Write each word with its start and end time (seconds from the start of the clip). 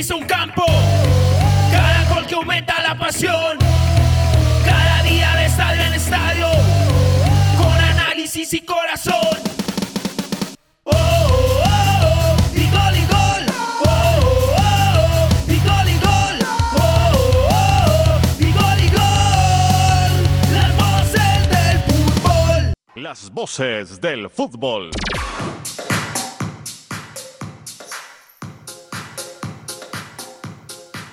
Pisa 0.00 0.14
un 0.14 0.24
campo, 0.24 0.64
cada 1.70 2.14
gol 2.14 2.26
que 2.26 2.34
aumenta 2.34 2.80
la 2.82 2.98
pasión, 2.98 3.58
cada 4.64 5.02
día 5.02 5.30
de 5.36 5.44
estadio 5.44 5.82
en 5.82 5.92
estadio, 5.92 6.46
con 7.58 7.70
análisis 7.70 8.54
y 8.54 8.60
corazón. 8.60 9.36
Oh, 10.84 10.92
oh, 10.92 11.64
oh, 11.66 12.36
y 12.54 12.64
gol 12.70 12.96
y 12.96 13.04
gol. 13.14 13.44
Oh, 13.84 13.92
oh, 14.56 14.68
oh, 14.96 15.52
y 15.52 15.58
gol 15.68 15.88
y 15.90 15.98
gol. 15.98 16.38
Oh, 16.76 16.88
oh, 17.50 17.52
oh, 17.52 18.20
y 18.38 18.52
gol 18.52 18.80
y 18.82 18.88
gol. 18.88 20.12
Las 20.54 20.72
voces 20.78 21.50
del 21.50 21.78
fútbol. 21.88 22.72
Las 22.94 23.30
voces 23.30 24.00
del 24.00 24.30
fútbol. 24.30 24.90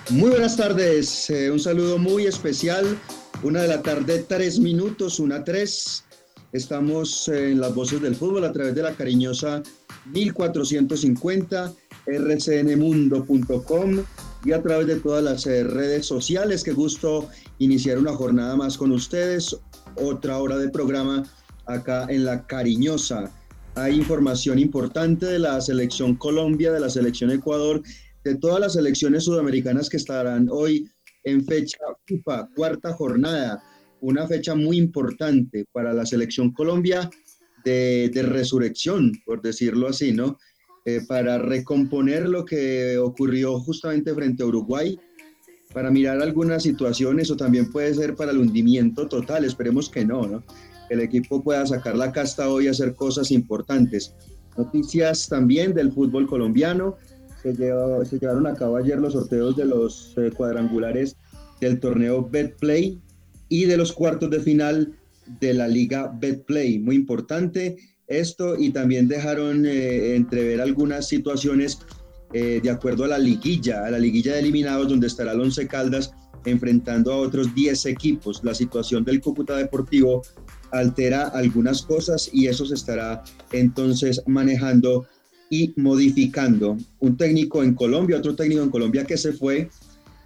Muy 0.09 0.30
buenas 0.30 0.55
tardes, 0.55 1.30
eh, 1.30 1.52
un 1.52 1.59
saludo 1.59 1.97
muy 1.97 2.27
especial. 2.27 2.97
Una 3.44 3.63
de 3.63 3.67
la 3.67 3.81
tarde, 3.81 4.23
tres 4.25 4.58
minutos, 4.58 5.19
una 5.19 5.44
tres. 5.44 6.05
Estamos 6.53 7.27
en 7.27 7.59
las 7.59 7.75
voces 7.75 8.02
del 8.02 8.16
fútbol 8.16 8.45
a 8.45 8.53
través 8.53 8.73
de 8.73 8.83
la 8.83 8.94
cariñosa 8.94 9.61
1450, 10.14 11.73
rcnmundo.com 12.05 13.97
y 14.45 14.52
a 14.53 14.61
través 14.61 14.88
de 14.88 14.95
todas 14.95 15.25
las 15.25 15.45
eh, 15.45 15.66
redes 15.66 16.05
sociales. 16.05 16.64
Qué 16.64 16.71
gusto 16.71 17.27
iniciar 17.59 17.97
una 17.97 18.14
jornada 18.14 18.55
más 18.55 18.77
con 18.77 18.94
ustedes. 18.94 19.58
Otra 19.97 20.38
hora 20.38 20.58
de 20.58 20.69
programa 20.69 21.23
acá 21.66 22.08
en 22.08 22.23
la 22.23 22.47
cariñosa. 22.47 23.30
Hay 23.75 23.97
información 23.97 24.58
importante 24.58 25.25
de 25.25 25.39
la 25.39 25.59
selección 25.59 26.16
Colombia, 26.16 26.71
de 26.71 26.80
la 26.80 26.89
selección 26.89 27.30
Ecuador 27.30 27.83
de 28.28 28.36
todas 28.36 28.59
las 28.59 28.75
elecciones 28.75 29.23
sudamericanas 29.23 29.89
que 29.89 29.97
estarán 29.97 30.47
hoy 30.52 30.89
en 31.23 31.45
fecha 31.45 31.78
FIFA, 32.06 32.50
cuarta 32.56 32.94
jornada, 32.94 33.64
una 34.02 34.28
fecha 34.28 34.53
muy 34.53 34.78
importante 34.78 35.66
para 35.72 35.94
la 35.94 36.06
selección 36.06 36.52
Colombia 36.52 37.09
de, 37.64 38.11
de 38.14 38.22
resurrección, 38.23 39.14
por 39.25 39.42
decirlo 39.42 39.88
así, 39.88 40.11
¿no? 40.11 40.38
Eh, 40.86 41.02
para 41.08 41.38
recomponer 41.38 42.28
lo 42.28 42.44
que 42.45 42.98
ocurrió 42.98 43.59
justamente 43.59 44.14
frente 44.14 44.44
a 44.44 44.48
Uruguay, 44.48 45.00
para 45.73 45.89
mirar 45.89 46.22
algunas 46.22 46.64
situaciones 46.64 47.32
o 47.32 47.37
también 47.37 47.71
puede 47.71 47.93
ser 47.93 48.16
para 48.16 48.32
el 48.32 48.39
hundimiento 48.39 49.08
total, 49.08 49.45
esperemos 49.45 49.89
que 49.89 50.05
no, 50.05 50.27
¿no? 50.27 50.43
El 50.89 50.99
equipo 50.99 51.43
pueda 51.43 51.66
sacar 51.66 51.95
la 51.98 52.11
casta 52.11 52.49
hoy 52.49 52.66
y 52.66 52.67
hacer 52.70 52.93
cosas 52.93 53.32
importantes. 53.32 54.14
Noticias 54.58 55.27
también 55.27 55.73
del 55.73 55.92
fútbol 55.92 56.27
colombiano, 56.27 56.95
se, 57.53 57.63
llevó, 57.63 58.03
se, 58.05 58.19
llevaron 58.19 58.47
a 58.47 58.53
cabo 58.53 58.77
ayer 58.77 58.99
los 58.99 59.13
sorteos 59.13 59.55
de 59.55 59.65
los 59.65 60.13
eh, 60.17 60.31
cuadrangulares 60.35 61.15
del 61.59 61.80
torneo 61.80 62.27
Betplay 62.27 62.99
y 63.49 63.65
de 63.65 63.77
los 63.77 63.93
cuartos 63.93 64.30
de 64.30 64.39
final 64.39 64.93
de 65.39 65.53
la 65.53 65.67
liga 65.67 66.11
Betplay. 66.19 66.80
Muy 66.80 66.95
importante 66.95 67.77
esto 68.07 68.57
y 68.57 68.71
también 68.71 69.07
dejaron 69.07 69.65
eh, 69.65 70.15
entrever 70.15 70.61
algunas 70.61 71.07
situaciones 71.07 71.80
eh, 72.33 72.59
de 72.61 72.69
acuerdo 72.69 73.05
a 73.05 73.07
la 73.07 73.17
liguilla, 73.17 73.86
a 73.86 73.91
la 73.91 73.99
liguilla 73.99 74.33
de 74.33 74.39
eliminados 74.39 74.89
donde 74.89 75.07
estará 75.07 75.31
el 75.31 75.41
Once 75.41 75.65
Caldas 75.67 76.13
enfrentando 76.45 77.11
a 77.11 77.17
otros 77.17 77.53
10 77.53 77.86
equipos. 77.87 78.43
La 78.43 78.53
situación 78.53 79.03
del 79.03 79.21
Cúcuta 79.21 79.55
Deportivo 79.55 80.23
altera 80.71 81.27
algunas 81.30 81.81
cosas 81.81 82.30
y 82.33 82.47
eso 82.47 82.65
se 82.65 82.75
estará 82.75 83.23
entonces 83.52 84.21
manejando 84.27 85.07
y 85.49 85.73
modificando. 85.77 86.77
Un 86.99 87.17
técnico 87.17 87.63
en 87.63 87.73
Colombia, 87.73 88.17
otro 88.17 88.35
técnico 88.35 88.63
en 88.63 88.69
Colombia 88.69 89.05
que 89.05 89.17
se 89.17 89.33
fue, 89.33 89.69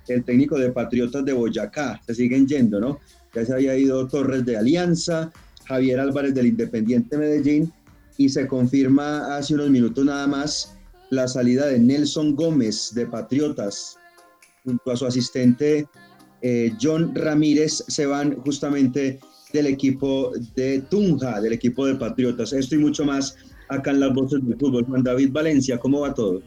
el 0.07 0.23
técnico 0.23 0.57
de 0.57 0.71
Patriotas 0.71 1.23
de 1.23 1.33
Boyacá, 1.33 2.01
se 2.05 2.15
siguen 2.15 2.47
yendo, 2.47 2.79
¿no? 2.79 2.99
Ya 3.33 3.45
se 3.45 3.53
había 3.53 3.77
ido 3.77 4.07
Torres 4.07 4.45
de 4.45 4.57
Alianza, 4.57 5.31
Javier 5.65 5.99
Álvarez 5.99 6.33
del 6.33 6.47
Independiente 6.47 7.17
Medellín 7.17 7.71
y 8.17 8.27
se 8.29 8.47
confirma 8.47 9.37
hace 9.37 9.53
unos 9.53 9.69
minutos 9.69 10.03
nada 10.03 10.27
más 10.27 10.77
la 11.11 11.27
salida 11.27 11.67
de 11.67 11.79
Nelson 11.79 12.35
Gómez 12.35 12.93
de 12.93 13.05
Patriotas 13.05 13.97
junto 14.63 14.91
a 14.91 14.97
su 14.97 15.05
asistente 15.05 15.87
eh, 16.41 16.73
John 16.81 17.13
Ramírez 17.13 17.83
se 17.87 18.05
van 18.05 18.35
justamente 18.37 19.19
del 19.53 19.67
equipo 19.67 20.31
de 20.55 20.81
Tunja, 20.89 21.39
del 21.41 21.53
equipo 21.53 21.85
de 21.85 21.95
Patriotas. 21.95 22.53
Esto 22.53 22.75
y 22.75 22.79
mucho 22.79 23.05
más 23.05 23.35
acá 23.71 23.91
en 23.91 24.01
las 24.01 24.13
voces 24.13 24.45
del 24.45 24.57
fútbol. 24.57 24.85
Juan 24.85 25.03
David 25.03 25.31
Valencia, 25.31 25.77
¿cómo 25.77 26.01
va 26.01 26.13
todo? 26.13 26.41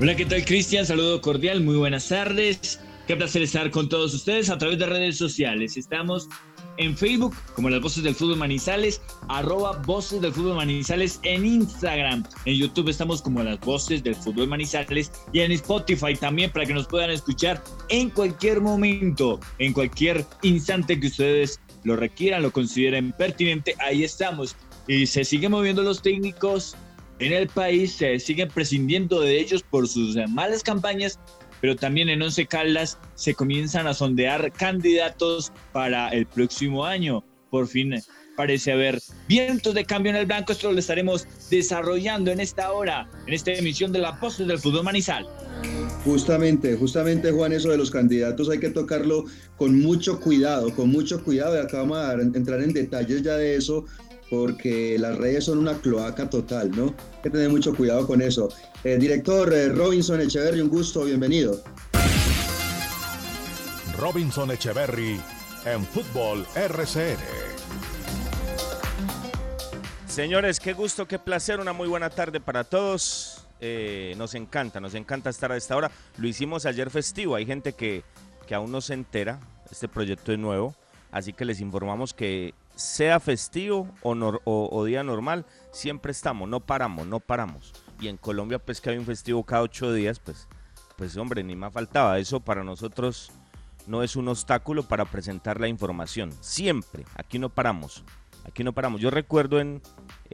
Hola, 0.00 0.16
¿qué 0.16 0.26
tal 0.26 0.44
Cristian? 0.44 0.84
Saludo 0.84 1.20
cordial, 1.20 1.62
muy 1.62 1.76
buenas 1.76 2.08
tardes. 2.08 2.80
Qué 3.06 3.16
placer 3.16 3.42
estar 3.42 3.70
con 3.70 3.88
todos 3.88 4.14
ustedes 4.14 4.50
a 4.50 4.58
través 4.58 4.78
de 4.78 4.86
redes 4.86 5.16
sociales. 5.16 5.76
Estamos 5.76 6.28
en 6.78 6.96
Facebook 6.96 7.34
como 7.54 7.68
las 7.68 7.80
voces 7.80 8.02
del 8.02 8.14
fútbol 8.14 8.38
Manizales, 8.38 9.00
arroba 9.28 9.80
voces 9.84 10.20
del 10.20 10.32
fútbol 10.32 10.56
Manizales 10.56 11.20
en 11.22 11.44
Instagram. 11.44 12.24
En 12.44 12.56
YouTube 12.56 12.88
estamos 12.88 13.22
como 13.22 13.42
las 13.42 13.60
voces 13.60 14.02
del 14.02 14.14
fútbol 14.14 14.48
Manizales 14.48 15.12
y 15.32 15.40
en 15.40 15.52
Spotify 15.52 16.14
también 16.18 16.50
para 16.50 16.66
que 16.66 16.74
nos 16.74 16.86
puedan 16.86 17.10
escuchar 17.10 17.62
en 17.88 18.10
cualquier 18.10 18.60
momento, 18.60 19.38
en 19.58 19.72
cualquier 19.72 20.24
instante 20.42 20.98
que 20.98 21.08
ustedes 21.08 21.60
lo 21.84 21.96
requieran, 21.96 22.42
lo 22.42 22.52
consideren 22.52 23.12
pertinente. 23.12 23.74
Ahí 23.78 24.04
estamos. 24.04 24.56
Y 24.86 25.06
se 25.06 25.24
siguen 25.24 25.52
moviendo 25.52 25.82
los 25.82 26.02
técnicos 26.02 26.76
en 27.18 27.32
el 27.32 27.48
país, 27.48 27.92
se 27.92 28.18
siguen 28.18 28.48
prescindiendo 28.48 29.20
de 29.20 29.38
ellos 29.38 29.62
por 29.62 29.86
sus 29.86 30.16
malas 30.28 30.62
campañas 30.62 31.18
pero 31.62 31.76
también 31.76 32.08
en 32.08 32.20
Once 32.20 32.44
Caldas 32.44 32.98
se 33.14 33.34
comienzan 33.34 33.86
a 33.86 33.94
sondear 33.94 34.52
candidatos 34.52 35.52
para 35.72 36.08
el 36.08 36.26
próximo 36.26 36.84
año. 36.84 37.24
Por 37.50 37.68
fin 37.68 37.94
parece 38.36 38.72
haber 38.72 39.00
vientos 39.28 39.74
de 39.74 39.84
cambio 39.84 40.10
en 40.10 40.16
el 40.16 40.26
blanco. 40.26 40.52
Esto 40.52 40.72
lo 40.72 40.78
estaremos 40.78 41.26
desarrollando 41.50 42.30
en 42.30 42.40
esta 42.40 42.72
hora, 42.72 43.08
en 43.26 43.34
esta 43.34 43.52
emisión 43.52 43.92
de 43.92 43.98
la 43.98 44.18
Postre 44.18 44.46
del 44.46 44.58
Fútbol 44.58 44.84
Manizal. 44.84 45.26
Justamente, 46.04 46.76
justamente 46.76 47.30
Juan, 47.30 47.52
eso 47.52 47.70
de 47.70 47.78
los 47.78 47.90
candidatos 47.90 48.48
hay 48.50 48.58
que 48.58 48.70
tocarlo 48.70 49.24
con 49.56 49.80
mucho 49.80 50.18
cuidado, 50.20 50.74
con 50.74 50.90
mucho 50.90 51.22
cuidado. 51.22 51.56
Y 51.56 51.60
acá 51.60 51.78
vamos 51.78 51.98
a 51.98 52.14
entrar 52.14 52.60
en 52.60 52.72
detalles 52.72 53.22
ya 53.22 53.36
de 53.36 53.56
eso, 53.56 53.84
porque 54.28 54.96
las 54.98 55.16
redes 55.18 55.44
son 55.44 55.58
una 55.58 55.74
cloaca 55.78 56.28
total, 56.28 56.70
¿no? 56.70 56.86
Hay 56.86 57.22
que 57.22 57.30
tener 57.30 57.50
mucho 57.50 57.74
cuidado 57.74 58.06
con 58.06 58.20
eso. 58.20 58.48
Eh, 58.82 58.96
director 58.98 59.52
eh, 59.52 59.68
Robinson 59.68 60.20
Echeverry, 60.20 60.60
un 60.60 60.68
gusto, 60.68 61.04
bienvenido. 61.04 61.62
Robinson 63.98 64.50
Echeverry 64.50 65.20
en 65.64 65.84
Fútbol 65.84 66.44
RCN. 66.56 67.51
Señores, 70.12 70.60
qué 70.60 70.74
gusto, 70.74 71.08
qué 71.08 71.18
placer, 71.18 71.58
una 71.58 71.72
muy 71.72 71.88
buena 71.88 72.10
tarde 72.10 72.38
para 72.38 72.64
todos. 72.64 73.46
Eh, 73.60 74.14
nos 74.18 74.34
encanta, 74.34 74.78
nos 74.78 74.94
encanta 74.94 75.30
estar 75.30 75.50
a 75.50 75.56
esta 75.56 75.74
hora. 75.74 75.90
Lo 76.18 76.28
hicimos 76.28 76.66
ayer 76.66 76.90
festivo, 76.90 77.34
hay 77.34 77.46
gente 77.46 77.72
que, 77.72 78.04
que 78.46 78.54
aún 78.54 78.70
no 78.70 78.82
se 78.82 78.92
entera, 78.92 79.40
este 79.70 79.88
proyecto 79.88 80.30
es 80.32 80.38
nuevo, 80.38 80.74
así 81.12 81.32
que 81.32 81.46
les 81.46 81.60
informamos 81.60 82.12
que 82.12 82.52
sea 82.74 83.20
festivo 83.20 83.88
o, 84.02 84.10
o 84.44 84.84
día 84.84 85.02
normal, 85.02 85.46
siempre 85.70 86.12
estamos, 86.12 86.46
no 86.46 86.60
paramos, 86.60 87.06
no 87.06 87.18
paramos 87.18 87.72
y 88.02 88.08
en 88.08 88.16
Colombia 88.16 88.58
pues 88.58 88.80
que 88.80 88.90
hay 88.90 88.98
un 88.98 89.06
festivo 89.06 89.44
cada 89.44 89.62
ocho 89.62 89.92
días, 89.92 90.18
pues, 90.18 90.48
pues 90.96 91.16
hombre, 91.16 91.42
ni 91.42 91.54
más 91.56 91.72
faltaba. 91.72 92.18
Eso 92.18 92.40
para 92.40 92.64
nosotros 92.64 93.30
no 93.86 94.02
es 94.02 94.16
un 94.16 94.28
obstáculo 94.28 94.82
para 94.82 95.04
presentar 95.04 95.60
la 95.60 95.68
información. 95.68 96.32
Siempre, 96.40 97.04
aquí 97.14 97.38
no 97.38 97.48
paramos, 97.48 98.04
aquí 98.44 98.64
no 98.64 98.72
paramos. 98.72 99.00
Yo 99.00 99.10
recuerdo 99.10 99.60
en, 99.60 99.80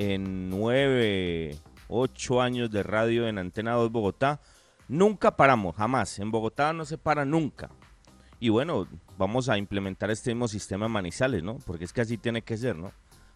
en 0.01 0.49
nueve, 0.49 1.59
ocho 1.89 2.41
años 2.41 2.71
de 2.71 2.85
radio 2.85 3.27
en 3.27 3.37
Antena 3.37 3.73
2 3.73 3.91
Bogotá, 3.91 4.41
nunca 4.87 5.37
paramos, 5.37 5.75
jamás. 5.75 6.21
En 6.21 6.31
Bogotá 6.31 6.73
no 6.73 6.85
se 6.85 6.99
para 6.99 7.25
nunca. 7.25 7.69
Y 8.39 8.49
bueno, 8.51 8.87
vamos 9.19 9.49
a 9.49 9.59
implementar 9.59 10.13
este 10.13 10.33
mismo 10.33 10.47
sistema 10.47 10.87
Manizales, 10.87 11.43
¿no? 11.43 11.59
Porque 11.67 11.85
es 11.85 11.93
que 11.93 12.03
así 12.03 12.17
tiene 12.17 12.43
que 12.43 12.57
ser, 12.57 12.77
¿no? 12.77 12.93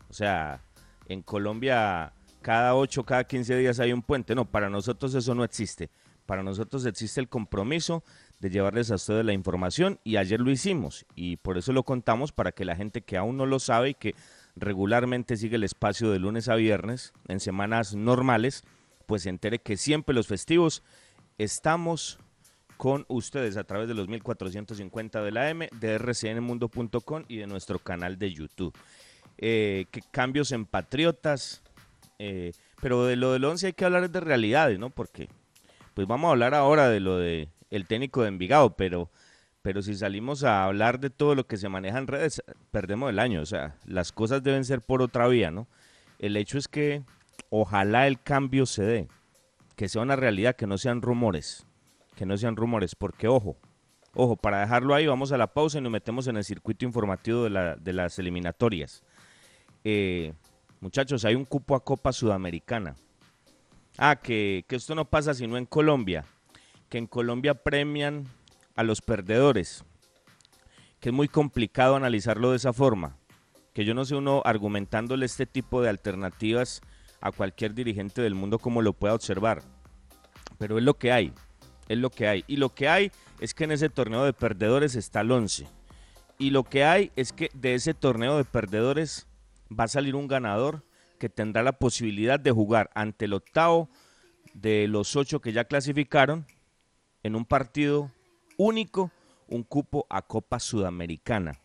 O 0.08 0.12
sea, 0.12 0.62
en 1.08 1.22
Colombia 1.22 2.12
cada 2.42 2.76
8, 2.76 3.02
cada 3.02 3.24
15 3.24 3.56
días 3.56 3.80
hay 3.80 3.92
un 3.92 4.02
puente. 4.02 4.36
No, 4.36 4.44
para 4.44 4.70
nosotros 4.70 5.16
eso 5.16 5.34
no 5.34 5.42
existe. 5.42 5.90
Para 6.26 6.44
nosotros 6.44 6.86
existe 6.86 7.20
el 7.20 7.28
compromiso 7.28 8.04
de 8.38 8.50
llevarles 8.50 8.92
a 8.92 8.94
ustedes 8.94 9.24
la 9.24 9.32
información 9.32 9.98
y 10.04 10.16
ayer 10.16 10.40
lo 10.40 10.52
hicimos 10.52 11.06
y 11.16 11.38
por 11.38 11.58
eso 11.58 11.72
lo 11.72 11.82
contamos 11.82 12.30
para 12.30 12.52
que 12.52 12.64
la 12.64 12.76
gente 12.76 13.02
que 13.02 13.16
aún 13.16 13.36
no 13.36 13.46
lo 13.46 13.58
sabe 13.58 13.90
y 13.90 13.94
que 13.94 14.14
regularmente 14.56 15.36
sigue 15.36 15.56
el 15.56 15.64
espacio 15.64 16.10
de 16.10 16.18
lunes 16.18 16.48
a 16.48 16.56
viernes 16.56 17.12
en 17.28 17.40
semanas 17.40 17.94
normales, 17.94 18.64
pues 19.06 19.22
se 19.22 19.30
entere 19.30 19.58
que 19.58 19.76
siempre 19.76 20.14
los 20.14 20.26
festivos 20.26 20.82
estamos 21.38 22.18
con 22.76 23.04
ustedes 23.08 23.56
a 23.56 23.64
través 23.64 23.88
de 23.88 23.94
los 23.94 24.08
1450 24.08 25.22
de 25.22 25.30
la 25.30 25.50
M, 25.50 25.68
de 25.78 25.98
rcnmundo.com 25.98 27.24
y 27.28 27.36
de 27.36 27.46
nuestro 27.46 27.78
canal 27.78 28.18
de 28.18 28.32
YouTube. 28.32 28.76
Eh, 29.38 29.86
que 29.90 30.02
cambios 30.10 30.52
en 30.52 30.66
Patriotas, 30.66 31.62
eh, 32.18 32.52
pero 32.80 33.06
de 33.06 33.16
lo 33.16 33.32
del 33.32 33.44
11 33.44 33.68
hay 33.68 33.72
que 33.72 33.84
hablar 33.84 34.10
de 34.10 34.20
realidades, 34.20 34.78
¿no? 34.78 34.90
Porque 34.90 35.28
pues 35.94 36.06
vamos 36.06 36.28
a 36.28 36.32
hablar 36.32 36.54
ahora 36.54 36.88
de 36.88 37.00
lo 37.00 37.18
de 37.18 37.48
el 37.70 37.86
técnico 37.86 38.22
de 38.22 38.28
Envigado, 38.28 38.76
pero 38.76 39.10
pero 39.62 39.80
si 39.80 39.94
salimos 39.94 40.42
a 40.42 40.64
hablar 40.64 40.98
de 40.98 41.08
todo 41.08 41.34
lo 41.34 41.46
que 41.46 41.56
se 41.56 41.68
maneja 41.68 41.98
en 41.98 42.08
redes, 42.08 42.42
perdemos 42.70 43.10
el 43.10 43.20
año, 43.20 43.40
o 43.40 43.46
sea, 43.46 43.76
las 43.86 44.12
cosas 44.12 44.42
deben 44.42 44.64
ser 44.64 44.82
por 44.82 45.02
otra 45.02 45.28
vía, 45.28 45.50
¿no? 45.50 45.68
El 46.18 46.36
hecho 46.36 46.58
es 46.58 46.68
que 46.68 47.04
ojalá 47.48 48.08
el 48.08 48.20
cambio 48.20 48.66
se 48.66 48.82
dé, 48.82 49.08
que 49.76 49.88
sea 49.88 50.02
una 50.02 50.16
realidad, 50.16 50.56
que 50.56 50.66
no 50.66 50.78
sean 50.78 51.00
rumores, 51.00 51.64
que 52.16 52.26
no 52.26 52.36
sean 52.36 52.56
rumores, 52.56 52.96
porque 52.96 53.28
ojo, 53.28 53.56
ojo, 54.14 54.36
para 54.36 54.60
dejarlo 54.60 54.94
ahí 54.94 55.06
vamos 55.06 55.30
a 55.30 55.38
la 55.38 55.46
pausa 55.46 55.78
y 55.78 55.80
nos 55.80 55.92
metemos 55.92 56.26
en 56.26 56.36
el 56.36 56.44
circuito 56.44 56.84
informativo 56.84 57.44
de, 57.44 57.76
de 57.80 57.92
las 57.92 58.18
eliminatorias. 58.18 59.04
Eh, 59.84 60.32
muchachos, 60.80 61.24
hay 61.24 61.36
un 61.36 61.44
cupo 61.44 61.76
a 61.76 61.84
Copa 61.84 62.12
Sudamericana. 62.12 62.96
Ah, 63.98 64.16
que, 64.16 64.64
que 64.66 64.76
esto 64.76 64.94
no 64.94 65.04
pasa 65.04 65.34
sino 65.34 65.56
en 65.56 65.66
Colombia, 65.66 66.24
que 66.88 66.98
en 66.98 67.06
Colombia 67.06 67.54
premian 67.54 68.26
a 68.74 68.82
los 68.82 69.00
perdedores, 69.00 69.84
que 71.00 71.10
es 71.10 71.14
muy 71.14 71.28
complicado 71.28 71.96
analizarlo 71.96 72.50
de 72.50 72.56
esa 72.56 72.72
forma, 72.72 73.16
que 73.72 73.84
yo 73.84 73.94
no 73.94 74.04
sé 74.04 74.14
uno 74.14 74.42
argumentándole 74.44 75.26
este 75.26 75.46
tipo 75.46 75.82
de 75.82 75.88
alternativas 75.88 76.80
a 77.20 77.32
cualquier 77.32 77.74
dirigente 77.74 78.22
del 78.22 78.34
mundo 78.34 78.58
como 78.58 78.82
lo 78.82 78.92
pueda 78.92 79.14
observar, 79.14 79.62
pero 80.58 80.78
es 80.78 80.84
lo 80.84 80.94
que 80.94 81.12
hay, 81.12 81.32
es 81.88 81.98
lo 81.98 82.10
que 82.10 82.28
hay, 82.28 82.44
y 82.46 82.56
lo 82.56 82.74
que 82.74 82.88
hay 82.88 83.12
es 83.40 83.54
que 83.54 83.64
en 83.64 83.72
ese 83.72 83.88
torneo 83.88 84.24
de 84.24 84.32
perdedores 84.32 84.94
está 84.94 85.20
el 85.20 85.32
11, 85.32 85.66
y 86.38 86.50
lo 86.50 86.64
que 86.64 86.84
hay 86.84 87.12
es 87.16 87.32
que 87.32 87.50
de 87.54 87.74
ese 87.74 87.94
torneo 87.94 88.36
de 88.36 88.44
perdedores 88.44 89.26
va 89.70 89.84
a 89.84 89.88
salir 89.88 90.14
un 90.14 90.28
ganador 90.28 90.84
que 91.18 91.28
tendrá 91.28 91.62
la 91.62 91.78
posibilidad 91.78 92.40
de 92.40 92.50
jugar 92.50 92.90
ante 92.94 93.26
el 93.26 93.34
octavo 93.34 93.88
de 94.54 94.88
los 94.88 95.14
ocho 95.16 95.40
que 95.40 95.52
ya 95.52 95.64
clasificaron 95.64 96.46
en 97.22 97.36
un 97.36 97.44
partido 97.44 98.10
único 98.62 99.10
un 99.48 99.64
cupo 99.64 100.06
a 100.08 100.22
Copa 100.22 100.58
Sudamericana, 100.58 101.60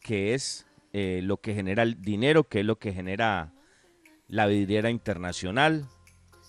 que 0.00 0.34
es 0.34 0.66
eh, 0.92 1.20
lo 1.22 1.38
que 1.38 1.54
genera 1.54 1.82
el 1.82 2.02
dinero, 2.02 2.44
que 2.44 2.60
es 2.60 2.66
lo 2.66 2.78
que 2.78 2.92
genera 2.92 3.52
la 4.28 4.46
vidriera 4.46 4.90
internacional, 4.90 5.86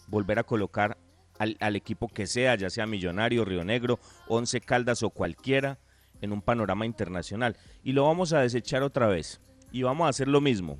volver 0.08 0.40
a 0.40 0.44
colocar 0.44 0.98
al, 1.40 1.76
equipo 1.76 2.08
que 2.08 2.28
sea, 2.28 2.56
ya 2.56 2.70
sea 2.70 2.86
Millonario, 2.86 3.46
Río 3.46 3.64
Negro, 3.64 4.00
Once 4.28 4.60
Caldas 4.62 5.02
o 5.02 5.10
cualquiera, 5.10 5.80
en 6.22 6.32
un 6.32 6.42
panorama 6.42 6.86
internacional. 6.86 7.58
Y 7.84 7.94
lo 7.94 8.06
vamos 8.06 8.32
a 8.34 8.42
desechar 8.42 8.84
otra 8.84 9.08
vez. 9.08 9.42
Y 9.72 9.82
vamos 9.82 10.06
a 10.06 10.10
hacer 10.10 10.28
lo 10.28 10.40
mismo. 10.40 10.80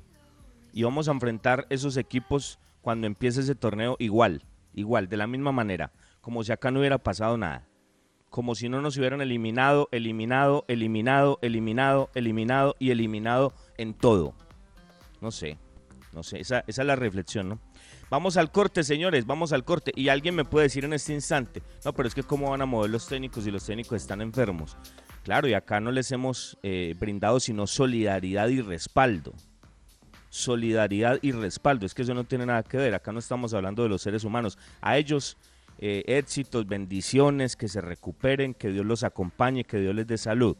Y 0.72 0.84
vamos 0.84 1.08
a 1.08 1.12
enfrentar 1.12 1.66
esos 1.68 1.96
equipos 1.96 2.60
cuando 2.80 3.08
empiece 3.08 3.40
ese 3.40 3.56
torneo 3.56 3.96
igual, 3.98 4.44
igual, 4.72 5.08
de 5.08 5.16
la 5.16 5.26
misma 5.26 5.50
manera, 5.50 5.92
como 6.20 6.44
si 6.44 6.52
acá 6.52 6.70
no 6.70 6.78
hubiera 6.78 6.98
pasado 6.98 7.36
nada 7.36 7.66
como 8.32 8.54
si 8.54 8.70
no 8.70 8.80
nos 8.80 8.96
hubieran 8.96 9.20
eliminado, 9.20 9.90
eliminado, 9.92 10.64
eliminado, 10.66 11.38
eliminado, 11.42 12.10
eliminado 12.14 12.76
y 12.78 12.90
eliminado 12.90 13.52
en 13.76 13.92
todo. 13.92 14.32
No 15.20 15.30
sé, 15.30 15.58
no 16.14 16.22
sé, 16.22 16.40
esa, 16.40 16.64
esa, 16.66 16.80
es 16.80 16.86
la 16.86 16.96
reflexión, 16.96 17.50
¿no? 17.50 17.58
Vamos 18.08 18.38
al 18.38 18.50
corte, 18.50 18.84
señores, 18.84 19.26
vamos 19.26 19.52
al 19.52 19.64
corte. 19.64 19.92
Y 19.94 20.08
alguien 20.08 20.34
me 20.34 20.46
puede 20.46 20.64
decir 20.64 20.86
en 20.86 20.94
este 20.94 21.12
instante, 21.12 21.62
no, 21.84 21.92
pero 21.92 22.08
es 22.08 22.14
que 22.14 22.22
cómo 22.22 22.50
van 22.50 22.62
a 22.62 22.66
mover 22.66 22.88
los 22.88 23.06
técnicos 23.06 23.44
si 23.44 23.50
los 23.50 23.66
técnicos 23.66 24.00
están 24.00 24.22
enfermos. 24.22 24.78
Claro, 25.24 25.46
y 25.46 25.52
acá 25.52 25.78
no 25.80 25.92
les 25.92 26.10
hemos 26.10 26.56
eh, 26.62 26.94
brindado 26.98 27.38
sino 27.38 27.66
solidaridad 27.66 28.48
y 28.48 28.62
respaldo. 28.62 29.34
Solidaridad 30.30 31.18
y 31.20 31.32
respaldo, 31.32 31.84
es 31.84 31.92
que 31.92 32.00
eso 32.00 32.14
no 32.14 32.24
tiene 32.24 32.46
nada 32.46 32.62
que 32.62 32.78
ver, 32.78 32.94
acá 32.94 33.12
no 33.12 33.18
estamos 33.18 33.52
hablando 33.52 33.82
de 33.82 33.90
los 33.90 34.00
seres 34.00 34.24
humanos. 34.24 34.56
A 34.80 34.96
ellos 34.96 35.36
eh, 35.84 36.04
éxitos, 36.06 36.68
bendiciones, 36.68 37.56
que 37.56 37.66
se 37.66 37.80
recuperen, 37.80 38.54
que 38.54 38.68
Dios 38.68 38.86
los 38.86 39.02
acompañe, 39.02 39.64
que 39.64 39.80
Dios 39.80 39.92
les 39.96 40.06
dé 40.06 40.16
salud. 40.16 40.56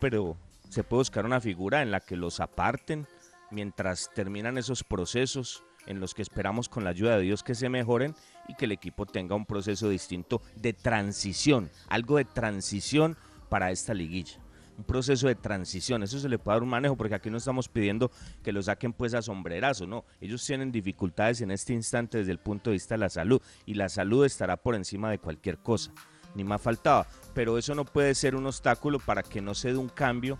Pero 0.00 0.36
se 0.68 0.82
puede 0.82 1.02
buscar 1.02 1.24
una 1.24 1.40
figura 1.40 1.82
en 1.82 1.92
la 1.92 2.00
que 2.00 2.16
los 2.16 2.40
aparten 2.40 3.06
mientras 3.52 4.10
terminan 4.12 4.58
esos 4.58 4.82
procesos 4.82 5.62
en 5.86 6.00
los 6.00 6.14
que 6.14 6.22
esperamos 6.22 6.68
con 6.68 6.82
la 6.82 6.90
ayuda 6.90 7.16
de 7.16 7.22
Dios 7.22 7.44
que 7.44 7.54
se 7.54 7.68
mejoren 7.68 8.16
y 8.48 8.56
que 8.56 8.64
el 8.64 8.72
equipo 8.72 9.06
tenga 9.06 9.36
un 9.36 9.46
proceso 9.46 9.88
distinto 9.88 10.42
de 10.56 10.72
transición, 10.72 11.70
algo 11.86 12.16
de 12.16 12.24
transición 12.24 13.16
para 13.48 13.70
esta 13.70 13.94
liguilla 13.94 14.43
un 14.76 14.84
proceso 14.84 15.28
de 15.28 15.34
transición. 15.34 16.02
Eso 16.02 16.18
se 16.18 16.28
le 16.28 16.38
puede 16.38 16.56
dar 16.56 16.62
un 16.62 16.68
manejo 16.68 16.96
porque 16.96 17.14
aquí 17.14 17.30
no 17.30 17.38
estamos 17.38 17.68
pidiendo 17.68 18.10
que 18.42 18.52
lo 18.52 18.62
saquen 18.62 18.92
pues 18.92 19.14
a 19.14 19.22
sombrerazo, 19.22 19.86
no. 19.86 20.04
Ellos 20.20 20.44
tienen 20.44 20.72
dificultades 20.72 21.40
en 21.40 21.50
este 21.50 21.72
instante 21.72 22.18
desde 22.18 22.32
el 22.32 22.38
punto 22.38 22.70
de 22.70 22.74
vista 22.74 22.94
de 22.94 22.98
la 22.98 23.08
salud 23.08 23.40
y 23.66 23.74
la 23.74 23.88
salud 23.88 24.24
estará 24.24 24.56
por 24.56 24.74
encima 24.74 25.10
de 25.10 25.18
cualquier 25.18 25.58
cosa, 25.58 25.92
ni 26.34 26.44
más 26.44 26.60
faltaba. 26.60 27.06
Pero 27.34 27.58
eso 27.58 27.74
no 27.74 27.84
puede 27.84 28.14
ser 28.14 28.34
un 28.36 28.46
obstáculo 28.46 28.98
para 28.98 29.22
que 29.22 29.40
no 29.40 29.54
se 29.54 29.72
dé 29.72 29.76
un 29.76 29.88
cambio 29.88 30.38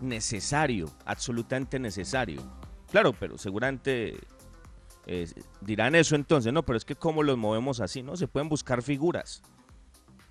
necesario, 0.00 0.90
absolutamente 1.04 1.78
necesario. 1.78 2.42
Claro, 2.90 3.12
pero 3.12 3.38
seguramente 3.38 4.18
eh, 5.06 5.28
dirán 5.60 5.94
eso 5.94 6.16
entonces, 6.16 6.52
no, 6.52 6.64
pero 6.64 6.76
es 6.76 6.84
que 6.84 6.96
cómo 6.96 7.22
los 7.22 7.36
movemos 7.36 7.80
así, 7.80 8.02
¿no? 8.02 8.16
Se 8.16 8.28
pueden 8.28 8.48
buscar 8.48 8.82
figuras, 8.82 9.42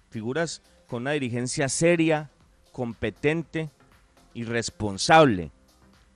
figuras 0.10 0.62
con 0.88 1.04
una 1.04 1.12
dirigencia 1.12 1.70
seria, 1.70 2.32
competente 2.74 3.70
y 4.34 4.44
responsable. 4.44 5.52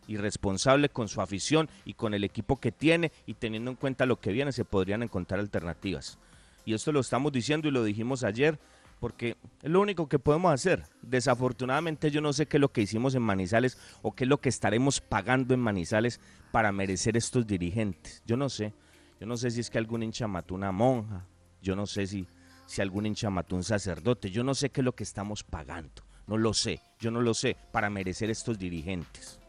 Y 0.09 0.17
responsable 0.17 0.89
con 0.89 1.07
su 1.07 1.21
afición 1.21 1.69
y 1.85 1.93
con 1.93 2.13
el 2.13 2.23
equipo 2.23 2.59
que 2.59 2.71
tiene 2.71 3.11
y 3.25 3.33
teniendo 3.33 3.71
en 3.71 3.77
cuenta 3.77 4.05
lo 4.05 4.19
que 4.19 4.31
viene, 4.31 4.51
se 4.51 4.65
podrían 4.65 5.03
encontrar 5.03 5.39
alternativas. 5.39 6.17
Y 6.65 6.73
esto 6.73 6.91
lo 6.91 6.99
estamos 6.99 7.31
diciendo 7.31 7.67
y 7.67 7.71
lo 7.71 7.83
dijimos 7.83 8.23
ayer 8.23 8.57
porque 8.99 9.37
es 9.61 9.69
lo 9.69 9.81
único 9.81 10.07
que 10.07 10.19
podemos 10.19 10.51
hacer. 10.53 10.83
Desafortunadamente 11.01 12.09
yo 12.09 12.21
no 12.21 12.33
sé 12.33 12.45
qué 12.47 12.57
es 12.57 12.61
lo 12.61 12.71
que 12.71 12.81
hicimos 12.81 13.15
en 13.15 13.21
Manizales 13.21 13.77
o 14.01 14.13
qué 14.13 14.23
es 14.23 14.29
lo 14.29 14.39
que 14.39 14.49
estaremos 14.49 15.01
pagando 15.01 15.53
en 15.53 15.59
Manizales 15.59 16.19
para 16.51 16.71
merecer 16.71 17.17
estos 17.17 17.45
dirigentes. 17.45 18.23
Yo 18.25 18.37
no 18.37 18.49
sé. 18.49 18.73
Yo 19.19 19.27
no 19.27 19.37
sé 19.37 19.51
si 19.51 19.59
es 19.59 19.69
que 19.69 19.77
algún 19.77 20.03
hincha 20.03 20.27
mató 20.27 20.55
una 20.55 20.71
monja. 20.71 21.25
Yo 21.61 21.75
no 21.75 21.85
sé 21.85 22.07
si, 22.07 22.27
si 22.65 22.81
algún 22.81 23.05
hincha 23.05 23.29
mató 23.29 23.55
un 23.55 23.63
sacerdote. 23.63 24.31
Yo 24.31 24.43
no 24.43 24.55
sé 24.55 24.69
qué 24.69 24.81
es 24.81 24.85
lo 24.85 24.95
que 24.95 25.03
estamos 25.03 25.43
pagando. 25.43 26.06
No 26.27 26.37
lo 26.37 26.53
sé, 26.53 26.81
yo 26.99 27.09
no 27.09 27.21
lo 27.21 27.33
sé, 27.33 27.55
para 27.71 27.89
merecer 27.89 28.29
estos 28.29 28.59
dirigentes, 28.59 29.39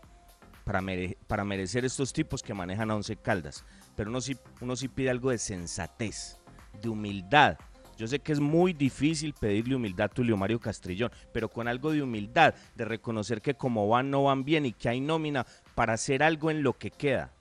para, 0.64 1.44
merecer 1.44 1.84
estos 1.84 2.12
tipos 2.12 2.42
que 2.42 2.54
manejan 2.54 2.90
a 2.90 2.94
Once 2.94 3.16
Caldas. 3.16 3.64
Pero 3.96 4.10
uno 4.10 4.20
sí, 4.20 4.36
uno 4.60 4.76
sí 4.76 4.86
pide 4.86 5.10
algo 5.10 5.30
de 5.30 5.38
sensatez, 5.38 6.38
de 6.80 6.88
humildad. 6.88 7.58
Yo 7.96 8.06
sé 8.06 8.20
que 8.20 8.30
es 8.30 8.38
muy 8.38 8.74
difícil 8.74 9.34
pedirle 9.34 9.74
humildad 9.74 10.04
a 10.04 10.14
Tulio 10.14 10.36
Mario 10.36 10.60
Castrillón, 10.60 11.10
pero 11.32 11.48
con 11.48 11.66
algo 11.66 11.90
de 11.90 12.00
humildad, 12.00 12.54
de 12.76 12.84
reconocer 12.84 13.42
que 13.42 13.54
como 13.54 13.88
van 13.88 14.08
no 14.08 14.24
van 14.24 14.44
bien 14.44 14.66
y 14.66 14.72
que 14.72 14.88
hay 14.88 15.00
nómina 15.00 15.44
para 15.74 15.94
hacer 15.94 16.22
algo 16.22 16.48
en 16.48 16.62
lo 16.62 16.74
que 16.74 16.92
queda. 16.92 17.32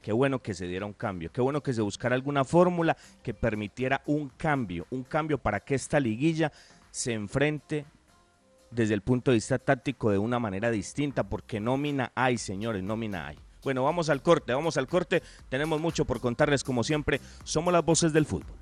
Qué 0.00 0.12
bueno 0.12 0.38
que 0.38 0.54
se 0.54 0.68
diera 0.68 0.86
un 0.86 0.92
cambio, 0.92 1.32
qué 1.32 1.40
bueno 1.40 1.60
que 1.60 1.72
se 1.72 1.82
buscara 1.82 2.14
alguna 2.14 2.44
fórmula 2.44 2.96
que 3.24 3.34
permitiera 3.34 4.02
un 4.06 4.28
cambio, 4.28 4.86
un 4.90 5.02
cambio 5.02 5.38
para 5.38 5.58
que 5.58 5.74
esta 5.74 5.98
liguilla 5.98 6.52
se 6.92 7.12
enfrente 7.12 7.84
desde 8.70 8.94
el 8.94 9.02
punto 9.02 9.30
de 9.30 9.36
vista 9.36 9.58
táctico 9.58 10.10
de 10.10 10.18
una 10.18 10.38
manera 10.38 10.70
distinta, 10.70 11.28
porque 11.28 11.60
nómina 11.60 12.12
hay, 12.14 12.38
señores, 12.38 12.82
nómina 12.82 13.28
hay. 13.28 13.38
Bueno, 13.62 13.82
vamos 13.82 14.10
al 14.10 14.22
corte, 14.22 14.54
vamos 14.54 14.76
al 14.76 14.86
corte. 14.86 15.22
Tenemos 15.48 15.80
mucho 15.80 16.04
por 16.04 16.20
contarles, 16.20 16.62
como 16.62 16.84
siempre. 16.84 17.20
Somos 17.42 17.72
las 17.72 17.84
voces 17.84 18.12
del 18.12 18.24
fútbol. 18.24 18.54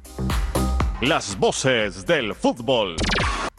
Las 1.02 1.38
voces 1.38 2.06
del 2.06 2.34
fútbol. 2.34 2.96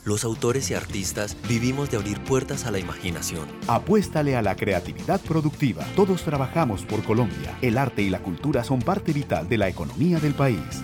Los 0.06 0.24
autores 0.24 0.70
y 0.72 0.74
artistas 0.74 1.36
vivimos 1.48 1.90
de 1.92 1.98
abrir 1.98 2.20
puertas 2.24 2.66
a 2.66 2.72
la 2.72 2.80
imaginación. 2.80 3.48
Apuéstale 3.68 4.36
a 4.36 4.42
la 4.42 4.56
creatividad 4.56 5.20
productiva. 5.22 5.84
Todos 5.96 6.24
trabajamos 6.24 6.84
por 6.84 7.04
Colombia. 7.04 7.58
El 7.62 7.78
arte 7.78 8.04
y 8.04 8.10
la 8.10 8.24
cultura 8.24 8.64
son 8.64 8.80
parte 8.80 9.14
vital 9.14 9.50
de 9.50 9.58
la 9.58 9.68
economía 9.68 10.20
del 10.20 10.34
país. 10.34 10.84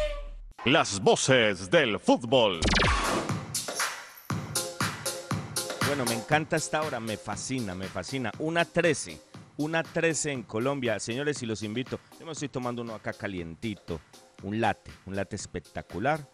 Las 0.65 1.01
voces 1.01 1.71
del 1.71 1.99
fútbol. 1.99 2.59
Bueno, 5.87 6.05
me 6.05 6.13
encanta 6.13 6.55
esta 6.55 6.83
hora, 6.83 6.99
me 6.99 7.17
fascina, 7.17 7.73
me 7.73 7.87
fascina. 7.87 8.31
Una 8.37 8.63
13, 8.63 9.19
una 9.57 9.81
13 9.81 10.31
en 10.31 10.43
Colombia. 10.43 10.99
Señores, 10.99 11.41
y 11.41 11.47
los 11.47 11.63
invito, 11.63 11.99
yo 12.19 12.27
me 12.27 12.33
estoy 12.33 12.49
tomando 12.49 12.83
uno 12.83 12.93
acá 12.93 13.11
calientito, 13.11 14.01
un 14.43 14.61
latte, 14.61 14.91
un 15.07 15.15
latte 15.15 15.35
espectacular. 15.35 16.29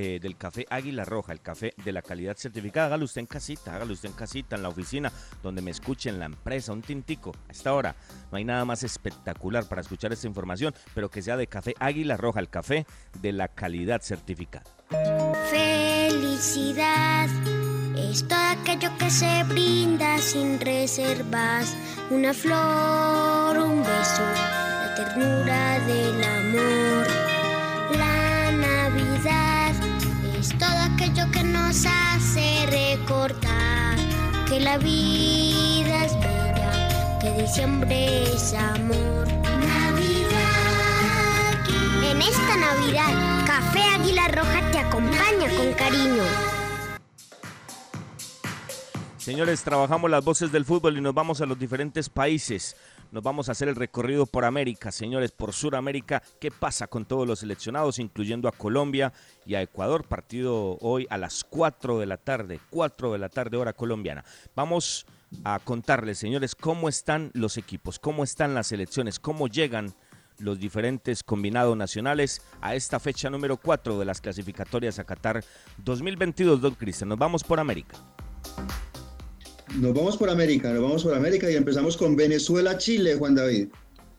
Eh, 0.00 0.20
del 0.20 0.36
café 0.36 0.64
Águila 0.70 1.04
Roja, 1.04 1.32
el 1.32 1.40
café 1.40 1.74
de 1.84 1.90
la 1.90 2.02
calidad 2.02 2.36
certificada. 2.36 2.86
Hágalo 2.86 3.04
usted 3.04 3.20
en 3.20 3.26
casita, 3.26 3.74
hágalo 3.74 3.94
usted 3.94 4.08
en 4.08 4.14
casita, 4.14 4.54
en 4.54 4.62
la 4.62 4.68
oficina, 4.68 5.10
donde 5.42 5.60
me 5.60 5.72
escuche, 5.72 6.08
en 6.08 6.20
la 6.20 6.26
empresa, 6.26 6.72
un 6.72 6.82
tintico. 6.82 7.32
A 7.48 7.50
esta 7.50 7.74
hora 7.74 7.96
no 8.30 8.38
hay 8.38 8.44
nada 8.44 8.64
más 8.64 8.84
espectacular 8.84 9.68
para 9.68 9.80
escuchar 9.80 10.12
esta 10.12 10.28
información, 10.28 10.72
pero 10.94 11.10
que 11.10 11.20
sea 11.20 11.36
de 11.36 11.48
café 11.48 11.74
Águila 11.80 12.16
Roja, 12.16 12.38
el 12.38 12.48
café 12.48 12.86
de 13.20 13.32
la 13.32 13.48
calidad 13.48 14.00
certificada. 14.00 14.70
Felicidad 15.50 17.28
es 17.96 18.24
aquello 18.30 18.96
que 18.98 19.10
se 19.10 19.42
brinda 19.48 20.18
sin 20.18 20.60
reservas. 20.60 21.76
Una 22.10 22.32
flor, 22.32 23.58
un 23.58 23.80
beso, 23.80 24.22
la 24.22 24.94
ternura 24.94 25.80
del 25.80 26.22
amor. 26.22 26.97
Nos 31.68 31.84
hace 31.84 32.66
recordar 32.66 33.98
que 34.48 34.58
la 34.58 34.78
vida 34.78 36.04
es 36.06 36.14
bella, 36.14 37.18
que 37.20 37.42
diciembre 37.42 38.22
es 38.22 38.54
amor. 38.54 39.28
Navidad. 39.28 40.38
En 42.10 42.22
esta 42.22 42.56
Navidad, 42.56 43.44
Café 43.46 43.82
Águila 43.82 44.28
Roja 44.28 44.70
te 44.70 44.78
acompaña 44.78 45.50
con 45.58 45.74
cariño. 45.74 46.22
Señores, 49.18 49.62
trabajamos 49.62 50.10
las 50.10 50.24
voces 50.24 50.50
del 50.50 50.64
fútbol 50.64 50.96
y 50.96 51.02
nos 51.02 51.12
vamos 51.12 51.42
a 51.42 51.46
los 51.46 51.58
diferentes 51.58 52.08
países. 52.08 52.76
Nos 53.10 53.22
vamos 53.22 53.48
a 53.48 53.52
hacer 53.52 53.68
el 53.68 53.76
recorrido 53.76 54.26
por 54.26 54.44
América, 54.44 54.92
señores, 54.92 55.32
por 55.32 55.54
Sudamérica. 55.54 56.22
¿Qué 56.38 56.50
pasa 56.50 56.86
con 56.88 57.06
todos 57.06 57.26
los 57.26 57.38
seleccionados, 57.38 57.98
incluyendo 57.98 58.48
a 58.48 58.52
Colombia 58.52 59.12
y 59.46 59.54
a 59.54 59.62
Ecuador? 59.62 60.04
Partido 60.04 60.76
hoy 60.80 61.06
a 61.08 61.16
las 61.16 61.44
4 61.44 61.98
de 61.98 62.06
la 62.06 62.18
tarde, 62.18 62.60
4 62.70 63.12
de 63.12 63.18
la 63.18 63.30
tarde 63.30 63.56
hora 63.56 63.72
colombiana. 63.72 64.24
Vamos 64.54 65.06
a 65.42 65.58
contarles, 65.58 66.18
señores, 66.18 66.54
cómo 66.54 66.88
están 66.88 67.30
los 67.32 67.56
equipos, 67.56 67.98
cómo 67.98 68.24
están 68.24 68.54
las 68.54 68.66
selecciones, 68.66 69.18
cómo 69.18 69.48
llegan 69.48 69.94
los 70.38 70.58
diferentes 70.58 71.22
combinados 71.22 71.76
nacionales 71.76 72.42
a 72.60 72.74
esta 72.74 73.00
fecha 73.00 73.30
número 73.30 73.56
4 73.56 73.98
de 73.98 74.04
las 74.04 74.20
clasificatorias 74.20 74.98
a 74.98 75.04
Qatar 75.04 75.42
2022, 75.78 76.60
don 76.60 76.74
Cristian. 76.74 77.08
Nos 77.08 77.18
vamos 77.18 77.42
por 77.42 77.58
América. 77.58 77.96
Nos 79.76 79.94
vamos 79.94 80.16
por 80.16 80.30
América, 80.30 80.72
nos 80.72 80.82
vamos 80.82 81.04
por 81.04 81.14
América 81.14 81.50
y 81.50 81.54
empezamos 81.54 81.96
con 81.96 82.16
Venezuela-Chile, 82.16 83.16
Juan 83.16 83.34
David. 83.34 83.68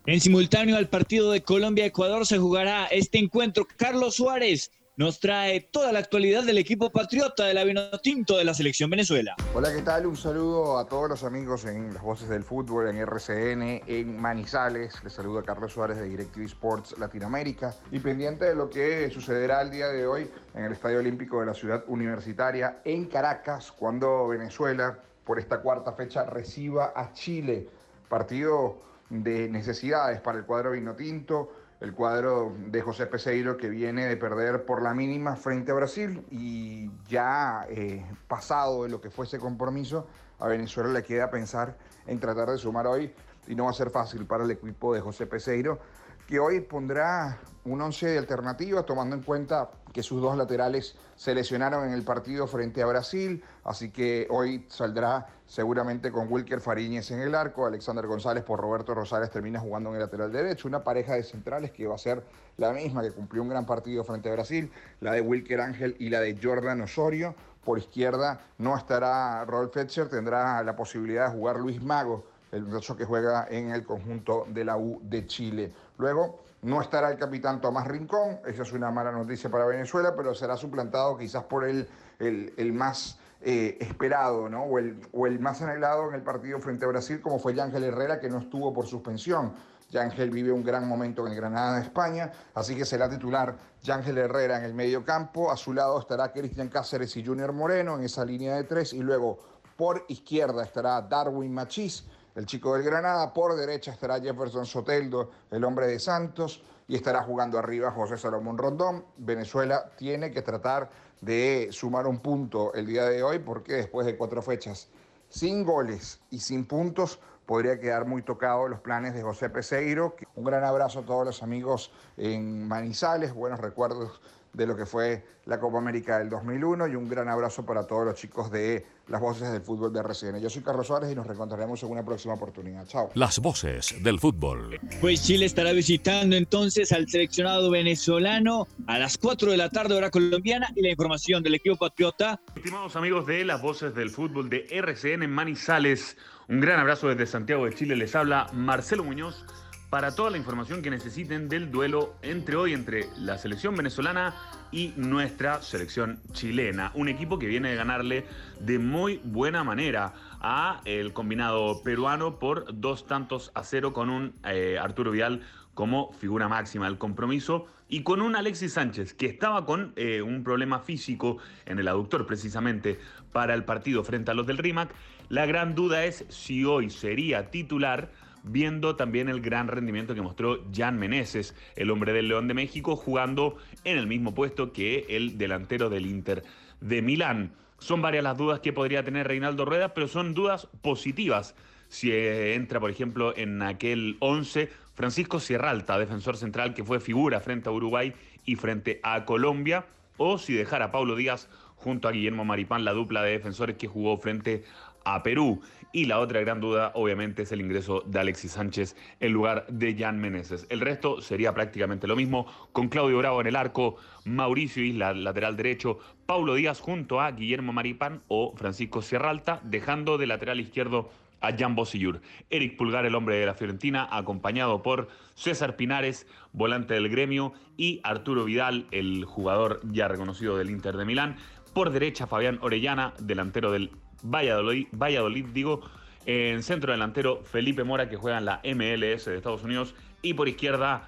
En 0.05 0.21
simultáneo 0.21 0.77
al 0.77 0.87
partido 0.87 1.31
de 1.31 1.41
Colombia-Ecuador 1.41 2.25
se 2.25 2.37
jugará 2.37 2.85
este 2.85 3.17
encuentro. 3.17 3.67
Carlos 3.77 4.15
Suárez 4.15 4.71
nos 4.95 5.19
trae 5.19 5.61
toda 5.61 5.91
la 5.91 5.99
actualidad 5.99 6.43
del 6.43 6.57
equipo 6.57 6.91
patriota 6.91 7.45
de 7.45 7.53
la 7.53 7.63
Vinotinto 7.63 8.37
de 8.37 8.43
la 8.43 8.53
Selección 8.53 8.89
Venezuela. 8.89 9.35
Hola, 9.53 9.73
¿qué 9.73 9.81
tal? 9.81 10.05
Un 10.05 10.17
saludo 10.17 10.77
a 10.77 10.87
todos 10.87 11.09
los 11.09 11.23
amigos 11.23 11.65
en 11.65 11.93
las 11.93 12.03
voces 12.03 12.29
del 12.29 12.43
fútbol, 12.43 12.87
en 12.87 12.97
RCN, 12.97 13.83
en 13.87 14.21
Manizales. 14.21 15.03
Les 15.03 15.13
saludo 15.13 15.39
a 15.39 15.43
Carlos 15.43 15.73
Suárez 15.73 15.97
de 15.97 16.09
DirecTV 16.09 16.43
Sports 16.43 16.95
Latinoamérica 16.99 17.73
y 17.91 17.99
pendiente 17.99 18.45
de 18.45 18.55
lo 18.55 18.69
que 18.69 19.09
sucederá 19.09 19.61
el 19.61 19.71
día 19.71 19.87
de 19.87 20.05
hoy 20.05 20.29
en 20.53 20.65
el 20.65 20.73
Estadio 20.73 20.99
Olímpico 20.99 21.39
de 21.39 21.47
la 21.47 21.53
Ciudad 21.53 21.83
Universitaria 21.87 22.81
en 22.83 23.05
Caracas, 23.05 23.71
cuando 23.71 24.27
Venezuela 24.27 24.99
por 25.29 25.37
esta 25.37 25.61
cuarta 25.61 25.91
fecha 25.91 26.23
reciba 26.23 26.91
a 26.95 27.13
Chile. 27.13 27.69
Partido 28.09 28.79
de 29.11 29.47
necesidades 29.47 30.19
para 30.21 30.39
el 30.39 30.43
cuadro 30.43 30.71
vinotinto, 30.71 31.51
el 31.81 31.93
cuadro 31.93 32.51
de 32.65 32.81
José 32.81 33.05
Peseiro 33.05 33.55
que 33.55 33.69
viene 33.69 34.07
de 34.07 34.17
perder 34.17 34.65
por 34.65 34.81
la 34.81 34.95
mínima 34.95 35.35
frente 35.35 35.71
a 35.71 35.75
Brasil 35.75 36.25
y 36.31 36.89
ya 37.07 37.67
eh, 37.69 38.03
pasado 38.27 38.85
de 38.85 38.89
lo 38.89 38.99
que 39.01 39.11
fue 39.11 39.25
ese 39.25 39.37
compromiso, 39.37 40.07
a 40.39 40.47
Venezuela 40.47 40.89
le 40.89 41.03
queda 41.03 41.29
pensar 41.29 41.77
en 42.07 42.19
tratar 42.19 42.49
de 42.49 42.57
sumar 42.57 42.87
hoy 42.87 43.13
y 43.45 43.53
no 43.53 43.65
va 43.65 43.69
a 43.69 43.73
ser 43.73 43.91
fácil 43.91 44.25
para 44.25 44.45
el 44.45 44.49
equipo 44.49 44.95
de 44.95 45.01
José 45.01 45.27
Peseiro 45.27 45.77
que 46.25 46.39
hoy 46.39 46.61
pondrá 46.61 47.37
un 47.69 47.81
once 47.81 48.07
de 48.07 48.17
alternativa 48.17 48.83
tomando 48.83 49.15
en 49.15 49.21
cuenta 49.21 49.69
que 49.93 50.03
sus 50.03 50.21
dos 50.21 50.35
laterales 50.35 50.95
se 51.15 51.35
lesionaron 51.35 51.87
en 51.87 51.93
el 51.93 52.03
partido 52.03 52.47
frente 52.47 52.81
a 52.81 52.85
Brasil, 52.87 53.43
así 53.63 53.91
que 53.91 54.27
hoy 54.29 54.65
saldrá 54.69 55.27
seguramente 55.45 56.11
con 56.11 56.31
Wilker 56.31 56.61
Fariñez 56.61 57.11
en 57.11 57.19
el 57.19 57.35
arco, 57.35 57.65
Alexander 57.65 58.05
González 58.07 58.43
por 58.43 58.59
Roberto 58.59 58.93
Rosales 58.93 59.29
termina 59.29 59.59
jugando 59.59 59.89
en 59.89 59.95
el 59.95 60.01
lateral 60.01 60.31
derecho, 60.31 60.67
una 60.67 60.83
pareja 60.83 61.13
de 61.13 61.23
centrales 61.23 61.71
que 61.71 61.87
va 61.87 61.95
a 61.95 61.99
ser 61.99 62.23
la 62.57 62.71
misma 62.71 63.01
que 63.01 63.11
cumplió 63.11 63.41
un 63.41 63.49
gran 63.49 63.65
partido 63.65 64.03
frente 64.03 64.29
a 64.29 64.33
Brasil, 64.33 64.71
la 65.01 65.13
de 65.13 65.21
Wilker 65.21 65.61
Ángel 65.61 65.95
y 65.99 66.09
la 66.09 66.19
de 66.19 66.37
Jordan 66.41 66.81
Osorio. 66.81 67.35
Por 67.63 67.77
izquierda 67.77 68.41
no 68.57 68.75
estará 68.75 69.45
Rolf 69.45 69.73
Fletcher, 69.73 70.09
tendrá 70.09 70.63
la 70.63 70.75
posibilidad 70.75 71.27
de 71.27 71.37
jugar 71.37 71.57
Luis 71.59 71.81
Mago, 71.81 72.25
el 72.51 72.63
muchacho 72.63 72.95
que 72.95 73.05
juega 73.05 73.47
en 73.49 73.71
el 73.71 73.83
conjunto 73.83 74.45
de 74.49 74.65
la 74.65 74.77
U 74.77 74.99
de 75.03 75.27
Chile. 75.27 75.71
Luego 75.97 76.39
no 76.61 76.81
estará 76.81 77.09
el 77.09 77.17
capitán 77.17 77.61
Tomás 77.61 77.87
Rincón, 77.87 78.39
esa 78.45 78.63
es 78.63 78.73
una 78.73 78.91
mala 78.91 79.11
noticia 79.11 79.49
para 79.49 79.65
Venezuela, 79.65 80.13
pero 80.15 80.33
será 80.33 80.57
suplantado 80.57 81.17
quizás 81.17 81.43
por 81.43 81.63
el, 81.63 81.87
el, 82.19 82.73
más 82.73 83.17
eh, 83.41 83.77
esperado, 83.79 84.49
¿no? 84.49 84.63
O 84.63 84.77
el, 84.77 84.99
o 85.13 85.25
el, 85.25 85.39
más 85.39 85.61
anhelado 85.61 86.09
en 86.09 86.15
el 86.15 86.21
partido 86.21 86.59
frente 86.59 86.85
a 86.85 86.89
Brasil, 86.89 87.21
como 87.21 87.39
fue 87.39 87.55
Yángel 87.55 87.83
Herrera, 87.83 88.19
que 88.19 88.29
no 88.29 88.39
estuvo 88.39 88.73
por 88.73 88.87
suspensión. 88.87 89.53
Yángel 89.89 90.29
vive 90.29 90.51
un 90.51 90.63
gran 90.63 90.87
momento 90.87 91.25
en 91.25 91.33
el 91.33 91.37
Granada 91.37 91.77
de 91.77 91.83
España, 91.83 92.31
así 92.53 92.75
que 92.75 92.85
será 92.85 93.09
titular 93.09 93.55
Yángel 93.81 94.17
Herrera 94.17 94.59
en 94.59 94.65
el 94.65 94.73
medio 94.73 95.03
campo. 95.03 95.51
A 95.51 95.57
su 95.57 95.73
lado 95.73 95.99
estará 95.99 96.31
Cristian 96.31 96.67
Cáceres 96.67 97.15
y 97.17 97.25
Junior 97.25 97.53
Moreno 97.53 97.97
en 97.97 98.03
esa 98.03 98.23
línea 98.23 98.55
de 98.55 98.65
tres. 98.65 98.93
Y 98.93 99.01
luego 99.01 99.39
por 99.75 100.05
izquierda 100.09 100.63
estará 100.63 101.01
Darwin 101.01 101.53
Machís 101.53 102.05
el 102.35 102.45
chico 102.45 102.73
del 102.73 102.83
Granada. 102.83 103.33
Por 103.33 103.55
derecha 103.55 103.91
estará 103.91 104.19
Jefferson 104.19 104.65
Soteldo, 104.65 105.31
el 105.51 105.63
hombre 105.63 105.87
de 105.87 105.99
Santos, 105.99 106.63
y 106.87 106.95
estará 106.95 107.23
jugando 107.23 107.59
arriba 107.59 107.91
José 107.91 108.17
Salomón 108.17 108.57
Rondón. 108.57 109.05
Venezuela 109.17 109.91
tiene 109.97 110.31
que 110.31 110.41
tratar 110.41 110.89
de 111.21 111.69
sumar 111.71 112.07
un 112.07 112.19
punto 112.19 112.73
el 112.73 112.85
día 112.85 113.03
de 113.05 113.21
hoy 113.23 113.39
porque 113.39 113.73
después 113.73 114.05
de 114.05 114.17
cuatro 114.17 114.41
fechas 114.41 114.87
sin 115.29 115.63
goles 115.63 116.19
y 116.31 116.39
sin 116.39 116.65
puntos 116.65 117.19
podría 117.45 117.79
quedar 117.79 118.05
muy 118.05 118.21
tocado 118.21 118.67
los 118.67 118.79
planes 118.79 119.13
de 119.13 119.21
José 119.21 119.49
Peseiro. 119.49 120.15
Un 120.35 120.43
gran 120.43 120.63
abrazo 120.63 120.99
a 120.99 121.05
todos 121.05 121.25
los 121.25 121.43
amigos 121.43 121.91
en 122.17 122.67
Manizales, 122.67 123.33
buenos 123.33 123.59
recuerdos 123.59 124.21
de 124.53 124.65
lo 124.65 124.75
que 124.75 124.85
fue 124.85 125.23
la 125.45 125.59
Copa 125.59 125.77
América 125.77 126.19
del 126.19 126.29
2001 126.29 126.87
y 126.87 126.95
un 126.95 127.09
gran 127.09 127.27
abrazo 127.27 127.65
para 127.65 127.87
todos 127.87 128.05
los 128.05 128.15
chicos 128.15 128.51
de 128.51 128.85
las 129.07 129.19
voces 129.19 129.51
del 129.51 129.61
fútbol 129.61 129.91
de 129.91 129.99
RCN. 130.01 130.39
Yo 130.39 130.49
soy 130.49 130.61
Carlos 130.61 130.87
Suárez 130.87 131.11
y 131.11 131.15
nos 131.15 131.25
reencontraremos 131.25 131.81
en 131.81 131.89
una 131.89 132.05
próxima 132.05 132.35
oportunidad. 132.35 132.85
Chao. 132.87 133.09
Las 133.15 133.39
voces 133.39 133.95
del 134.03 134.19
fútbol. 134.19 134.79
Pues 135.01 135.23
Chile 135.23 135.45
estará 135.45 135.71
visitando 135.71 136.35
entonces 136.35 136.91
al 136.91 137.09
seleccionado 137.09 137.71
venezolano 137.71 138.67
a 138.87 138.99
las 138.99 139.17
4 139.17 139.51
de 139.51 139.57
la 139.57 139.69
tarde 139.69 139.95
hora 139.95 140.11
colombiana 140.11 140.69
y 140.75 140.81
la 140.81 140.89
información 140.89 141.41
del 141.41 141.55
equipo 141.55 141.77
patriota. 141.77 142.39
Estimados 142.55 142.95
amigos 142.95 143.25
de 143.25 143.45
las 143.45 143.61
voces 143.61 143.95
del 143.95 144.09
fútbol 144.11 144.49
de 144.49 144.67
RCN 144.69 145.23
en 145.23 145.31
Manizales, 145.31 146.17
un 146.47 146.59
gran 146.59 146.79
abrazo 146.79 147.07
desde 147.07 147.25
Santiago 147.25 147.65
de 147.65 147.73
Chile. 147.73 147.95
Les 147.95 148.15
habla 148.15 148.47
Marcelo 148.53 149.03
Muñoz 149.03 149.45
para 149.89 150.13
toda 150.13 150.29
la 150.29 150.37
información 150.37 150.81
que 150.81 150.91
necesiten 150.91 151.49
del 151.49 151.71
duelo 151.71 152.15
entre 152.21 152.55
hoy 152.55 152.73
entre 152.73 153.07
la 153.17 153.37
selección 153.37 153.75
venezolana 153.75 154.35
y 154.71 154.93
nuestra 154.97 155.61
selección 155.63 156.19
chilena. 156.31 156.91
Un 156.93 157.09
equipo 157.09 157.39
que 157.39 157.47
viene 157.47 157.69
de 157.69 157.75
ganarle 157.75 158.25
de 158.59 158.77
muy 158.77 159.19
buena 159.23 159.63
manera 159.63 160.13
a 160.41 160.81
el 160.85 161.11
combinado 161.13 161.81
peruano 161.81 162.37
por 162.37 162.79
dos 162.79 163.07
tantos 163.07 163.51
a 163.55 163.63
cero 163.63 163.91
con 163.91 164.09
un 164.11 164.33
eh, 164.43 164.77
Arturo 164.79 165.09
Vidal 165.09 165.41
como 165.73 166.13
figura 166.13 166.47
máxima 166.47 166.85
del 166.85 166.99
compromiso 166.99 167.65
y 167.87 168.03
con 168.03 168.21
un 168.21 168.35
Alexis 168.35 168.73
Sánchez 168.73 169.15
que 169.15 169.25
estaba 169.25 169.65
con 169.65 169.93
eh, 169.95 170.21
un 170.21 170.43
problema 170.43 170.79
físico 170.79 171.37
en 171.65 171.79
el 171.79 171.87
aductor 171.87 172.27
precisamente 172.27 172.99
para 173.31 173.55
el 173.55 173.63
partido 173.63 174.03
frente 174.03 174.29
a 174.29 174.35
los 174.35 174.45
del 174.45 174.59
RIMAC. 174.59 174.91
La 175.29 175.47
gran 175.47 175.73
duda 175.73 176.05
es 176.05 176.25
si 176.29 176.63
hoy 176.65 176.91
sería 176.91 177.49
titular 177.49 178.11
viendo 178.43 178.95
también 178.95 179.29
el 179.29 179.41
gran 179.41 179.67
rendimiento 179.67 180.15
que 180.15 180.21
mostró 180.21 180.65
Jan 180.73 180.97
Meneses, 180.97 181.55
el 181.75 181.91
hombre 181.91 182.13
del 182.13 182.27
León 182.27 182.47
de 182.47 182.53
México, 182.53 182.95
jugando 182.95 183.57
en 183.83 183.97
el 183.97 184.07
mismo 184.07 184.33
puesto 184.33 184.73
que 184.73 185.05
el 185.09 185.37
delantero 185.37 185.89
del 185.89 186.05
Inter 186.05 186.43
de 186.81 187.01
Milán. 187.01 187.53
Son 187.79 188.01
varias 188.01 188.23
las 188.23 188.37
dudas 188.37 188.59
que 188.59 188.73
podría 188.73 189.03
tener 189.03 189.27
Reinaldo 189.27 189.65
Rueda, 189.65 189.93
pero 189.93 190.07
son 190.07 190.33
dudas 190.33 190.67
positivas. 190.81 191.55
Si 191.87 192.11
eh, 192.11 192.55
entra, 192.55 192.79
por 192.79 192.91
ejemplo, 192.91 193.35
en 193.35 193.61
aquel 193.61 194.17
11 194.19 194.69
Francisco 194.93 195.39
Sierralta, 195.39 195.97
defensor 195.97 196.35
central 196.35 196.73
que 196.73 196.83
fue 196.83 196.99
figura 196.99 197.39
frente 197.39 197.69
a 197.69 197.71
Uruguay 197.71 198.13
y 198.45 198.55
frente 198.55 198.99
a 199.01 199.23
Colombia, 199.23 199.85
o 200.17 200.37
si 200.37 200.53
dejara 200.53 200.85
a 200.85 200.91
Paulo 200.91 201.15
Díaz 201.15 201.49
junto 201.77 202.07
a 202.07 202.11
Guillermo 202.11 202.43
Maripán, 202.43 202.83
la 202.83 202.91
dupla 202.91 203.23
de 203.23 203.31
defensores 203.31 203.77
que 203.77 203.87
jugó 203.87 204.17
frente 204.17 204.65
a 205.05 205.23
Perú. 205.23 205.61
Y 205.91 206.05
la 206.05 206.19
otra 206.19 206.39
gran 206.41 206.61
duda, 206.61 206.91
obviamente, 206.93 207.41
es 207.41 207.51
el 207.51 207.61
ingreso 207.61 208.03
de 208.05 208.19
Alexis 208.19 208.51
Sánchez 208.51 208.95
en 209.19 209.31
lugar 209.31 209.65
de 209.69 209.95
Jan 209.97 210.19
Meneses. 210.19 210.67
El 210.69 210.81
resto 210.81 211.19
sería 211.21 211.55
prácticamente 211.55 212.05
lo 212.05 212.15
mismo, 212.15 212.45
con 212.73 212.89
Claudio 212.89 213.17
Bravo 213.17 213.41
en 213.41 213.47
el 213.47 213.55
arco, 213.55 213.95
Mauricio 214.23 214.83
Isla, 214.83 215.15
lateral 215.15 215.57
derecho, 215.57 215.97
Paulo 216.27 216.53
Díaz 216.53 216.79
junto 216.79 217.21
a 217.21 217.31
Guillermo 217.31 217.73
Maripán 217.73 218.21
o 218.27 218.53
Francisco 218.55 219.01
Sierralta, 219.01 219.61
dejando 219.63 220.19
de 220.19 220.27
lateral 220.27 220.59
izquierdo 220.59 221.09
a 221.41 221.57
Jan 221.57 221.75
Bosillur. 221.75 222.21
Eric 222.51 222.77
Pulgar, 222.77 223.07
el 223.07 223.15
hombre 223.15 223.37
de 223.37 223.47
la 223.47 223.55
Fiorentina, 223.55 224.07
acompañado 224.11 224.83
por 224.83 225.07
César 225.33 225.75
Pinares, 225.75 226.27
volante 226.53 226.93
del 226.93 227.09
gremio, 227.09 227.53
y 227.77 227.99
Arturo 228.03 228.45
Vidal, 228.45 228.85
el 228.91 229.25
jugador 229.25 229.81
ya 229.91 230.07
reconocido 230.07 230.55
del 230.55 230.69
Inter 230.69 230.97
de 230.97 231.05
Milán. 231.05 231.37
Por 231.73 231.89
derecha, 231.89 232.27
Fabián 232.27 232.59
Orellana, 232.61 233.13
delantero 233.19 233.71
del 233.71 233.91
Valladolid, 234.23 234.87
Valladolid 234.91 235.45
digo, 235.53 235.81
en 236.25 236.63
centro 236.63 236.91
delantero 236.91 237.43
Felipe 237.43 237.83
Mora 237.83 238.09
que 238.09 238.17
juega 238.17 238.37
en 238.37 238.45
la 238.45 238.61
MLS 238.63 239.25
de 239.25 239.37
Estados 239.37 239.63
Unidos 239.63 239.95
y 240.21 240.33
por 240.33 240.47
izquierda, 240.47 241.07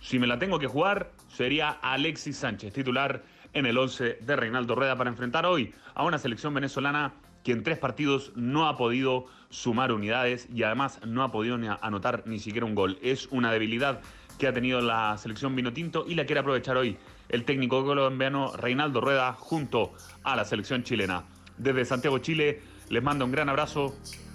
si 0.00 0.18
me 0.18 0.26
la 0.26 0.38
tengo 0.38 0.58
que 0.58 0.66
jugar, 0.66 1.10
sería 1.28 1.70
Alexis 1.70 2.36
Sánchez, 2.36 2.72
titular 2.72 3.22
en 3.52 3.66
el 3.66 3.76
11 3.76 4.18
de 4.20 4.36
Reinaldo 4.36 4.74
Rueda 4.74 4.96
para 4.96 5.10
enfrentar 5.10 5.46
hoy 5.46 5.74
a 5.94 6.04
una 6.04 6.18
selección 6.18 6.54
venezolana 6.54 7.12
que 7.44 7.52
en 7.52 7.62
tres 7.62 7.78
partidos 7.78 8.32
no 8.36 8.68
ha 8.68 8.76
podido 8.76 9.26
sumar 9.50 9.92
unidades 9.92 10.48
y 10.52 10.62
además 10.62 11.00
no 11.04 11.22
ha 11.22 11.32
podido 11.32 11.58
anotar 11.80 12.22
ni 12.26 12.38
siquiera 12.38 12.66
un 12.66 12.74
gol. 12.74 12.98
Es 13.02 13.26
una 13.30 13.52
debilidad 13.52 14.00
que 14.38 14.46
ha 14.46 14.52
tenido 14.52 14.80
la 14.80 15.16
selección 15.18 15.54
Vinotinto 15.54 16.04
y 16.08 16.14
la 16.14 16.24
quiere 16.24 16.40
aprovechar 16.40 16.76
hoy 16.76 16.96
el 17.28 17.44
técnico 17.44 17.84
colombiano 17.84 18.52
Reinaldo 18.56 19.00
Rueda 19.00 19.32
junto 19.32 19.92
a 20.22 20.36
la 20.36 20.44
selección 20.44 20.84
chilena. 20.84 21.24
Desde 21.58 21.84
Santiago, 21.84 22.18
Chile, 22.18 22.60
les 22.88 23.02
mando 23.02 23.24
un 23.24 23.32
gran 23.32 23.48
abrazo, 23.48 23.94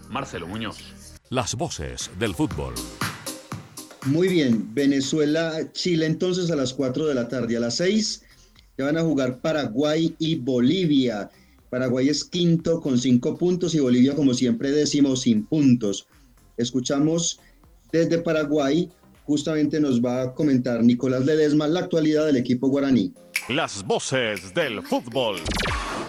Marcelo 0.10 0.48
Muñoz. 0.48 0.78
Las 1.30 1.56
voces 1.56 2.10
del 2.20 2.34
fútbol. 2.34 2.74
Muy 4.06 4.30
bien, 4.30 4.74
Venezuela, 4.74 5.72
Chile 5.74 6.06
entonces 6.06 6.50
a 6.50 6.56
las 6.56 6.74
4 6.74 7.08
de 7.08 7.14
la 7.14 7.28
tarde. 7.28 7.58
A 7.58 7.60
las 7.60 7.76
6 7.76 8.24
ya 8.78 8.86
van 8.86 8.98
a 8.98 9.02
jugar 9.02 9.40
Paraguay 9.40 10.16
y 10.20 10.36
Bolivia. 10.36 11.30
Paraguay 11.70 12.08
es 12.08 12.24
quinto 12.24 12.80
con 12.80 12.98
5 12.98 13.38
puntos 13.38 13.76
y 13.76 13.80
Bolivia, 13.80 14.16
como 14.16 14.34
siempre, 14.34 14.72
décimo 14.72 15.18
sin 15.18 15.46
puntos. 15.46 16.08
Escuchamos 16.56 17.42
desde 17.92 18.20
Paraguay, 18.20 18.90
justamente 19.28 19.82
nos 19.82 20.02
va 20.02 20.22
a 20.22 20.34
comentar 20.34 20.82
Nicolás 20.82 21.26
Ledesma 21.26 21.68
la 21.68 21.82
actualidad 21.82 22.26
del 22.26 22.38
equipo 22.38 22.70
guaraní. 22.70 23.14
Las 23.50 23.84
voces 23.84 24.54
del 24.54 24.82
fútbol. 24.82 25.42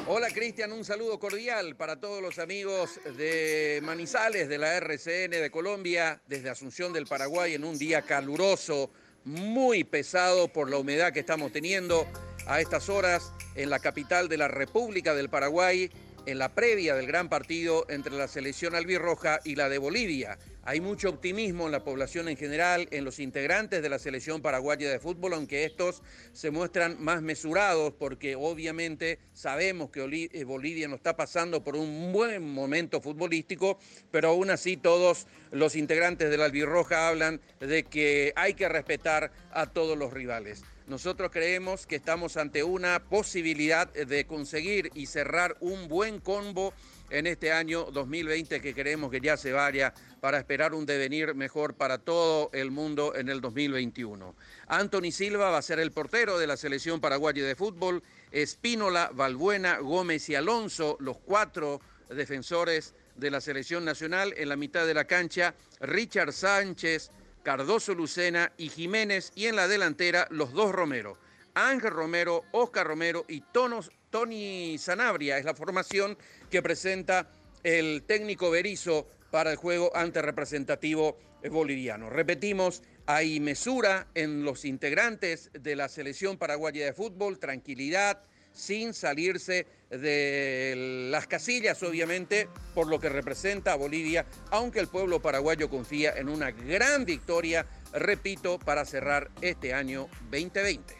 Hola 0.07 0.29
Cristian, 0.33 0.71
un 0.71 0.85
saludo 0.85 1.19
cordial 1.19 1.75
para 1.75 1.99
todos 1.99 2.23
los 2.23 2.39
amigos 2.39 3.01
de 3.17 3.81
Manizales, 3.83 4.49
de 4.49 4.59
la 4.59 4.77
RCN 4.77 5.33
de 5.33 5.51
Colombia, 5.51 6.23
desde 6.29 6.49
Asunción 6.49 6.93
del 6.93 7.07
Paraguay, 7.07 7.55
en 7.55 7.65
un 7.65 7.77
día 7.77 8.03
caluroso, 8.03 8.91
muy 9.25 9.83
pesado 9.83 10.47
por 10.47 10.71
la 10.71 10.79
humedad 10.79 11.13
que 11.13 11.21
estamos 11.21 11.51
teniendo 11.51 12.07
a 12.47 12.61
estas 12.61 12.89
horas 12.89 13.33
en 13.57 13.69
la 13.69 13.81
capital 13.81 14.29
de 14.29 14.39
la 14.39 14.47
República 14.47 15.15
del 15.17 15.29
Paraguay, 15.29 15.91
en 16.29 16.39
la 16.39 16.55
previa 16.55 16.95
del 16.95 17.07
gran 17.07 17.31
partido 17.31 17.87
entre 17.89 18.13
la 18.15 18.29
selección 18.29 18.75
albirroja 18.75 19.41
y 19.45 19.55
la 19.55 19.71
de 19.71 19.79
Bolivia. 19.79 20.39
Hay 20.63 20.83
mucho 20.83 21.09
optimismo 21.09 21.65
en 21.65 21.73
la 21.73 21.85
población 21.85 22.29
en 22.29 22.37
general, 22.37 22.87
en 22.91 23.07
los 23.07 23.19
integrantes 23.19 23.81
de 23.81 23.89
la 23.89 23.99
selección 23.99 24.43
paraguaya 24.43 24.91
de 24.91 24.99
fútbol, 24.99 25.33
aunque 25.33 25.65
estos 25.65 26.03
se 26.35 26.51
muestran 26.51 27.03
más 27.03 27.23
mesurados 27.23 27.95
porque 27.95 28.37
obviamente 28.37 29.19
sabemos 29.33 29.89
que 29.89 30.29
eh, 30.31 30.45
Bolivia 30.45 30.87
no 30.87 30.97
está 30.97 31.17
pasando 31.17 31.65
por 31.65 31.77
un 31.77 32.13
buen 32.13 32.47
momento 32.47 33.01
futbolístico, 33.01 33.79
pero 34.11 34.29
aún 34.29 34.51
así 34.51 34.77
todos 34.77 35.27
los 35.51 35.77
integrantes 35.77 36.29
de 36.29 36.37
la 36.37 36.45
albirroja 36.45 37.09
hablan 37.09 37.41
de 37.59 37.85
que 37.85 38.35
hay 38.37 38.53
que 38.53 38.69
respetar 38.69 39.33
a 39.51 39.65
todos 39.65 39.97
los 39.97 40.13
rivales. 40.13 40.63
Nosotros 40.89 41.31
creemos 41.31 41.87
que 41.87 41.97
estamos 41.97 42.39
ante 42.39 42.65
una 42.65 42.99
posibilidad 42.99 43.93
de 43.93 44.27
conseguir 44.27 44.91
y 44.95 45.05
cerrar 45.05 45.55
un 45.61 45.87
buen 45.87 46.19
combo 46.19 46.73
en 47.11 47.27
este 47.27 47.53
año 47.53 47.85
2020 47.93 48.63
que 48.63 48.73
queremos 48.73 49.11
que 49.11 49.21
ya 49.21 49.37
se 49.37 49.53
vaya 49.53 49.93
para 50.23 50.39
esperar 50.39 50.73
un 50.73 50.87
devenir 50.87 51.35
mejor 51.35 51.75
para 51.75 51.99
todo 51.99 52.49
el 52.55 52.71
mundo 52.71 53.15
en 53.15 53.29
el 53.29 53.43
2021. 53.43 54.35
Anthony 54.67 55.13
Silva 55.13 55.51
va 55.51 55.59
a 55.59 55.63
ser 55.63 55.79
el 55.79 55.93
portero 55.93 56.39
de 56.39 56.47
la 56.47 56.57
selección 56.57 57.03
paraguaya 57.03 57.45
de 57.45 57.55
fútbol, 57.55 58.03
Espínola, 58.33 59.11
Valbuena, 59.13 59.81
Gómez 59.81 60.27
y 60.31 60.37
Alonso, 60.37 60.97
los 61.01 61.19
cuatro 61.19 61.83
defensores 62.09 62.95
de 63.15 63.31
la 63.31 63.43
selección 63.43 63.85
nacional 63.85 64.33
en 64.39 64.49
la 64.49 64.57
mitad 64.57 64.87
de 64.87 64.95
la 64.95 65.05
cancha, 65.05 65.55
Richard 65.81 66.33
Sánchez, 66.33 67.11
Cardoso 67.49 67.95
Lucena 67.95 68.53
y 68.59 68.69
Jiménez 68.69 69.33
y 69.35 69.47
en 69.47 69.57
la 69.57 69.69
delantera 69.69 70.29
los 70.29 70.53
dos 70.53 70.71
Romero. 70.71 71.17
Ángel 71.55 71.93
Romero, 71.93 72.45
Oscar 72.53 72.87
Romero 72.87 73.25
y 73.27 73.41
Tonos, 73.41 73.91
Tony 74.11 74.77
Sanabria 74.77 75.39
es 75.39 75.47
la 75.47 75.55
formación 75.55 76.19
que 76.51 76.61
presenta 76.61 77.31
el 77.65 78.03
técnico 78.03 78.51
Berizo 78.51 79.09
para 79.31 79.51
el 79.51 79.57
juego 79.57 79.91
ante 79.97 80.21
representativo 80.21 81.17
boliviano. 81.51 82.11
Repetimos, 82.11 82.83
hay 83.07 83.41
mesura 83.41 84.09
en 84.15 84.45
los 84.45 84.67
integrantes 84.67 85.51
de 85.55 85.75
la 85.75 85.89
selección 85.89 86.37
paraguaya 86.37 86.85
de 86.85 86.93
fútbol, 86.93 87.39
tranquilidad, 87.39 88.25
sin 88.53 88.93
salirse 88.93 89.67
de 89.91 91.09
las 91.11 91.27
casillas, 91.27 91.83
obviamente, 91.83 92.49
por 92.75 92.89
lo 92.89 93.01
que 93.01 93.09
representa 93.09 93.73
a 93.73 93.77
Bolivia, 93.77 94.27
aunque 94.51 94.81
el 94.81 94.89
pueblo 94.89 95.21
paraguayo 95.21 95.71
confía 95.71 96.13
en 96.17 96.29
una 96.29 96.51
gran 96.51 97.05
victoria, 97.05 97.67
repito, 97.93 98.59
para 98.59 98.85
cerrar 98.85 99.31
este 99.41 99.73
año 99.73 100.09
2020. 100.31 100.97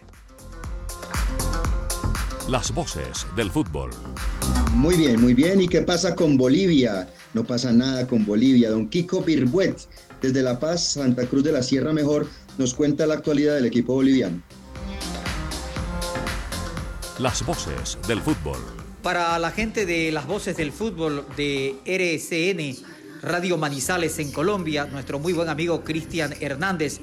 Las 2.49 2.73
voces 2.73 3.27
del 3.37 3.51
fútbol. 3.51 3.91
Muy 4.73 4.97
bien, 4.97 5.21
muy 5.21 5.35
bien. 5.35 5.61
¿Y 5.61 5.69
qué 5.69 5.83
pasa 5.83 6.15
con 6.15 6.39
Bolivia? 6.39 7.09
No 7.35 7.45
pasa 7.45 7.73
nada 7.73 8.07
con 8.07 8.25
Bolivia. 8.25 8.71
Don 8.71 8.89
Kiko 8.89 9.21
Birbuet, 9.23 9.77
desde 10.23 10.43
La 10.43 10.59
Paz, 10.59 10.93
Santa 10.93 11.27
Cruz 11.27 11.45
de 11.45 11.53
la 11.53 11.63
Sierra 11.63 11.93
Mejor, 11.93 12.27
nos 12.57 12.73
cuenta 12.73 13.07
la 13.07 13.15
actualidad 13.15 13.55
del 13.55 13.67
equipo 13.67 13.95
boliviano. 13.95 14.43
Las 17.19 17.45
voces 17.45 17.99
del 18.07 18.21
fútbol. 18.23 18.78
Para 19.03 19.39
la 19.39 19.53
gente 19.53 19.87
de 19.87 20.11
las 20.11 20.27
voces 20.27 20.57
del 20.57 20.73
fútbol 20.73 21.25
de 21.37 21.77
RSN, 21.87 22.85
Radio 23.23 23.57
Manizales 23.57 24.19
en 24.19 24.33
Colombia, 24.33 24.87
nuestro 24.87 25.21
muy 25.21 25.33
buen 25.33 25.49
amigo 25.49 25.85
Cristian 25.85 26.35
Hernández 26.41 27.01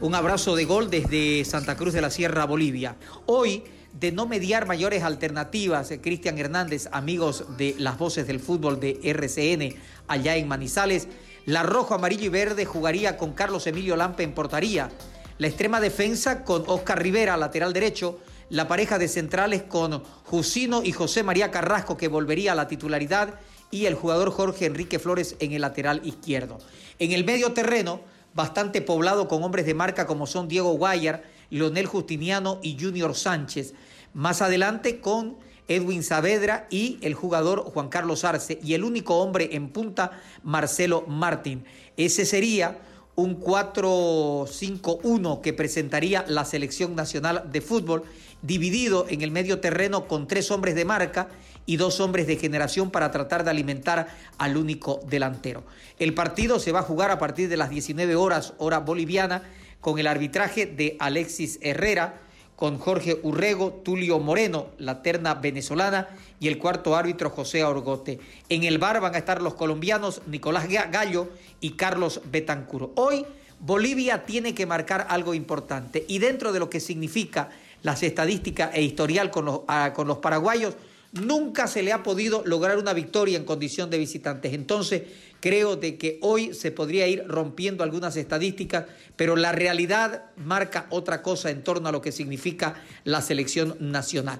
Un 0.00 0.14
abrazo 0.14 0.54
de 0.54 0.66
gol 0.66 0.90
desde 0.90 1.44
Santa 1.46 1.76
Cruz 1.76 1.94
de 1.94 2.02
la 2.02 2.10
Sierra, 2.10 2.44
Bolivia. 2.44 2.96
Hoy, 3.24 3.64
de 3.92 4.12
no 4.12 4.26
mediar 4.26 4.66
mayores 4.66 5.02
alternativas, 5.02 5.90
eh, 5.90 6.00
Cristian 6.00 6.36
Hernández, 6.36 6.88
amigos 6.92 7.44
de 7.56 7.74
las 7.78 7.96
voces 7.96 8.26
del 8.26 8.38
fútbol 8.38 8.78
de 8.78 9.00
RCN 9.02 9.74
allá 10.08 10.36
en 10.36 10.46
Manizales, 10.46 11.08
la 11.46 11.62
rojo, 11.62 11.94
amarillo 11.94 12.26
y 12.26 12.28
verde 12.28 12.66
jugaría 12.66 13.16
con 13.16 13.32
Carlos 13.32 13.66
Emilio 13.66 13.96
Lampe 13.96 14.24
en 14.24 14.32
portaría. 14.32 14.90
La 15.38 15.46
extrema 15.46 15.80
defensa 15.80 16.44
con 16.44 16.64
Oscar 16.66 17.02
Rivera, 17.02 17.36
lateral 17.38 17.72
derecho. 17.72 18.18
La 18.50 18.68
pareja 18.68 18.98
de 18.98 19.08
centrales 19.08 19.62
con 19.62 20.02
Jusino 20.24 20.82
y 20.82 20.92
José 20.92 21.22
María 21.22 21.50
Carrasco, 21.50 21.96
que 21.96 22.08
volvería 22.08 22.52
a 22.52 22.54
la 22.54 22.68
titularidad. 22.68 23.40
Y 23.70 23.86
el 23.86 23.94
jugador 23.94 24.30
Jorge 24.30 24.66
Enrique 24.66 24.98
Flores 24.98 25.36
en 25.40 25.52
el 25.52 25.62
lateral 25.62 26.02
izquierdo. 26.04 26.58
En 26.98 27.12
el 27.12 27.24
medio 27.24 27.52
terreno, 27.52 28.00
bastante 28.34 28.82
poblado 28.82 29.26
con 29.26 29.42
hombres 29.42 29.66
de 29.66 29.74
marca 29.74 30.06
como 30.06 30.26
son 30.26 30.48
Diego 30.48 30.74
Guayar, 30.74 31.24
Leonel 31.50 31.86
Justiniano 31.86 32.60
y 32.62 32.78
Junior 32.78 33.14
Sánchez. 33.14 33.74
Más 34.12 34.42
adelante 34.42 35.00
con 35.00 35.38
Edwin 35.66 36.02
Saavedra 36.02 36.66
y 36.70 36.98
el 37.02 37.14
jugador 37.14 37.64
Juan 37.64 37.88
Carlos 37.88 38.24
Arce 38.24 38.60
y 38.62 38.74
el 38.74 38.84
único 38.84 39.16
hombre 39.16 39.48
en 39.52 39.70
punta, 39.70 40.20
Marcelo 40.42 41.06
Martín. 41.06 41.64
Ese 41.96 42.26
sería 42.26 42.80
un 43.16 43.40
4-5-1 43.40 45.40
que 45.40 45.52
presentaría 45.52 46.24
la 46.28 46.44
selección 46.44 46.96
nacional 46.96 47.48
de 47.50 47.60
fútbol, 47.60 48.04
dividido 48.44 49.06
en 49.08 49.22
el 49.22 49.30
medio 49.30 49.58
terreno 49.58 50.06
con 50.06 50.28
tres 50.28 50.50
hombres 50.50 50.74
de 50.74 50.84
marca 50.84 51.28
y 51.66 51.76
dos 51.76 51.98
hombres 52.00 52.26
de 52.26 52.36
generación 52.36 52.90
para 52.90 53.10
tratar 53.10 53.42
de 53.42 53.50
alimentar 53.50 54.08
al 54.36 54.56
único 54.58 55.00
delantero. 55.08 55.64
El 55.98 56.12
partido 56.12 56.58
se 56.58 56.70
va 56.70 56.80
a 56.80 56.84
jugar 56.84 57.10
a 57.10 57.18
partir 57.18 57.48
de 57.48 57.56
las 57.56 57.70
19 57.70 58.14
horas, 58.16 58.52
hora 58.58 58.80
boliviana, 58.80 59.42
con 59.80 59.98
el 59.98 60.06
arbitraje 60.06 60.66
de 60.66 60.96
Alexis 61.00 61.58
Herrera, 61.62 62.20
con 62.54 62.78
Jorge 62.78 63.18
Urrego, 63.22 63.72
Tulio 63.84 64.20
Moreno, 64.20 64.68
la 64.78 65.02
terna 65.02 65.34
venezolana, 65.34 66.08
y 66.38 66.48
el 66.48 66.58
cuarto 66.58 66.94
árbitro 66.94 67.30
José 67.30 67.64
Orgote. 67.64 68.20
En 68.50 68.64
el 68.64 68.78
bar 68.78 69.00
van 69.00 69.14
a 69.14 69.18
estar 69.18 69.40
los 69.40 69.54
colombianos 69.54 70.20
Nicolás 70.26 70.68
Gallo 70.68 71.30
y 71.60 71.70
Carlos 71.70 72.20
Betancuro. 72.30 72.92
Hoy 72.96 73.24
Bolivia 73.58 74.26
tiene 74.26 74.54
que 74.54 74.66
marcar 74.66 75.06
algo 75.08 75.32
importante 75.32 76.04
y 76.06 76.18
dentro 76.18 76.52
de 76.52 76.58
lo 76.58 76.68
que 76.68 76.80
significa 76.80 77.48
las 77.84 78.02
estadísticas 78.02 78.70
e 78.74 78.82
historial 78.82 79.30
con 79.30 79.44
los, 79.44 79.60
con 79.94 80.08
los 80.08 80.18
paraguayos, 80.18 80.74
nunca 81.12 81.68
se 81.68 81.82
le 81.82 81.92
ha 81.92 82.02
podido 82.02 82.42
lograr 82.44 82.78
una 82.78 82.92
victoria 82.92 83.36
en 83.38 83.44
condición 83.44 83.90
de 83.90 83.98
visitantes. 83.98 84.54
Entonces, 84.54 85.02
creo 85.38 85.76
de 85.76 85.96
que 85.96 86.18
hoy 86.22 86.54
se 86.54 86.72
podría 86.72 87.06
ir 87.06 87.24
rompiendo 87.28 87.84
algunas 87.84 88.16
estadísticas, 88.16 88.86
pero 89.16 89.36
la 89.36 89.52
realidad 89.52 90.24
marca 90.36 90.86
otra 90.88 91.22
cosa 91.22 91.50
en 91.50 91.62
torno 91.62 91.88
a 91.88 91.92
lo 91.92 92.00
que 92.00 92.10
significa 92.10 92.82
la 93.04 93.20
selección 93.20 93.76
nacional. 93.78 94.38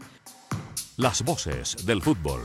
Las 0.96 1.22
voces 1.22 1.76
del 1.85 2.00
fútbol. 2.00 2.40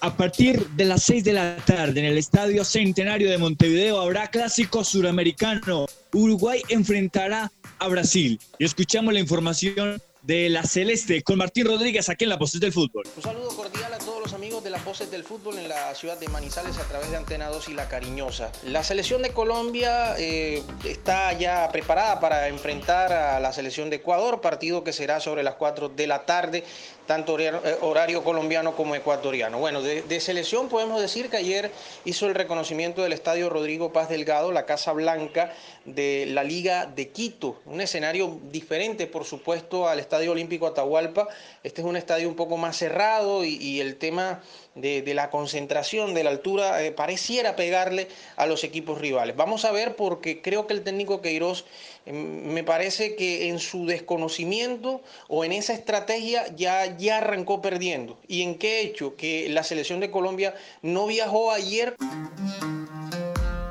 A 0.00 0.16
partir 0.16 0.64
de 0.76 0.84
las 0.84 1.02
6 1.02 1.24
de 1.24 1.32
la 1.32 1.56
tarde 1.56 1.98
en 1.98 2.06
el 2.06 2.18
Estadio 2.18 2.64
Centenario 2.64 3.28
de 3.28 3.38
Montevideo 3.38 4.00
habrá 4.00 4.28
clásico 4.28 4.84
suramericano. 4.84 5.86
Uruguay 6.12 6.62
enfrentará 6.68 7.50
a 7.78 7.88
Brasil. 7.88 8.40
Y 8.58 8.64
escuchamos 8.64 9.12
la 9.12 9.20
información 9.20 10.00
de 10.22 10.48
la 10.48 10.62
Celeste 10.62 11.22
con 11.22 11.38
Martín 11.38 11.66
Rodríguez 11.66 12.08
aquí 12.08 12.24
en 12.24 12.30
La 12.30 12.36
Voces 12.36 12.60
del 12.60 12.72
Fútbol. 12.72 13.04
Un 13.16 13.22
saludo 13.22 13.48
cordial 13.48 13.94
a 13.94 13.98
todos 13.98 14.20
los 14.20 14.32
amigos 14.34 14.62
de 14.62 14.70
las 14.70 14.84
Voces 14.84 15.10
del 15.10 15.24
Fútbol 15.24 15.58
en 15.58 15.68
la 15.68 15.94
ciudad 15.94 16.18
de 16.18 16.28
Manizales 16.28 16.76
a 16.76 16.84
través 16.84 17.10
de 17.10 17.16
Antena 17.16 17.48
2 17.48 17.68
y 17.70 17.74
La 17.74 17.88
Cariñosa. 17.88 18.52
La 18.64 18.82
selección 18.82 19.22
de 19.22 19.30
Colombia 19.30 20.16
eh, 20.18 20.62
está 20.84 21.32
ya 21.32 21.68
preparada 21.70 22.20
para 22.20 22.48
enfrentar 22.48 23.12
a 23.12 23.40
la 23.40 23.52
selección 23.52 23.90
de 23.90 23.96
Ecuador, 23.96 24.40
partido 24.40 24.84
que 24.84 24.92
será 24.92 25.20
sobre 25.20 25.42
las 25.42 25.54
4 25.54 25.88
de 25.88 26.06
la 26.06 26.26
tarde 26.26 26.64
tanto 27.08 27.38
eh, 27.40 27.50
horario 27.80 28.22
colombiano 28.22 28.76
como 28.76 28.94
ecuatoriano. 28.94 29.58
Bueno, 29.58 29.82
de, 29.82 30.20
selección 30.20 30.68
podemos 30.68 31.00
decir 31.00 31.30
que 31.30 31.38
ayer 31.38 31.72
hizo 32.04 32.26
el 32.26 32.34
reconocimiento 32.34 33.02
del 33.02 33.14
estadio 33.14 33.48
Rodrigo 33.48 33.92
Paz 33.94 34.10
Delgado, 34.10 34.52
la 34.52 34.66
Casa 34.66 34.92
Blanca 34.92 35.54
de 35.86 36.26
la 36.28 36.44
Liga 36.44 36.84
de 36.84 37.08
Quito, 37.08 37.60
un 37.64 37.80
escenario 37.80 38.38
diferente, 38.52 39.06
por 39.06 39.24
supuesto, 39.24 39.88
al 39.88 39.98
Estadio 39.98 40.32
Olímpico 40.32 40.66
Atahualpa. 40.66 41.28
Este 41.64 41.80
es 41.80 41.86
un 41.86 41.96
estadio 41.96 42.28
un 42.28 42.36
poco 42.36 42.58
más 42.58 42.76
cerrado 42.76 43.42
y 43.42 43.80
el 43.80 43.96
tema 43.96 44.42
de, 44.80 45.14
la 45.14 45.30
concentración, 45.30 46.14
de 46.14 46.24
la 46.24 46.30
altura, 46.30 46.82
eh, 46.82 46.92
pareciera 46.92 47.56
pegarle 47.56 48.08
a 48.36 48.46
los 48.46 48.64
equipos 48.64 48.98
rivales. 48.98 49.36
Vamos 49.36 49.64
a 49.64 49.72
ver 49.72 49.96
porque 49.96 50.40
creo 50.40 50.66
que 50.66 50.74
el 50.74 50.82
técnico 50.82 51.20
Queiroz 51.20 51.64
me 52.12 52.64
parece 52.64 53.14
que 53.16 53.48
en 53.48 53.58
su 53.58 53.86
desconocimiento 53.86 55.02
o 55.28 55.44
en 55.44 55.52
esa 55.52 55.72
estrategia 55.72 56.54
ya, 56.56 56.96
ya 56.96 57.18
arrancó 57.18 57.60
perdiendo. 57.62 58.18
¿Y 58.28 58.42
en 58.42 58.56
qué 58.56 58.80
hecho? 58.82 59.16
Que 59.16 59.48
la 59.48 59.62
selección 59.62 60.00
de 60.00 60.10
Colombia 60.10 60.54
no 60.82 61.06
viajó 61.06 61.50
ayer. 61.52 61.94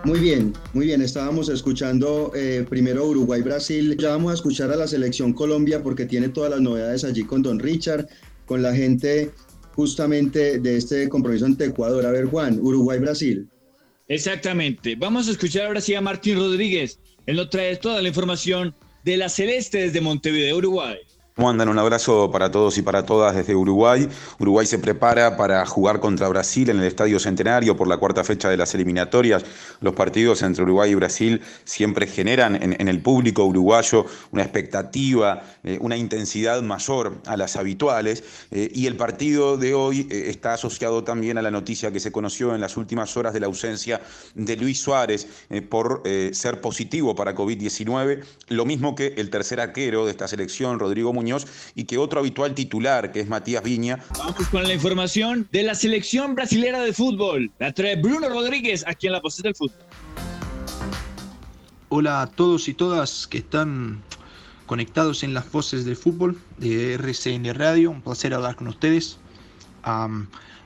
Muy 0.03 0.19
bien, 0.19 0.53
muy 0.73 0.85
bien. 0.85 1.01
Estábamos 1.01 1.49
escuchando 1.49 2.31
eh, 2.33 2.65
primero 2.69 3.05
Uruguay-Brasil. 3.07 3.97
Ya 3.97 4.09
vamos 4.09 4.31
a 4.31 4.35
escuchar 4.35 4.71
a 4.71 4.77
la 4.77 4.87
selección 4.87 5.33
Colombia 5.33 5.83
porque 5.83 6.05
tiene 6.05 6.29
todas 6.29 6.51
las 6.51 6.61
novedades 6.61 7.03
allí 7.03 7.23
con 7.25 7.41
Don 7.41 7.59
Richard, 7.59 8.07
con 8.45 8.61
la 8.61 8.73
gente 8.73 9.31
justamente 9.75 10.59
de 10.59 10.77
este 10.77 11.09
compromiso 11.09 11.45
ante 11.45 11.65
Ecuador. 11.65 12.05
A 12.05 12.11
ver, 12.11 12.25
Juan, 12.25 12.59
Uruguay-Brasil. 12.61 13.49
Exactamente. 14.07 14.95
Vamos 14.95 15.27
a 15.27 15.31
escuchar 15.31 15.65
ahora 15.65 15.81
sí 15.81 15.93
a 15.93 16.01
Martín 16.01 16.37
Rodríguez. 16.37 16.99
Él 17.27 17.35
nos 17.35 17.49
trae 17.49 17.75
toda 17.75 18.01
la 18.01 18.07
información 18.07 18.73
de 19.03 19.17
la 19.17 19.29
Celeste 19.29 19.79
desde 19.79 20.01
Montevideo, 20.01 20.57
Uruguay. 20.57 20.97
¿Cómo? 21.37 21.51
Un 21.51 21.77
abrazo 21.77 22.31
para 22.31 22.49
todos 22.49 22.79
y 22.79 22.81
para 22.81 23.05
todas 23.05 23.35
desde 23.35 23.53
Uruguay. 23.53 24.09
Uruguay 24.39 24.65
se 24.65 24.79
prepara 24.79 25.37
para 25.37 25.63
jugar 25.67 25.99
contra 25.99 26.27
Brasil 26.29 26.67
en 26.71 26.79
el 26.79 26.85
Estadio 26.85 27.19
Centenario 27.19 27.77
por 27.77 27.87
la 27.87 27.97
cuarta 27.97 28.23
fecha 28.23 28.49
de 28.49 28.57
las 28.57 28.73
eliminatorias. 28.73 29.45
Los 29.79 29.93
partidos 29.93 30.41
entre 30.41 30.63
Uruguay 30.63 30.89
y 30.89 30.95
Brasil 30.95 31.39
siempre 31.63 32.07
generan 32.07 32.55
en, 32.55 32.87
el 32.87 33.01
público 33.01 33.45
uruguayo 33.45 34.07
una 34.31 34.41
expectativa, 34.41 35.43
eh, 35.63 35.77
una 35.79 35.95
intensidad 35.95 36.63
mayor 36.63 37.21
a 37.27 37.37
las 37.37 37.55
habituales. 37.55 38.23
Eh, 38.49 38.71
y 38.73 38.87
el 38.87 38.97
partido 38.97 39.57
de 39.57 39.75
hoy 39.75 40.07
eh, 40.09 40.29
está 40.29 40.53
asociado 40.53 41.03
también 41.03 41.37
a 41.37 41.43
la 41.43 41.51
noticia 41.51 41.91
que 41.91 41.99
se 41.99 42.11
conoció 42.11 42.55
en 42.55 42.61
las 42.61 42.77
últimas 42.77 43.15
horas 43.15 43.35
de 43.35 43.41
la 43.41 43.45
ausencia 43.45 44.01
de 44.33 44.55
Luis 44.55 44.81
Suárez 44.81 45.27
por 45.69 46.01
ser 46.31 46.61
positivo 46.61 47.13
para 47.13 47.35
COVID-19. 47.35 48.23
Lo 48.47 48.65
mismo 48.65 48.95
que 48.95 49.13
el 49.17 49.29
tercer 49.29 49.59
arquero 49.59 50.05
de 50.05 50.11
esta 50.11 50.27
selección, 50.27 50.79
Rodrigo 50.79 51.13
Muñoz 51.13 51.26
y 51.75 51.83
que 51.83 51.97
otro 51.97 52.19
habitual 52.19 52.53
titular, 52.53 53.11
que 53.11 53.21
es 53.21 53.27
Matías 53.27 53.63
Viña. 53.63 53.99
Vamos 54.17 54.47
con 54.49 54.63
la 54.63 54.73
información 54.73 55.47
de 55.51 55.63
la 55.63 55.75
selección 55.75 56.35
brasilera 56.35 56.81
de 56.81 56.93
fútbol. 56.93 57.51
La 57.59 57.73
trae 57.73 57.95
Bruno 57.95 58.29
Rodríguez 58.29 58.83
aquí 58.87 59.07
en 59.07 59.13
la 59.13 59.19
Voces 59.19 59.43
del 59.43 59.55
Fútbol. 59.55 59.77
Hola 61.89 62.21
a 62.21 62.27
todos 62.27 62.67
y 62.67 62.73
todas 62.73 63.27
que 63.27 63.37
están 63.39 64.01
conectados 64.65 65.23
en 65.23 65.33
las 65.33 65.49
voces 65.51 65.85
del 65.85 65.95
fútbol 65.95 66.37
de 66.57 66.93
RCN 66.95 67.53
Radio. 67.55 67.91
Un 67.91 68.01
placer 68.01 68.33
hablar 68.33 68.55
con 68.55 68.67
ustedes. 68.67 69.17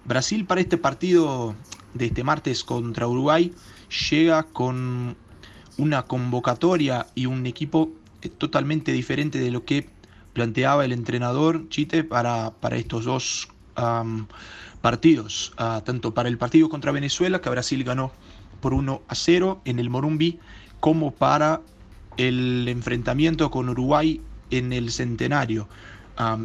Brasil 0.05 0.45
para 0.45 0.61
este 0.61 0.77
partido 0.77 1.55
de 1.93 2.07
este 2.07 2.23
martes 2.23 2.63
contra 2.63 3.07
Uruguay 3.07 3.53
llega 4.09 4.43
con 4.43 5.15
una 5.77 6.03
convocatoria 6.03 7.05
y 7.13 7.27
un 7.27 7.45
equipo 7.45 7.91
totalmente 8.37 8.91
diferente 8.91 9.39
de 9.39 9.51
lo 9.51 9.65
que 9.65 9.89
planteaba 10.33 10.85
el 10.85 10.91
entrenador 10.91 11.67
Chite 11.69 12.03
para, 12.03 12.51
para 12.59 12.77
estos 12.77 13.05
dos 13.05 13.47
partidos, 14.81 15.53
ah, 15.57 15.81
tanto 15.83 16.13
para 16.13 16.29
el 16.29 16.37
partido 16.37 16.69
contra 16.69 16.91
Venezuela, 16.91 17.41
que 17.41 17.49
Brasil 17.49 17.83
ganó 17.83 18.11
por 18.59 18.73
1 18.73 19.01
a 19.07 19.15
0 19.15 19.61
en 19.65 19.79
el 19.79 19.89
Morumbi, 19.89 20.39
como 20.79 21.11
para 21.11 21.61
el 22.17 22.67
enfrentamiento 22.67 23.49
con 23.49 23.69
Uruguay 23.69 24.21
en 24.49 24.73
el 24.73 24.91
Centenario. 24.91 25.67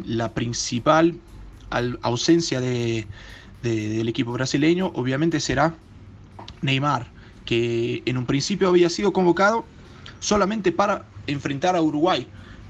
la 0.05 0.33
principal 0.33 1.15
ausencia 2.01 2.61
de, 2.61 3.05
del 3.61 4.07
equipo 4.07 4.31
brasileño 4.31 4.91
obviamente 4.95 5.39
será 5.39 5.75
Neymar, 6.61 7.07
que 7.45 8.01
en 8.05 8.17
un 8.17 8.25
principio 8.25 8.69
había 8.69 8.89
sido 8.89 9.11
convocado 9.13 9.65
solamente 10.19 10.71
para 10.71 11.05
enfrentar 11.27 11.75
a 11.75 11.81
Uruguay, 11.81 12.27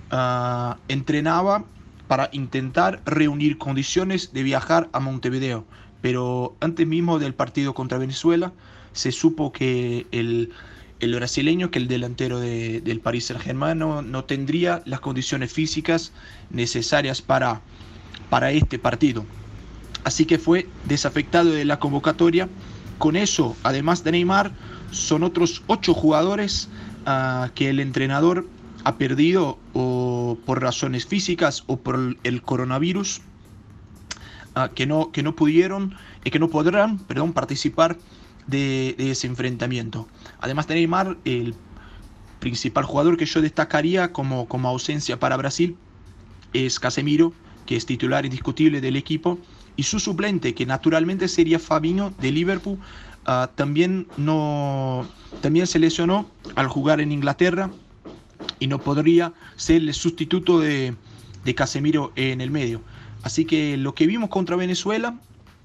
Ah, 0.10 0.78
entrenaba 0.88 1.66
para 2.08 2.30
intentar 2.32 3.02
reunir 3.06 3.58
condiciones 3.58 4.32
de 4.32 4.44
viajar 4.44 4.90
a 4.94 5.00
Montevideo. 5.00 5.66
Pero 6.02 6.56
antes 6.62 6.88
mismo 6.88 7.20
del 7.20 7.34
partido 7.34 7.74
contra 7.74 7.98
Venezuela 7.98 8.54
se 8.94 9.12
supo 9.12 9.52
que 9.52 10.08
el, 10.12 10.54
brasileño, 11.02 11.70
que 11.70 11.80
el 11.80 11.88
delantero 11.88 12.40
del 12.40 13.00
Paris 13.02 13.26
Saint-Germain, 13.26 13.78
no, 13.78 14.24
tendría 14.24 14.82
las 14.86 15.02
condiciones 15.02 15.52
físicas 15.52 16.14
necesarias 16.50 17.22
para, 17.22 17.62
para 18.30 18.52
este 18.52 18.80
partido. 18.80 19.26
Así 20.06 20.26
que 20.26 20.38
fue 20.38 20.70
desafectado 20.86 21.52
de 21.52 21.66
la 21.66 21.80
convocatoria. 21.80 22.48
Con 22.98 23.16
eso, 23.18 23.58
además 23.64 24.04
de 24.04 24.14
Neymar, 24.14 24.54
son 24.92 25.24
otros 25.24 25.62
ocho 25.68 25.94
jugadores 25.94 26.70
ah, 27.06 27.50
que 27.54 27.70
el 27.70 27.82
entrenador 27.82 28.48
ha 28.88 28.98
perdido 28.98 29.60
o 29.74 30.38
por 30.46 30.62
razones 30.62 31.06
físicas 31.06 31.66
o 31.68 31.76
por 31.76 32.16
el 32.24 32.42
coronavirus, 32.42 33.20
ah, 34.56 34.70
que, 34.74 34.86
no, 34.86 35.12
que 35.12 35.24
no 35.24 35.36
pudieron 35.36 35.96
y 36.24 36.32
que 36.32 36.40
no 36.40 36.50
podrán 36.50 36.98
perdón, 37.00 37.34
participar 37.34 37.98
de, 38.48 38.96
ese 38.98 39.28
enfrentamiento. 39.28 40.08
Además 40.40 40.68
de 40.68 40.76
Neymar, 40.76 41.18
el 41.26 41.54
principal 42.40 42.86
jugador 42.86 43.18
que 43.18 43.26
yo 43.26 43.42
destacaría 43.42 44.14
como, 44.14 44.48
como 44.48 44.70
ausencia 44.70 45.20
para 45.20 45.36
Brasil 45.36 45.76
es 46.54 46.80
Casemiro, 46.80 47.34
que 47.66 47.76
es 47.76 47.86
titular 47.86 48.26
indiscutible 48.26 48.80
del 48.80 48.96
equipo, 48.96 49.38
y 49.76 49.84
su 49.84 50.00
suplente, 50.00 50.56
que 50.56 50.66
naturalmente 50.66 51.28
sería 51.28 51.60
Fabinho 51.60 52.14
de 52.22 52.32
Liverpool, 52.32 52.80
uh, 53.28 53.48
también, 53.54 54.08
no, 54.16 55.06
también 55.42 55.68
se 55.68 55.78
lesionó 55.78 56.26
al 56.56 56.70
jugar 56.70 57.02
en 57.02 57.12
Inglaterra 57.12 57.70
y 58.60 58.68
no 58.68 58.80
podría 58.80 59.34
ser 59.56 59.82
el 59.82 59.94
sustituto 59.94 60.60
de, 60.60 60.96
de 61.44 61.56
Casemiro 61.56 62.12
en 62.16 62.42
el 62.42 62.52
medio. 62.52 62.82
Así 63.24 63.46
que 63.46 63.78
lo 63.78 63.94
que 63.94 64.08
vimos 64.08 64.30
contra 64.30 64.56
Venezuela 64.56 65.20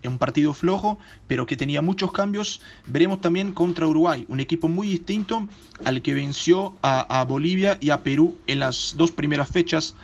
un 0.09 0.19
partido 0.19 0.53
flojo, 0.55 0.99
pero 1.27 1.47
que 1.47 1.57
tenía 1.57 1.83
muchos 1.83 2.13
cambios. 2.13 2.61
Veremos 2.87 3.21
también 3.21 3.53
contra 3.53 3.87
Uruguay, 3.87 4.25
un 4.29 4.41
equipo 4.41 4.69
muy 4.69 4.89
distinto 4.89 5.47
al 5.85 6.03
que 6.03 6.15
venció 6.15 6.75
a, 6.83 7.25
Bolivia 7.25 7.79
y 7.81 7.91
a 7.91 8.03
Perú 8.03 8.37
en 8.47 8.61
las 8.61 8.95
dos 8.97 9.11
primeras 9.11 9.49
fechas 9.49 9.95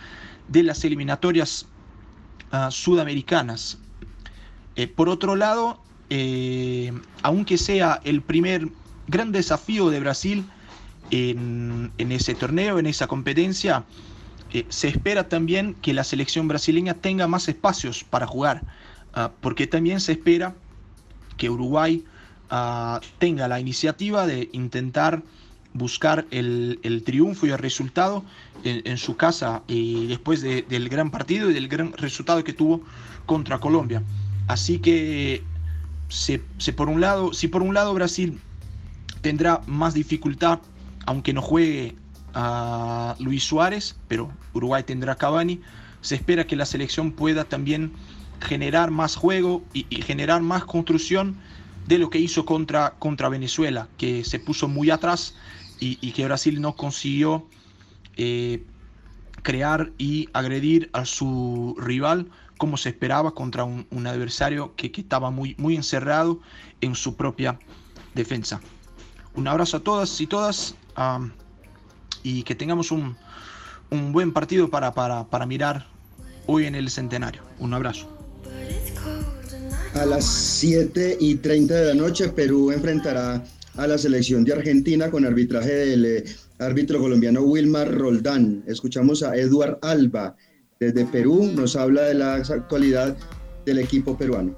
de 0.48 0.62
las 0.62 0.84
eliminatorias 0.84 1.66
uh, 2.52 2.70
sudamericanas. 2.70 3.78
Eh, 4.76 4.86
por 4.86 5.08
otro 5.08 5.36
lado, 5.36 5.80
eh, 6.10 6.92
aunque 7.22 7.58
sea 7.58 8.00
el 8.04 8.22
primer 8.22 8.68
gran 9.08 9.32
desafío 9.32 9.90
de 9.90 10.00
Brasil 10.00 10.44
en, 11.10 11.92
en 11.98 12.12
ese 12.12 12.34
torneo, 12.34 12.78
en 12.78 12.86
esa 12.86 13.06
competencia, 13.06 13.84
eh, 14.52 14.64
se 14.68 14.88
espera 14.88 15.28
también 15.28 15.74
que 15.74 15.92
la 15.92 16.04
selección 16.04 16.48
brasileña 16.48 16.94
tenga 16.94 17.26
más 17.26 17.48
espacios 17.48 18.04
para 18.04 18.26
jugar, 18.26 18.62
uh, 19.16 19.28
porque 19.40 19.66
también 19.66 20.00
se 20.00 20.12
espera 20.12 20.54
que 21.36 21.50
Uruguay 21.50 22.04
uh, 22.50 22.98
tenga 23.18 23.46
la 23.46 23.60
iniciativa 23.60 24.26
de 24.26 24.48
intentar 24.52 25.22
buscar 25.74 26.26
el, 26.30 26.80
el, 26.82 27.04
triunfo 27.04 27.46
y 27.46 27.50
el 27.50 27.58
resultado 27.58 28.24
en, 28.64 28.80
en 28.86 28.96
su 28.96 29.16
casa 29.16 29.62
y 29.68 30.06
después 30.06 30.40
de, 30.40 30.62
del 30.62 30.88
gran 30.88 31.10
partido 31.10 31.50
y 31.50 31.54
del 31.54 31.68
gran 31.68 31.92
resultado 31.92 32.42
que 32.42 32.54
tuvo 32.54 32.80
contra 33.26 33.58
Colombia. 33.58 34.02
Así 34.46 34.78
que 34.78 35.42
se, 36.08 36.40
se 36.56 36.72
por 36.72 36.88
un 36.88 37.02
lado, 37.02 37.34
si 37.34 37.48
por 37.48 37.62
un 37.62 37.74
lado 37.74 37.92
Brasil 37.92 38.40
tendrá 39.20 39.60
más 39.66 39.92
dificultad, 39.92 40.60
aunque 41.08 41.32
no 41.32 41.40
juegue 41.40 41.96
a 42.34 43.16
Luis 43.18 43.42
Suárez, 43.42 43.96
pero 44.08 44.30
Uruguay 44.52 44.82
tendrá 44.82 45.14
Cavani, 45.14 45.58
se 46.02 46.16
espera 46.16 46.46
que 46.46 46.54
la 46.54 46.66
selección 46.66 47.12
pueda 47.12 47.44
también 47.44 47.92
generar 48.42 48.90
más 48.90 49.16
juego 49.16 49.64
y, 49.72 49.84
generar 50.02 50.42
más 50.42 50.66
construcción 50.66 51.38
de 51.86 51.96
lo 51.96 52.10
que 52.10 52.18
hizo 52.18 52.44
contra, 52.44 52.90
contra 52.98 53.30
Venezuela, 53.30 53.88
que 53.96 54.22
se 54.22 54.38
puso 54.38 54.68
muy 54.68 54.90
atrás 54.90 55.34
y, 55.80 55.96
y 56.02 56.12
que 56.12 56.26
Brasil 56.26 56.60
no 56.60 56.76
consiguió 56.76 57.46
eh, 58.18 58.62
crear 59.40 59.90
y 59.96 60.28
agredir 60.34 60.90
a 60.92 61.06
su 61.06 61.74
rival 61.78 62.26
como 62.58 62.76
se 62.76 62.90
esperaba 62.90 63.30
contra 63.30 63.64
un, 63.64 63.86
un 63.90 64.06
adversario 64.06 64.74
que, 64.76 64.92
que, 64.92 65.00
estaba 65.00 65.30
muy, 65.30 65.54
muy 65.56 65.74
encerrado 65.74 66.40
en 66.82 66.94
su 66.94 67.16
propia 67.16 67.58
defensa. 68.14 68.60
Un 69.34 69.48
abrazo 69.48 69.78
a 69.78 69.80
todas 69.80 70.20
y 70.20 70.26
todas 70.26 70.74
um, 70.98 71.30
y 72.22 72.42
que 72.42 72.54
tengamos 72.54 72.90
un, 72.90 73.16
un 73.90 74.12
buen 74.12 74.32
partido 74.32 74.68
para, 74.68 74.92
para, 74.92 75.24
para 75.24 75.46
mirar 75.46 75.86
hoy 76.46 76.66
en 76.66 76.74
el 76.74 76.90
centenario. 76.90 77.42
Un 77.58 77.74
abrazo. 77.74 78.08
A 79.94 80.04
las 80.04 80.24
7 80.24 81.16
y 81.20 81.36
30 81.36 81.74
de 81.74 81.86
la 81.86 81.94
noche, 81.94 82.28
Perú 82.28 82.70
enfrentará 82.70 83.42
a 83.76 83.86
la 83.86 83.96
selección 83.96 84.44
de 84.44 84.52
Argentina 84.52 85.10
con 85.10 85.24
arbitraje 85.24 85.72
del 85.72 86.04
eh, 86.04 86.24
árbitro 86.58 87.00
colombiano 87.00 87.42
Wilmar 87.42 87.92
Roldán. 87.92 88.64
Escuchamos 88.66 89.22
a 89.22 89.36
Eduard 89.36 89.78
Alba 89.82 90.36
desde 90.80 91.04
Perú, 91.06 91.50
nos 91.54 91.76
habla 91.76 92.02
de 92.02 92.14
la 92.14 92.34
actualidad 92.34 93.16
del 93.64 93.78
equipo 93.78 94.16
peruano. 94.16 94.56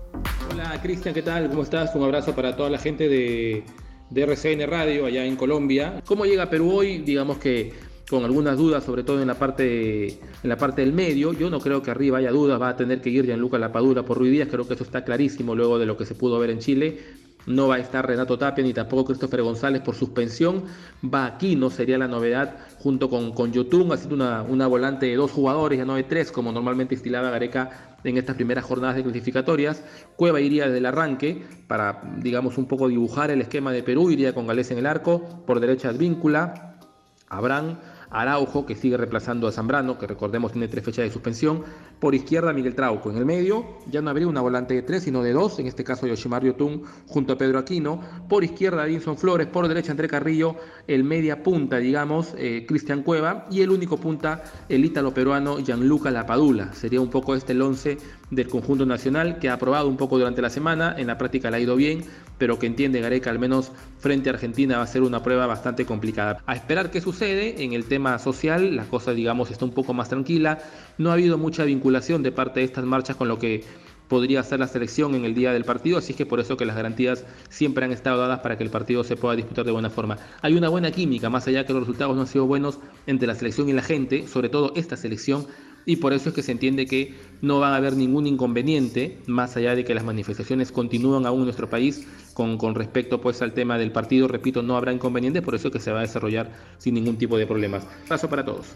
Hola 0.51 0.79
Cristian, 0.83 1.15
¿qué 1.15 1.23
tal? 1.23 1.49
¿Cómo 1.49 1.63
estás? 1.63 1.95
Un 1.95 2.03
abrazo 2.03 2.35
para 2.35 2.57
toda 2.57 2.71
la 2.71 2.79
gente 2.79 3.09
de, 3.09 3.65
de 4.11 4.23
RCN 4.23 4.69
Radio 4.69 5.07
allá 5.07 5.25
en 5.25 5.37
Colombia. 5.37 6.03
¿Cómo 6.05 6.27
llega 6.27 6.51
Perú 6.51 6.73
hoy? 6.73 6.99
Digamos 6.99 7.39
que 7.39 7.73
con 8.11 8.25
algunas 8.25 8.59
dudas, 8.59 8.83
sobre 8.83 9.05
todo 9.05 9.23
en 9.23 9.29
la 9.29 9.39
parte 9.39 10.09
en 10.09 10.49
la 10.49 10.57
parte 10.57 10.83
del 10.83 10.93
medio. 10.93 11.33
Yo 11.33 11.49
no 11.49 11.61
creo 11.61 11.81
que 11.81 11.93
arriba 11.93 12.19
haya 12.19 12.33
dudas, 12.33 12.61
va 12.61 12.71
a 12.71 12.77
tener 12.77 13.01
que 13.01 13.09
ir 13.09 13.25
Gianluca 13.25 13.57
Lapadura 13.57 14.03
por 14.03 14.19
Ruiz 14.19 14.33
Díaz, 14.33 14.49
creo 14.51 14.67
que 14.67 14.75
eso 14.75 14.83
está 14.83 15.05
clarísimo 15.05 15.55
luego 15.55 15.79
de 15.79 15.87
lo 15.87 15.97
que 15.97 16.05
se 16.05 16.17
pudo 16.17 16.39
ver 16.41 16.51
en 16.51 16.59
Chile. 16.59 16.99
No 17.47 17.69
va 17.69 17.77
a 17.77 17.79
estar 17.79 18.07
Renato 18.07 18.39
Tapia 18.39 18.63
ni 18.63 18.73
tampoco 18.73 19.07
Christopher 19.07 19.43
González 19.43 19.83
por 19.83 19.95
suspensión. 19.95 20.65
Va 21.03 21.27
aquí, 21.27 21.57
no 21.57 21.71
sería 21.71 21.99
la 21.99 22.09
novedad, 22.09 22.57
junto 22.79 23.09
con, 23.09 23.33
con 23.33 23.53
Yotun, 23.53 23.93
haciendo 23.93 24.17
una, 24.17 24.43
una 24.43 24.67
volante 24.67 25.07
de 25.07 25.17
dos 25.17 25.31
jugadores, 25.31 25.79
ya 25.79 25.85
no 25.85 25.95
de 25.95 26.05
tres, 26.05 26.31
como 26.31 26.53
normalmente 26.53 26.95
estilaba 26.95 27.31
Gareca 27.31 27.97
en 28.05 28.17
estas 28.17 28.37
primeras 28.37 28.65
jornadas 28.65 28.97
de 28.97 29.03
clasificatorias. 29.03 29.83
Cueva 30.17 30.41
iría 30.41 30.67
desde 30.67 30.79
el 30.79 30.87
arranque 30.87 31.43
para, 31.67 32.03
digamos, 32.19 32.59
un 32.59 32.67
poco 32.67 32.89
dibujar 32.89 33.31
el 33.31 33.41
esquema 33.41 33.73
de 33.73 33.83
Perú, 33.83 34.11
iría 34.11 34.35
con 34.35 34.47
Galés 34.47 34.71
en 34.71 34.79
el 34.79 34.87
arco, 34.87 35.45
por 35.47 35.61
derecha 35.61 35.89
Advíncula, 35.89 36.77
Abraham. 37.29 37.79
Araujo, 38.11 38.67
que 38.67 38.75
sigue 38.75 38.97
reemplazando 38.97 39.47
a 39.47 39.53
Zambrano, 39.53 39.99
que 39.99 40.07
recordemos 40.07 40.53
tiene 40.53 40.69
tres 40.69 40.85
fechas 40.85 41.05
de 41.05 41.11
suspensión. 41.11 41.63
Por 41.99 42.15
izquierda, 42.15 42.53
Miguel 42.53 42.75
Trauco. 42.75 43.11
En 43.11 43.17
el 43.17 43.27
medio, 43.27 43.65
ya 43.91 44.01
no 44.01 44.11
habría 44.11 44.27
una 44.27 44.41
volante 44.41 44.75
de 44.75 44.83
tres, 44.83 45.05
sino 45.05 45.23
de 45.23 45.33
dos, 45.33 45.59
en 45.59 45.67
este 45.67 45.85
caso 45.85 46.07
Yoshimar 46.07 46.43
Yotun 46.43 46.83
junto 47.07 47.35
a 47.35 47.39
Pedro 47.39 47.59
Aquino. 47.59 48.01
Por 48.29 48.43
izquierda, 48.43 48.87
Edinson 48.87 49.17
Flores. 49.17 49.47
Por 49.47 49.69
derecha, 49.69 49.93
André 49.93 50.09
Carrillo. 50.09 50.57
El 50.87 51.05
media 51.05 51.43
punta, 51.43 51.77
digamos, 51.77 52.35
eh, 52.37 52.65
Cristian 52.67 53.03
Cueva. 53.03 53.47
Y 53.51 53.61
el 53.61 53.71
único 53.71 53.99
punta, 53.99 54.43
el 54.69 54.85
ítalo 54.85 55.15
peruano 55.15 55.59
Gianluca 55.59 56.11
Lapadula. 56.11 56.73
Sería 56.73 57.01
un 57.01 57.11
poco 57.11 57.35
este 57.35 57.53
el 57.53 57.63
once 57.63 57.99
del 58.31 58.49
conjunto 58.49 58.87
nacional, 58.87 59.39
que 59.39 59.51
ha 59.51 59.59
probado 59.59 59.89
un 59.89 59.97
poco 59.97 60.17
durante 60.19 60.41
la 60.41 60.51
semana. 60.51 60.95
En 60.97 61.07
la 61.07 61.19
práctica 61.19 61.51
le 61.51 61.59
ha 61.59 61.61
ido 61.61 61.77
bien, 61.77 62.05
pero 62.39 62.59
que 62.59 62.67
entiende 62.67 63.01
Gareca, 63.01 63.31
al 63.31 63.39
menos 63.39 63.73
frente 63.99 64.31
a 64.31 64.33
Argentina, 64.33 64.79
va 64.79 64.85
a 64.85 64.87
ser 64.87 65.03
una 65.03 65.23
prueba 65.23 65.47
bastante 65.47 65.85
complicada. 65.85 66.39
A 66.47 66.55
esperar 66.55 66.91
qué 66.91 67.01
sucede 67.01 67.63
en 67.63 67.73
el 67.75 67.85
tema 67.85 68.00
social, 68.19 68.77
la 68.77 68.85
cosa 68.85 69.13
digamos 69.13 69.51
está 69.51 69.65
un 69.65 69.73
poco 69.73 69.95
más 69.95 70.09
tranquila, 70.09 70.59
no 70.99 71.11
ha 71.11 71.15
habido 71.15 71.39
mucha 71.39 71.65
vinculación 71.65 72.23
de 72.23 72.33
parte 72.33 72.61
de 72.61 72.67
estas 72.67 72.85
marchas 72.85 73.17
con 73.17 73.29
lo 73.29 73.39
que 73.39 73.65
podría 74.11 74.43
ser 74.43 74.59
la 74.59 74.67
selección 74.67 75.15
en 75.15 75.25
el 75.25 75.35
día 75.35 75.53
del 75.53 75.65
partido, 75.65 75.99
así 75.99 76.15
que 76.15 76.27
por 76.27 76.41
eso 76.41 76.57
que 76.57 76.67
las 76.67 76.75
garantías 76.75 77.25
siempre 77.49 77.85
han 77.85 77.93
estado 77.93 78.19
dadas 78.19 78.41
para 78.41 78.59
que 78.59 78.65
el 78.65 78.71
partido 78.71 79.05
se 79.05 79.17
pueda 79.17 79.37
disputar 79.37 79.65
de 79.65 79.71
buena 79.71 79.89
forma. 79.89 80.19
Hay 80.43 80.55
una 80.55 80.69
buena 80.69 80.91
química, 80.91 81.31
más 81.31 81.47
allá 81.47 81.65
que 81.65 81.73
los 81.73 81.83
resultados 81.83 82.17
no 82.17 82.23
han 82.23 82.27
sido 82.27 82.45
buenos 82.45 82.81
entre 83.07 83.29
la 83.29 83.37
selección 83.37 83.69
y 83.69 83.73
la 83.73 83.83
gente, 83.83 84.27
sobre 84.27 84.49
todo 84.49 84.73
esta 84.75 84.97
selección, 84.97 85.47
y 85.87 85.97
por 85.97 86.13
eso 86.13 86.29
es 86.29 86.35
que 86.35 86.43
se 86.43 86.53
entiende 86.53 86.87
que 86.87 87.15
no 87.43 87.59
va 87.59 87.73
a 87.73 87.77
haber 87.77 87.97
ningún 87.97 88.27
inconveniente, 88.27 89.19
más 89.27 89.57
allá 89.57 89.75
de 89.75 89.85
que 89.85 89.95
las 89.95 90.05
manifestaciones 90.05 90.73
continúan 90.73 91.27
aún 91.27 91.41
en 91.41 91.45
nuestro 91.45 91.71
país 91.71 92.07
con, 92.35 92.59
con 92.59 92.75
respecto 92.75 93.21
pues 93.21 93.43
al 93.43 93.53
tema 93.53 93.79
del 93.79 93.93
partido, 93.93 94.29
repito, 94.29 94.63
no 94.63 94.77
habrá 94.77 94.93
inconveniente, 94.93 95.43
por 95.43 95.55
eso 95.55 95.69
es 95.69 95.73
que 95.73 95.81
se 95.81 95.91
va 95.91 95.99
a 95.99 96.03
desarrollar 96.03 96.53
sin 96.79 96.95
ningún 96.95 97.17
tipo 97.17 97.39
de 97.39 97.47
problemas. 97.47 97.85
Paso 98.09 98.29
para 98.29 98.45
todos. 98.45 98.67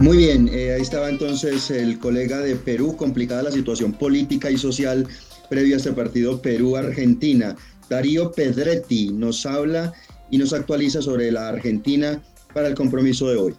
Muy 0.00 0.16
bien, 0.16 0.48
eh, 0.52 0.72
ahí 0.72 0.82
estaba 0.82 1.08
entonces 1.08 1.70
el 1.70 1.98
colega 1.98 2.40
de 2.40 2.56
Perú, 2.56 2.96
complicada 2.96 3.44
la 3.44 3.52
situación 3.52 3.92
política 3.92 4.50
y 4.50 4.58
social 4.58 5.06
previo 5.48 5.74
a 5.74 5.78
este 5.78 5.92
partido 5.92 6.42
Perú-Argentina. 6.42 7.54
Darío 7.88 8.32
Pedretti 8.32 9.10
nos 9.12 9.46
habla 9.46 9.92
y 10.30 10.38
nos 10.38 10.52
actualiza 10.52 11.02
sobre 11.02 11.30
la 11.30 11.48
Argentina 11.48 12.20
para 12.52 12.68
el 12.68 12.74
compromiso 12.74 13.28
de 13.28 13.36
hoy. 13.36 13.54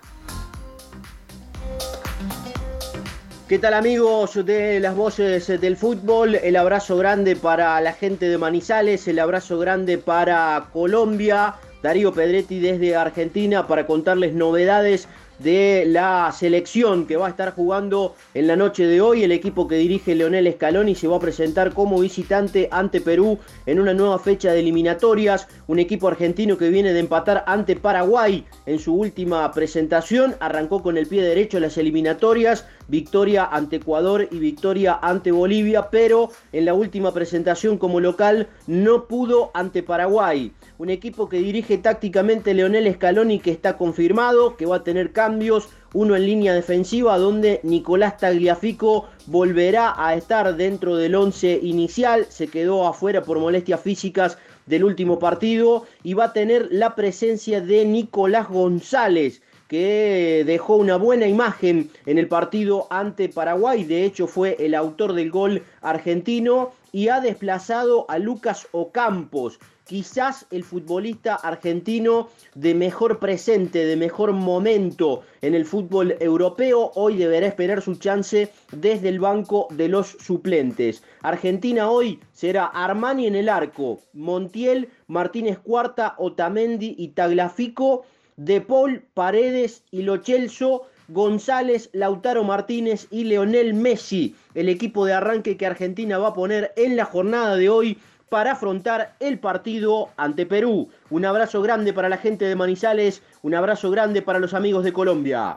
¿Qué 3.48 3.60
tal 3.60 3.74
amigos 3.74 4.46
de 4.46 4.80
las 4.80 4.96
voces 4.96 5.48
del 5.48 5.76
fútbol? 5.76 6.36
El 6.36 6.56
abrazo 6.56 6.96
grande 6.96 7.36
para 7.36 7.80
la 7.82 7.92
gente 7.92 8.30
de 8.30 8.38
Manizales, 8.38 9.06
el 9.10 9.20
abrazo 9.20 9.60
grande 9.60 9.98
para 9.98 10.70
Colombia. 10.72 11.56
Darío 11.82 12.14
Pedretti 12.14 12.62
desde 12.62 12.96
Argentina 12.96 13.68
para 13.68 13.86
contarles 13.86 14.34
novedades 14.34 15.10
de 15.40 15.86
la 15.88 16.32
selección 16.38 17.06
que 17.06 17.18
va 17.18 17.28
a 17.28 17.30
estar 17.30 17.54
jugando 17.54 18.16
en 18.34 18.48
la 18.48 18.56
noche 18.56 18.86
de 18.86 19.02
hoy. 19.02 19.24
El 19.24 19.32
equipo 19.32 19.68
que 19.68 19.76
dirige 19.76 20.16
Leonel 20.16 20.52
Scaloni 20.54 20.96
se 20.96 21.08
va 21.08 21.18
a 21.18 21.20
presentar 21.20 21.74
como 21.74 22.00
visitante 22.00 22.68
ante 22.72 23.02
Perú 23.02 23.40
en 23.66 23.80
una 23.80 23.94
nueva 23.94 24.20
fecha 24.20 24.52
de 24.52 24.60
eliminatorias. 24.60 25.48
Un 25.68 25.80
equipo 25.80 26.08
argentino 26.08 26.58
que 26.58 26.70
viene 26.70 26.94
de 26.94 27.00
empatar 27.00 27.44
ante 27.48 27.76
Paraguay 27.76 28.46
en 28.66 28.80
su 28.80 28.94
última 28.94 29.52
presentación. 29.52 30.36
Arrancó 30.40 30.82
con 30.82 30.98
el 30.98 31.08
pie 31.08 31.24
derecho 31.24 31.60
las 31.60 31.78
eliminatorias. 31.78 32.66
Victoria 32.88 33.46
ante 33.46 33.78
Ecuador 33.78 34.28
y 34.30 34.40
victoria 34.40 35.00
ante 35.02 35.32
Bolivia, 35.32 35.90
pero 35.90 36.30
en 36.52 36.66
la 36.66 36.74
última 36.74 37.14
presentación 37.14 37.78
como 37.78 38.00
local 38.00 38.50
no 38.68 39.08
pudo 39.08 39.52
ante 39.54 39.84
Paraguay 39.84 40.52
un 40.78 40.90
equipo 40.90 41.30
que 41.30 41.38
dirige 41.38 41.78
tácticamente 41.78 42.54
Leonel 42.54 42.92
Scaloni 42.94 43.40
que 43.40 43.52
está 43.52 43.78
confirmado, 43.78 44.58
que 44.58 44.66
va 44.66 44.78
a 44.78 44.84
tener 44.84 45.12
cambios, 45.12 45.70
uno 45.94 46.16
en 46.16 46.26
línea 46.26 46.54
defensiva 46.54 47.18
donde 47.18 47.60
Nicolás 47.64 48.18
Tagliafico 48.18 49.08
volverá 49.28 49.94
a 49.96 50.16
estar 50.16 50.56
dentro 50.56 50.96
del 50.96 51.16
11 51.16 51.60
inicial, 51.62 52.26
se 52.30 52.48
quedó 52.48 52.88
afuera 52.88 53.24
por 53.24 53.40
molestias 53.40 53.82
físicas 53.82 54.38
del 54.66 54.84
último 54.84 55.20
partido 55.20 55.86
y 56.04 56.14
va 56.14 56.26
a 56.26 56.34
tener 56.34 56.70
la 56.72 56.96
presencia 56.96 57.62
de 57.62 57.86
Nicolás 57.86 58.50
González 58.50 59.42
que 59.68 60.44
dejó 60.46 60.76
una 60.76 60.98
buena 60.98 61.28
imagen 61.28 61.90
en 62.06 62.18
el 62.18 62.28
partido 62.28 62.88
ante 62.90 63.30
Paraguay, 63.30 63.84
de 63.84 64.06
hecho 64.06 64.28
fue 64.28 64.56
el 64.60 64.76
autor 64.76 65.14
del 65.14 65.32
gol 65.32 65.64
argentino 65.82 66.72
y 66.92 67.08
ha 67.08 67.22
desplazado 67.22 68.06
a 68.08 68.20
Lucas 68.20 68.68
Ocampos, 68.72 69.60
quizás 69.86 70.46
el 70.52 70.64
futbolista 70.64 71.36
argentino 71.36 72.30
de 72.56 72.74
mejor 72.74 73.20
presente, 73.20 73.86
de 73.86 73.96
mejor 73.96 74.32
momento 74.34 75.22
en 75.42 75.56
el 75.56 75.66
fútbol 75.66 76.16
europeo, 76.20 76.92
hoy 76.96 77.18
deberá 77.18 77.48
esperar 77.48 77.82
su 77.82 77.96
chance 77.96 78.50
desde 78.72 79.10
el 79.10 79.20
banco 79.20 79.68
de 79.72 79.90
los 79.90 80.18
suplentes. 80.20 81.04
Argentina 81.22 81.90
hoy 81.90 82.20
será 82.32 82.66
Armani 82.66 83.28
en 83.28 83.36
el 83.36 83.50
arco, 83.50 84.02
Montiel, 84.14 84.90
Martínez 85.08 85.60
Cuarta, 85.60 86.16
Otamendi 86.18 86.96
y 86.98 87.10
Taglafico, 87.10 88.06
De 88.38 88.62
Paul, 88.62 89.04
Paredes 89.14 89.84
y 89.92 90.04
Lochelso. 90.04 90.88
González, 91.10 91.90
Lautaro 91.92 92.46
Martínez 92.46 93.08
y 93.12 93.26
Leonel 93.26 93.74
Messi, 93.74 94.36
el 94.56 94.70
equipo 94.70 95.06
de 95.06 95.14
arranque 95.14 95.58
que 95.58 95.66
Argentina 95.66 96.18
va 96.18 96.30
a 96.30 96.34
poner 96.34 96.72
en 96.78 96.96
la 96.96 97.04
jornada 97.04 97.58
de 97.58 97.70
hoy 97.70 97.98
para 98.34 98.54
afrontar 98.54 99.16
el 99.20 99.38
partido 99.38 100.10
ante 100.18 100.48
Perú. 100.48 100.90
Un 101.12 101.24
abrazo 101.24 101.62
grande 101.62 101.94
para 101.94 102.10
la 102.10 102.18
gente 102.18 102.46
de 102.46 102.56
Manizales, 102.56 103.22
un 103.44 103.54
abrazo 103.54 103.92
grande 103.92 104.24
para 104.24 104.40
los 104.40 104.56
amigos 104.56 104.84
de 104.84 104.92
Colombia. 104.92 105.56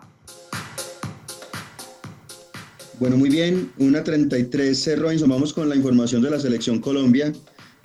Bueno, 3.00 3.16
muy 3.16 3.30
bien, 3.30 3.72
una 3.78 4.04
33 4.04 4.98
Robinson, 5.00 5.30
vamos 5.30 5.54
con 5.54 5.70
la 5.70 5.74
información 5.74 6.20
de 6.20 6.28
la 6.28 6.38
selección 6.38 6.78
Colombia. 6.78 7.32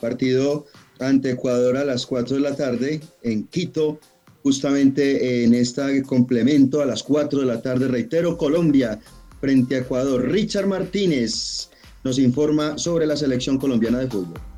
Partido 0.01 0.65
ante 0.99 1.32
Ecuador 1.32 1.77
a 1.77 1.86
las 1.86 2.06
4 2.06 2.36
de 2.36 2.41
la 2.41 2.54
tarde 2.58 2.99
en 3.23 3.47
Quito, 3.47 3.97
justamente 4.43 5.45
en 5.45 5.54
este 5.54 6.04
complemento 6.04 6.82
a 6.82 6.86
las 6.86 7.01
4 7.01 7.39
de 7.39 7.45
la 7.45 7.62
tarde, 7.62 7.88
reitero, 7.88 8.36
Colombia 8.36 8.99
frente 9.39 9.75
a 9.75 9.80
Ecuador. 9.80 10.30
Richard 10.30 10.67
Martínez 10.67 11.69
nos 12.04 12.19
informa 12.19 12.77
sobre 12.77 13.06
la 13.06 13.15
selección 13.15 13.58
colombiana 13.58 13.99
de 13.99 14.10
fútbol. 14.10 14.51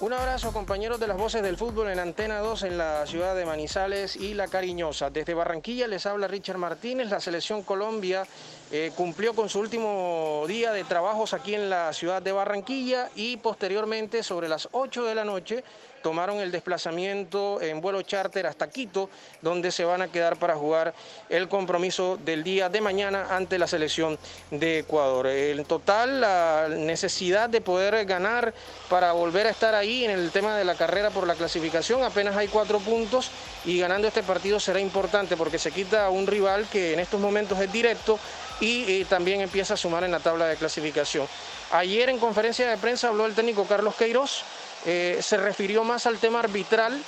Un 0.00 0.14
abrazo 0.14 0.50
compañeros 0.54 0.98
de 0.98 1.06
las 1.06 1.18
voces 1.18 1.42
del 1.42 1.58
fútbol 1.58 1.90
en 1.90 1.98
Antena 1.98 2.38
2 2.38 2.62
en 2.62 2.78
la 2.78 3.06
ciudad 3.06 3.36
de 3.36 3.44
Manizales 3.44 4.16
y 4.16 4.32
La 4.32 4.48
Cariñosa. 4.48 5.10
Desde 5.10 5.34
Barranquilla 5.34 5.86
les 5.88 6.06
habla 6.06 6.26
Richard 6.26 6.56
Martínez. 6.56 7.10
La 7.10 7.20
selección 7.20 7.62
Colombia 7.62 8.26
eh, 8.72 8.92
cumplió 8.96 9.34
con 9.34 9.50
su 9.50 9.60
último 9.60 10.46
día 10.48 10.72
de 10.72 10.84
trabajos 10.84 11.34
aquí 11.34 11.54
en 11.54 11.68
la 11.68 11.92
ciudad 11.92 12.22
de 12.22 12.32
Barranquilla 12.32 13.10
y 13.14 13.36
posteriormente 13.36 14.22
sobre 14.22 14.48
las 14.48 14.70
8 14.72 15.04
de 15.04 15.14
la 15.14 15.24
noche 15.26 15.64
tomaron 16.02 16.38
el 16.40 16.50
desplazamiento 16.50 17.60
en 17.60 17.80
vuelo 17.80 18.02
charter 18.02 18.46
hasta 18.46 18.70
Quito, 18.70 19.10
donde 19.42 19.70
se 19.70 19.84
van 19.84 20.02
a 20.02 20.08
quedar 20.08 20.36
para 20.36 20.56
jugar 20.56 20.94
el 21.28 21.48
compromiso 21.48 22.18
del 22.24 22.42
día 22.42 22.68
de 22.68 22.80
mañana 22.80 23.28
ante 23.30 23.58
la 23.58 23.66
selección 23.66 24.18
de 24.50 24.80
Ecuador. 24.80 25.26
En 25.26 25.64
total, 25.64 26.20
la 26.20 26.68
necesidad 26.68 27.48
de 27.48 27.60
poder 27.60 28.04
ganar 28.04 28.54
para 28.88 29.12
volver 29.12 29.46
a 29.46 29.50
estar 29.50 29.74
ahí 29.74 30.04
en 30.04 30.10
el 30.10 30.30
tema 30.30 30.56
de 30.56 30.64
la 30.64 30.74
carrera 30.74 31.10
por 31.10 31.26
la 31.26 31.34
clasificación, 31.34 32.02
apenas 32.02 32.36
hay 32.36 32.48
cuatro 32.48 32.78
puntos 32.78 33.30
y 33.64 33.78
ganando 33.78 34.08
este 34.08 34.22
partido 34.22 34.58
será 34.58 34.80
importante 34.80 35.36
porque 35.36 35.58
se 35.58 35.70
quita 35.70 36.06
a 36.06 36.10
un 36.10 36.26
rival 36.26 36.66
que 36.70 36.92
en 36.92 37.00
estos 37.00 37.20
momentos 37.20 37.58
es 37.60 37.72
directo 37.72 38.18
y 38.60 39.00
eh, 39.00 39.06
también 39.08 39.40
empieza 39.40 39.74
a 39.74 39.76
sumar 39.76 40.04
en 40.04 40.12
la 40.12 40.20
tabla 40.20 40.46
de 40.46 40.56
clasificación. 40.56 41.26
Ayer 41.72 42.08
en 42.08 42.18
conferencia 42.18 42.68
de 42.68 42.76
prensa 42.76 43.08
habló 43.08 43.26
el 43.26 43.34
técnico 43.34 43.64
Carlos 43.64 43.94
Queiroz, 43.94 44.42
eh, 44.86 45.18
se 45.20 45.36
refirió 45.36 45.84
más 45.84 46.06
al 46.06 46.18
tema 46.18 46.40
arbitral 46.40 47.00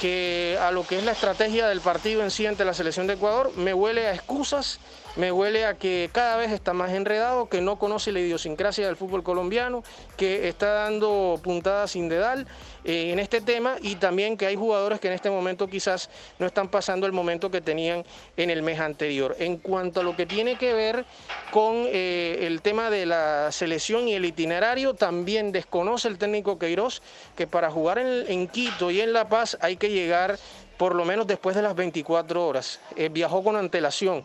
que 0.00 0.58
a 0.60 0.70
lo 0.70 0.86
que 0.86 0.98
es 0.98 1.04
la 1.04 1.12
estrategia 1.12 1.66
del 1.68 1.80
partido 1.80 2.22
en 2.22 2.30
sí 2.30 2.46
ante 2.46 2.64
la 2.64 2.74
selección 2.74 3.06
de 3.06 3.14
Ecuador. 3.14 3.52
Me 3.56 3.74
huele 3.74 4.06
a 4.06 4.14
excusas, 4.14 4.78
me 5.16 5.30
huele 5.30 5.64
a 5.64 5.74
que 5.74 6.10
cada 6.12 6.36
vez 6.36 6.50
está 6.50 6.72
más 6.72 6.92
enredado, 6.92 7.48
que 7.48 7.60
no 7.60 7.78
conoce 7.78 8.12
la 8.12 8.20
idiosincrasia 8.20 8.86
del 8.86 8.96
fútbol 8.96 9.22
colombiano, 9.22 9.84
que 10.16 10.48
está 10.48 10.72
dando 10.72 11.40
puntadas 11.42 11.92
sin 11.92 12.08
dedal 12.08 12.46
eh, 12.84 13.12
en 13.12 13.18
este 13.18 13.40
tema 13.40 13.76
y 13.80 13.96
también 13.96 14.36
que 14.36 14.46
hay 14.46 14.56
jugadores 14.56 15.00
que 15.00 15.08
en 15.08 15.14
este 15.14 15.30
momento 15.30 15.68
quizás 15.68 16.10
no 16.38 16.46
están 16.46 16.68
pasando 16.68 17.06
el 17.06 17.12
momento 17.12 17.50
que 17.50 17.60
tenían 17.60 18.04
en 18.36 18.50
el 18.50 18.62
mes 18.62 18.80
anterior. 18.80 19.36
En 19.38 19.56
cuanto 19.56 20.00
a 20.00 20.02
lo 20.02 20.16
que 20.16 20.26
tiene 20.26 20.56
que 20.56 20.74
ver 20.74 21.04
con 21.50 21.86
eh, 21.86 22.40
el 22.42 22.60
tema 22.60 22.90
de 22.90 23.06
la 23.06 23.52
selección 23.52 24.08
y 24.08 24.14
el 24.14 24.24
itinerario, 24.24 24.94
también 24.94 25.52
desconoce 25.52 26.08
el 26.08 26.18
técnico 26.18 26.58
Queiroz 26.58 27.00
que 27.36 27.46
para 27.46 27.70
jugar 27.70 27.98
en, 27.98 28.48
Quito 28.48 28.90
y 28.90 29.00
en 29.00 29.12
La 29.12 29.28
Paz 29.28 29.56
hay 29.60 29.76
que 29.76 29.90
llegar 29.90 30.38
por 30.76 30.94
lo 30.94 31.04
menos 31.04 31.26
después 31.26 31.56
de 31.56 31.62
las 31.62 31.74
24 31.74 32.46
horas. 32.46 32.80
Eh, 32.96 33.08
viajó 33.12 33.42
con 33.42 33.56
antelación. 33.56 34.24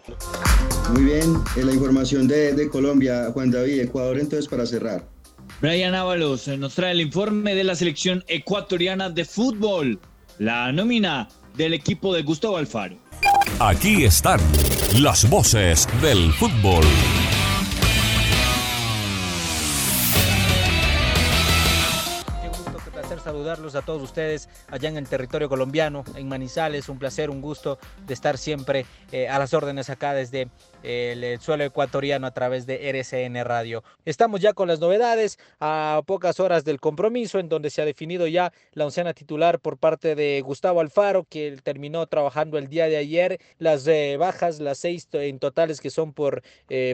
Muy 0.94 1.04
bien, 1.04 1.36
en 1.56 1.66
la 1.68 1.74
información 1.74 2.28
de, 2.28 2.54
de 2.54 2.70
Colombia, 2.70 3.30
Juan 3.34 3.52
David, 3.52 3.82
Ecuador 3.82 4.18
entonces 4.18 4.48
para 4.48 4.66
cerrar. 4.66 5.04
Brian 5.62 5.94
Ábalos 5.94 6.48
eh, 6.48 6.58
nos 6.58 6.76
trae 6.76 6.92
el 6.92 7.02
informe 7.02 7.54
de 7.54 7.64
la 7.64 7.76
selección 7.76 8.24
ecuatoriana 8.28 9.10
de 9.10 9.26
fútbol, 9.26 10.00
la 10.38 10.72
nómina 10.72 11.28
del 11.56 11.74
equipo 11.74 12.14
de 12.14 12.24
Gustavo 12.24 12.58
Alfaro. 12.58 12.96
Aquí 13.60 14.06
están 14.06 14.40
las 14.98 15.30
voces 15.30 15.88
del 16.02 16.32
fútbol. 16.34 16.86
Saludarlos 23.50 23.74
a 23.74 23.82
todos 23.82 24.04
ustedes 24.04 24.48
allá 24.68 24.90
en 24.90 24.98
el 24.98 25.08
territorio 25.08 25.50
colombiano, 25.50 26.04
en 26.16 26.28
Manizales. 26.28 26.88
Un 26.88 27.00
placer, 27.00 27.32
un 27.32 27.42
gusto 27.42 27.80
de 28.06 28.14
estar 28.14 28.38
siempre 28.38 28.86
eh, 29.12 29.28
a 29.28 29.40
las 29.40 29.56
órdenes 29.56 29.90
acá 29.90 30.14
desde 30.14 30.50
eh, 30.84 31.16
el 31.18 31.40
suelo 31.40 31.64
ecuatoriano 31.64 32.28
a 32.28 32.32
través 32.32 32.68
de 32.68 32.90
RCN 32.90 33.44
Radio. 33.44 33.84
Estamos 34.06 34.40
ya 34.40 34.54
con 34.54 34.68
las 34.68 34.80
novedades 34.80 35.40
a 35.60 36.04
pocas 36.06 36.40
horas 36.40 36.64
del 36.64 36.80
compromiso 36.80 37.40
en 37.40 37.50
donde 37.50 37.72
se 37.72 37.82
ha 37.82 37.86
definido 37.86 38.28
ya 38.28 38.54
la 38.74 38.86
oncena 38.86 39.16
titular 39.16 39.60
por 39.60 39.80
parte 39.80 40.14
de 40.14 40.42
Gustavo 40.42 40.80
Alfaro 40.80 41.26
que 41.28 41.58
terminó 41.64 42.06
trabajando 42.06 42.60
el 42.60 42.68
día 42.68 42.86
de 42.86 42.98
ayer. 42.98 43.40
Las 43.58 43.88
eh, 43.88 44.18
bajas, 44.20 44.60
las 44.60 44.78
seis 44.78 45.08
en 45.14 45.40
totales 45.40 45.82
que 45.82 45.90
son 45.90 46.14
por 46.14 46.44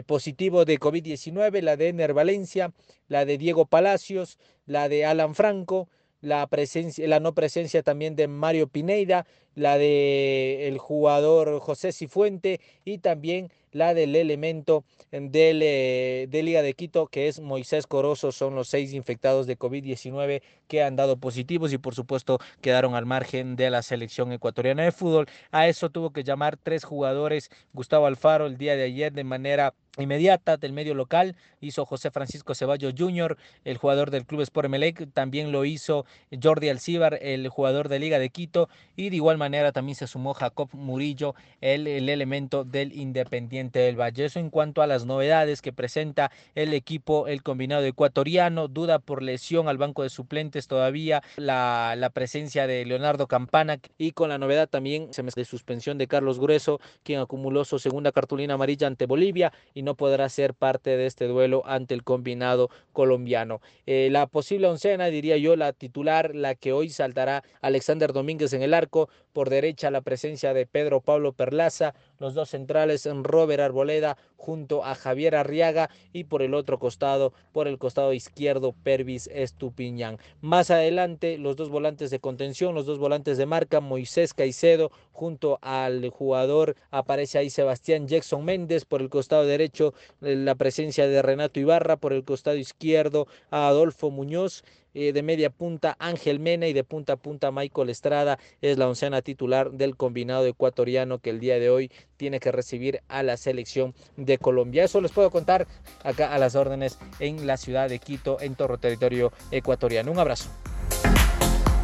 positivo 0.06 0.64
de 0.64 0.78
COVID-19, 0.78 1.60
la 1.60 1.76
de 1.76 1.88
Ener 1.88 2.14
Valencia, 2.14 2.72
la 3.08 3.26
de 3.26 3.36
Diego 3.36 3.66
Palacios, 3.66 4.38
la 4.64 4.88
de 4.88 5.04
Alan 5.04 5.34
Franco, 5.34 5.88
la 6.26 6.46
presencia, 6.48 7.06
la 7.08 7.20
no 7.20 7.34
presencia 7.34 7.82
también 7.82 8.16
de 8.16 8.28
Mario 8.28 8.68
Pineida, 8.68 9.26
la 9.56 9.78
de 9.78 10.68
el 10.68 10.78
jugador 10.78 11.58
José 11.58 11.90
Cifuente 11.90 12.60
y 12.84 12.98
también 12.98 13.50
la 13.72 13.94
del 13.94 14.16
elemento 14.16 14.84
del, 15.10 15.60
eh, 15.62 16.26
de 16.30 16.42
Liga 16.42 16.62
de 16.62 16.74
Quito, 16.74 17.08
que 17.08 17.28
es 17.28 17.40
Moisés 17.40 17.86
Corozo, 17.86 18.32
son 18.32 18.54
los 18.54 18.68
seis 18.68 18.92
infectados 18.92 19.46
de 19.46 19.58
COVID-19 19.58 20.42
que 20.66 20.82
han 20.82 20.96
dado 20.96 21.18
positivos 21.18 21.72
y 21.72 21.78
por 21.78 21.94
supuesto 21.94 22.38
quedaron 22.60 22.94
al 22.94 23.06
margen 23.06 23.56
de 23.56 23.70
la 23.70 23.82
selección 23.82 24.32
ecuatoriana 24.32 24.84
de 24.84 24.92
fútbol. 24.92 25.26
A 25.50 25.68
eso 25.68 25.90
tuvo 25.90 26.10
que 26.10 26.24
llamar 26.24 26.56
tres 26.56 26.84
jugadores, 26.84 27.50
Gustavo 27.72 28.06
Alfaro 28.06 28.46
el 28.46 28.56
día 28.56 28.76
de 28.76 28.84
ayer 28.84 29.12
de 29.12 29.24
manera 29.24 29.74
inmediata 29.98 30.56
del 30.56 30.72
medio 30.72 30.94
local, 30.94 31.36
hizo 31.60 31.86
José 31.86 32.10
Francisco 32.10 32.54
Ceballos 32.54 32.94
Jr., 32.96 33.36
el 33.64 33.78
jugador 33.78 34.10
del 34.10 34.26
Club 34.26 34.42
Sport 34.42 34.66
Emelec, 34.66 35.10
también 35.12 35.52
lo 35.52 35.64
hizo 35.64 36.04
Jordi 36.42 36.68
Alcíbar, 36.68 37.18
el 37.22 37.48
jugador 37.48 37.88
de 37.88 37.98
Liga 37.98 38.18
de 38.18 38.28
Quito, 38.28 38.68
y 38.94 39.08
de 39.10 39.16
igual 39.16 39.38
manera 39.38 39.45
manera 39.46 39.72
también 39.72 39.96
se 39.96 40.06
sumó 40.06 40.34
Jacob 40.34 40.68
Murillo, 40.72 41.34
el, 41.60 41.86
el 41.86 42.08
elemento 42.08 42.64
del 42.64 42.92
Independiente 42.92 43.78
del 43.78 44.00
Valle. 44.00 44.24
Eso 44.24 44.40
en 44.40 44.50
cuanto 44.50 44.82
a 44.82 44.86
las 44.86 45.06
novedades 45.06 45.62
que 45.62 45.72
presenta 45.72 46.30
el 46.54 46.74
equipo, 46.74 47.28
el 47.28 47.42
combinado 47.42 47.84
ecuatoriano, 47.84 48.68
duda 48.68 48.98
por 48.98 49.22
lesión 49.22 49.68
al 49.68 49.78
banco 49.78 50.02
de 50.02 50.10
suplentes 50.10 50.66
todavía, 50.66 51.22
la, 51.36 51.94
la 51.96 52.10
presencia 52.10 52.66
de 52.66 52.84
Leonardo 52.84 53.26
Campana 53.26 53.78
y 53.98 54.12
con 54.12 54.28
la 54.28 54.38
novedad 54.38 54.68
también 54.68 55.10
de 55.10 55.44
suspensión 55.44 55.98
de 55.98 56.06
Carlos 56.06 56.38
Grueso, 56.40 56.80
quien 57.02 57.20
acumuló 57.20 57.64
su 57.64 57.78
segunda 57.78 58.12
cartulina 58.12 58.54
amarilla 58.54 58.86
ante 58.86 59.06
Bolivia 59.06 59.52
y 59.74 59.82
no 59.82 59.94
podrá 59.94 60.28
ser 60.28 60.54
parte 60.54 60.96
de 60.96 61.06
este 61.06 61.26
duelo 61.26 61.62
ante 61.66 61.94
el 61.94 62.02
combinado 62.02 62.70
colombiano. 62.92 63.60
Eh, 63.86 64.08
la 64.10 64.26
posible 64.26 64.66
oncena, 64.66 65.06
diría 65.06 65.36
yo, 65.36 65.56
la 65.56 65.72
titular, 65.72 66.34
la 66.34 66.54
que 66.54 66.72
hoy 66.72 66.88
saltará 66.90 67.44
Alexander 67.60 68.12
Domínguez 68.12 68.52
en 68.52 68.62
el 68.62 68.74
arco, 68.74 69.08
por 69.36 69.50
derecha 69.50 69.90
la 69.90 70.00
presencia 70.00 70.54
de 70.54 70.64
Pedro 70.64 71.02
Pablo 71.02 71.34
Perlaza, 71.34 71.94
los 72.18 72.32
dos 72.32 72.48
centrales 72.48 73.06
Robert 73.22 73.60
Arboleda 73.60 74.16
junto 74.38 74.82
a 74.82 74.94
Javier 74.94 75.34
Arriaga 75.34 75.90
y 76.14 76.24
por 76.24 76.40
el 76.40 76.54
otro 76.54 76.78
costado, 76.78 77.34
por 77.52 77.68
el 77.68 77.76
costado 77.76 78.14
izquierdo, 78.14 78.74
Pervis 78.82 79.26
Estupiñán. 79.26 80.16
Más 80.40 80.70
adelante, 80.70 81.36
los 81.36 81.54
dos 81.54 81.68
volantes 81.68 82.10
de 82.10 82.18
contención, 82.18 82.74
los 82.74 82.86
dos 82.86 82.98
volantes 82.98 83.36
de 83.36 83.44
marca, 83.44 83.80
Moisés 83.80 84.32
Caicedo 84.32 84.90
junto 85.12 85.58
al 85.60 86.08
jugador, 86.08 86.74
aparece 86.90 87.36
ahí 87.36 87.50
Sebastián 87.50 88.08
Jackson 88.08 88.42
Méndez 88.42 88.86
por 88.86 89.02
el 89.02 89.10
costado 89.10 89.44
derecho, 89.44 89.92
la 90.20 90.54
presencia 90.54 91.08
de 91.08 91.20
Renato 91.20 91.60
Ibarra 91.60 91.98
por 91.98 92.14
el 92.14 92.24
costado 92.24 92.56
izquierdo, 92.56 93.26
a 93.50 93.68
Adolfo 93.68 94.10
Muñoz 94.10 94.64
eh, 94.98 95.12
de 95.12 95.22
media 95.22 95.50
punta 95.50 95.94
Ángel 95.98 96.40
Mena 96.40 96.66
y 96.68 96.72
de 96.72 96.82
punta 96.82 97.12
a 97.12 97.16
punta 97.16 97.50
Michael 97.50 97.90
Estrada 97.90 98.38
es 98.62 98.78
la 98.78 98.88
oncena 98.88 99.20
titular 99.20 99.70
del 99.70 99.94
combinado 99.94 100.46
ecuatoriano 100.46 101.18
que 101.18 101.28
el 101.28 101.38
día 101.38 101.58
de 101.58 101.68
hoy 101.68 101.90
tiene 102.16 102.40
que 102.40 102.50
recibir 102.50 103.02
a 103.08 103.22
la 103.22 103.36
selección 103.36 103.94
de 104.16 104.38
Colombia. 104.38 104.84
Eso 104.84 105.02
les 105.02 105.12
puedo 105.12 105.30
contar 105.30 105.66
acá 106.02 106.32
a 106.32 106.38
las 106.38 106.54
órdenes 106.54 106.98
en 107.18 107.46
la 107.46 107.58
ciudad 107.58 107.90
de 107.90 107.98
Quito, 107.98 108.38
en 108.40 108.54
todo 108.54 108.78
territorio 108.78 109.34
ecuatoriano. 109.50 110.10
Un 110.10 110.18
abrazo. 110.18 110.48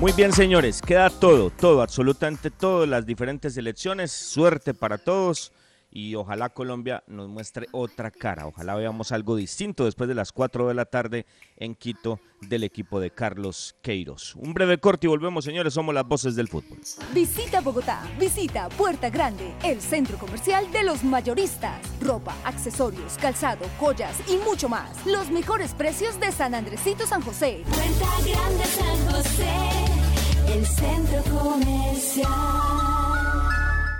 Muy 0.00 0.12
bien, 0.12 0.32
señores, 0.32 0.80
queda 0.80 1.10
todo, 1.10 1.50
todo, 1.50 1.82
absolutamente 1.82 2.50
todo, 2.50 2.86
las 2.86 3.04
diferentes 3.04 3.54
elecciones. 3.58 4.10
Suerte 4.10 4.72
para 4.72 4.96
todos 4.96 5.52
y 5.92 6.14
ojalá 6.14 6.48
Colombia 6.48 7.04
nos 7.06 7.28
muestre 7.28 7.66
otra 7.70 8.10
cara. 8.10 8.46
Ojalá 8.46 8.74
veamos 8.74 9.12
algo 9.12 9.36
distinto 9.36 9.84
después 9.84 10.08
de 10.08 10.14
las 10.14 10.32
4 10.32 10.68
de 10.68 10.74
la 10.74 10.86
tarde 10.86 11.26
en 11.56 11.74
Quito 11.74 12.18
del 12.40 12.64
equipo 12.64 12.98
de 12.98 13.10
Carlos 13.10 13.76
Queiros. 13.82 14.34
Un 14.36 14.54
breve 14.54 14.78
corte 14.78 15.06
y 15.06 15.10
volvemos, 15.10 15.44
señores. 15.44 15.74
Somos 15.74 15.94
las 15.94 16.06
voces 16.06 16.34
del 16.34 16.48
fútbol. 16.48 16.78
Visita 17.12 17.60
Bogotá, 17.60 18.02
visita 18.18 18.68
Puerta 18.70 19.10
Grande, 19.10 19.54
el 19.62 19.80
centro 19.80 20.16
comercial 20.16 20.70
de 20.72 20.82
los 20.82 21.04
mayoristas. 21.04 21.78
Ropa, 22.00 22.34
accesorios, 22.44 23.18
calzado, 23.18 23.66
joyas 23.78 24.16
y 24.28 24.36
mucho 24.36 24.68
más. 24.68 25.06
Los 25.06 25.30
mejores 25.30 25.74
precios 25.74 26.18
de 26.18 26.32
San 26.32 26.54
Andresito 26.54 27.06
San 27.06 27.20
José. 27.20 27.62
Puerta 27.68 28.08
Grande 28.24 28.64
San 28.64 29.12
José, 29.12 30.54
el 30.54 30.66
centro 30.66 31.22
comercial. 31.38 33.01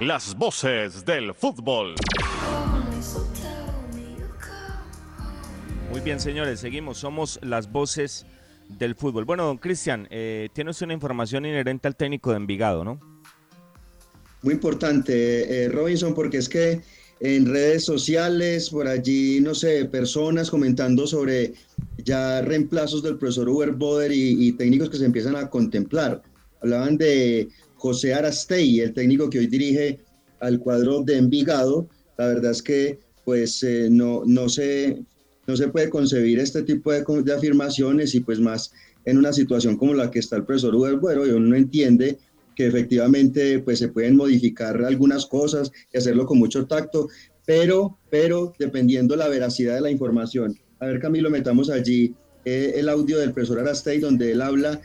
Las 0.00 0.34
voces 0.34 1.04
del 1.04 1.34
fútbol. 1.34 1.94
Muy 5.90 6.00
bien, 6.00 6.18
señores, 6.18 6.60
seguimos. 6.60 6.96
Somos 6.96 7.38
las 7.42 7.70
voces 7.70 8.24
del 8.78 8.94
fútbol. 8.94 9.26
Bueno, 9.26 9.44
don 9.44 9.58
Cristian, 9.58 10.08
eh, 10.10 10.48
tienes 10.54 10.80
una 10.80 10.94
información 10.94 11.44
inherente 11.44 11.86
al 11.86 11.96
técnico 11.96 12.30
de 12.30 12.38
Envigado, 12.38 12.82
¿no? 12.82 12.98
Muy 14.40 14.54
importante, 14.54 15.64
eh, 15.64 15.68
Robinson, 15.68 16.14
porque 16.14 16.38
es 16.38 16.48
que 16.48 16.80
en 17.20 17.44
redes 17.44 17.84
sociales, 17.84 18.70
por 18.70 18.88
allí, 18.88 19.42
no 19.42 19.54
sé, 19.54 19.84
personas 19.84 20.50
comentando 20.50 21.06
sobre 21.06 21.52
ya 21.98 22.40
reemplazos 22.40 23.02
del 23.02 23.18
profesor 23.18 23.50
Uber 23.50 23.72
Boder 23.72 24.12
y, 24.12 24.48
y 24.48 24.52
técnicos 24.52 24.88
que 24.88 24.96
se 24.96 25.04
empiezan 25.04 25.36
a 25.36 25.50
contemplar. 25.50 26.22
Hablaban 26.62 26.96
de 26.96 27.50
José 27.80 28.12
Arastey, 28.12 28.80
el 28.80 28.92
técnico 28.92 29.30
que 29.30 29.38
hoy 29.38 29.46
dirige 29.46 29.98
al 30.40 30.58
cuadro 30.60 31.02
de 31.02 31.16
Envigado. 31.16 31.88
La 32.18 32.26
verdad 32.26 32.50
es 32.50 32.62
que 32.62 32.98
pues 33.24 33.62
eh, 33.62 33.88
no, 33.90 34.22
no, 34.26 34.48
se, 34.48 35.02
no 35.46 35.56
se 35.56 35.68
puede 35.68 35.88
concebir 35.88 36.38
este 36.38 36.62
tipo 36.62 36.92
de, 36.92 37.02
de, 37.24 37.32
afirmaciones 37.32 38.14
y 38.14 38.20
pues 38.20 38.38
más 38.38 38.72
en 39.06 39.16
una 39.16 39.32
situación 39.32 39.78
como 39.78 39.94
la 39.94 40.10
que 40.10 40.18
está 40.18 40.36
el 40.36 40.44
profesor 40.44 40.74
Uber 40.74 40.96
Bueno, 40.96 41.26
y 41.26 41.30
uno 41.30 41.56
entiende 41.56 42.18
que 42.54 42.66
efectivamente 42.66 43.60
pues 43.60 43.78
se 43.78 43.88
pueden 43.88 44.16
modificar 44.16 44.84
algunas 44.84 45.24
cosas 45.24 45.72
y 45.92 45.96
hacerlo 45.96 46.26
con 46.26 46.38
mucho 46.38 46.66
tacto, 46.66 47.08
pero, 47.46 47.98
pero 48.10 48.52
dependiendo 48.58 49.16
la 49.16 49.28
veracidad 49.28 49.76
de 49.76 49.80
la 49.80 49.90
información. 49.90 50.58
A 50.80 50.86
ver 50.86 51.00
Camilo, 51.00 51.30
metamos 51.30 51.70
allí 51.70 52.14
eh, 52.44 52.74
el 52.76 52.90
audio 52.90 53.18
del 53.18 53.32
profesor 53.32 53.60
Arastey 53.60 54.00
donde 54.00 54.32
él 54.32 54.42
habla 54.42 54.80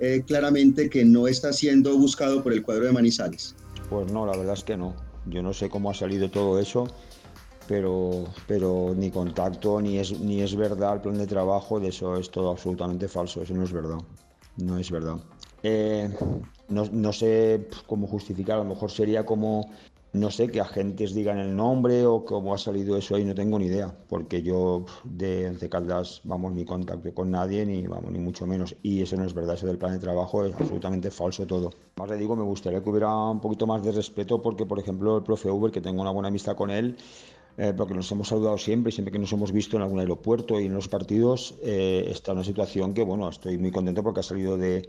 eh, 0.00 0.22
claramente 0.26 0.88
que 0.88 1.04
no 1.04 1.28
está 1.28 1.52
siendo 1.52 1.96
buscado 1.96 2.42
por 2.42 2.52
el 2.52 2.62
cuadro 2.62 2.86
de 2.86 2.92
Manizales. 2.92 3.54
Pues 3.88 4.10
no, 4.12 4.26
la 4.26 4.36
verdad 4.36 4.54
es 4.54 4.64
que 4.64 4.76
no. 4.76 4.94
Yo 5.26 5.42
no 5.42 5.52
sé 5.52 5.68
cómo 5.68 5.90
ha 5.90 5.94
salido 5.94 6.30
todo 6.30 6.58
eso, 6.58 6.88
pero, 7.68 8.24
pero 8.46 8.94
ni 8.96 9.10
contacto, 9.10 9.80
ni 9.80 9.98
es, 9.98 10.18
ni 10.18 10.40
es 10.40 10.56
verdad 10.56 10.94
el 10.94 11.00
plan 11.02 11.18
de 11.18 11.26
trabajo, 11.26 11.78
de 11.78 11.88
eso 11.88 12.16
es 12.16 12.30
todo 12.30 12.50
absolutamente 12.50 13.08
falso, 13.08 13.42
eso 13.42 13.54
no 13.54 13.64
es 13.64 13.72
verdad. 13.72 13.98
No 14.56 14.78
es 14.78 14.90
verdad. 14.90 15.16
Eh, 15.62 16.08
no, 16.68 16.86
no, 16.90 17.12
sé 17.12 17.68
cómo 17.86 18.06
justificar, 18.06 18.56
a 18.56 18.64
lo 18.64 18.70
mejor 18.70 18.90
sería 18.90 19.26
como 19.26 19.70
no 20.12 20.30
sé, 20.30 20.48
que 20.48 20.60
agentes 20.60 21.14
digan 21.14 21.38
el 21.38 21.54
nombre 21.54 22.04
o 22.04 22.24
cómo 22.24 22.52
ha 22.52 22.58
salido 22.58 22.96
eso 22.96 23.14
ahí, 23.14 23.24
no 23.24 23.34
tengo 23.34 23.58
ni 23.58 23.66
idea, 23.66 23.94
porque 24.08 24.42
yo 24.42 24.84
de 25.04 25.48
Once 25.48 25.68
Caldas, 25.68 26.20
vamos, 26.24 26.52
ni 26.52 26.64
contacto 26.64 27.14
con 27.14 27.30
nadie, 27.30 27.64
ni 27.64 27.86
vamos, 27.86 28.10
ni 28.10 28.18
mucho 28.18 28.46
menos. 28.46 28.74
Y 28.82 29.02
eso 29.02 29.16
no 29.16 29.24
es 29.24 29.34
verdad, 29.34 29.54
eso 29.54 29.66
del 29.66 29.78
plan 29.78 29.92
de 29.92 30.00
trabajo 30.00 30.44
es 30.44 30.54
absolutamente 30.54 31.10
falso 31.10 31.46
todo. 31.46 31.70
Más 31.96 32.10
le 32.10 32.16
digo, 32.16 32.34
me 32.34 32.42
gustaría 32.42 32.82
que 32.82 32.90
hubiera 32.90 33.14
un 33.14 33.40
poquito 33.40 33.66
más 33.66 33.82
de 33.82 33.92
respeto, 33.92 34.42
porque, 34.42 34.66
por 34.66 34.80
ejemplo, 34.80 35.18
el 35.18 35.22
profe 35.22 35.50
Uber, 35.50 35.70
que 35.70 35.80
tengo 35.80 36.02
una 36.02 36.10
buena 36.10 36.28
amistad 36.28 36.56
con 36.56 36.70
él, 36.70 36.96
eh, 37.56 37.72
porque 37.76 37.94
nos 37.94 38.10
hemos 38.10 38.28
saludado 38.28 38.58
siempre, 38.58 38.90
siempre 38.90 39.12
que 39.12 39.18
nos 39.18 39.32
hemos 39.32 39.52
visto 39.52 39.76
en 39.76 39.82
algún 39.82 40.00
aeropuerto 40.00 40.58
y 40.60 40.66
en 40.66 40.74
los 40.74 40.88
partidos, 40.88 41.54
eh, 41.62 42.08
está 42.10 42.32
una 42.32 42.42
situación 42.42 42.94
que, 42.94 43.04
bueno, 43.04 43.28
estoy 43.28 43.58
muy 43.58 43.70
contento 43.70 44.02
porque 44.02 44.20
ha 44.20 44.24
salido 44.24 44.56
de 44.56 44.88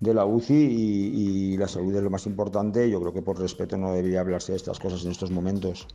de 0.00 0.14
la 0.14 0.24
UCI 0.24 0.54
y, 0.54 1.52
y, 1.52 1.56
la 1.56 1.66
salud 1.68 1.94
es 1.94 2.02
lo 2.02 2.10
más 2.10 2.26
importante. 2.26 2.88
Yo 2.90 3.00
creo 3.00 3.12
que 3.12 3.22
por 3.22 3.38
respeto 3.38 3.76
no 3.76 3.92
debería 3.92 4.20
hablarse 4.20 4.52
de 4.52 4.56
estas 4.56 4.78
cosas 4.78 5.04
en 5.04 5.10
estos 5.10 5.30
momentos. 5.30 5.86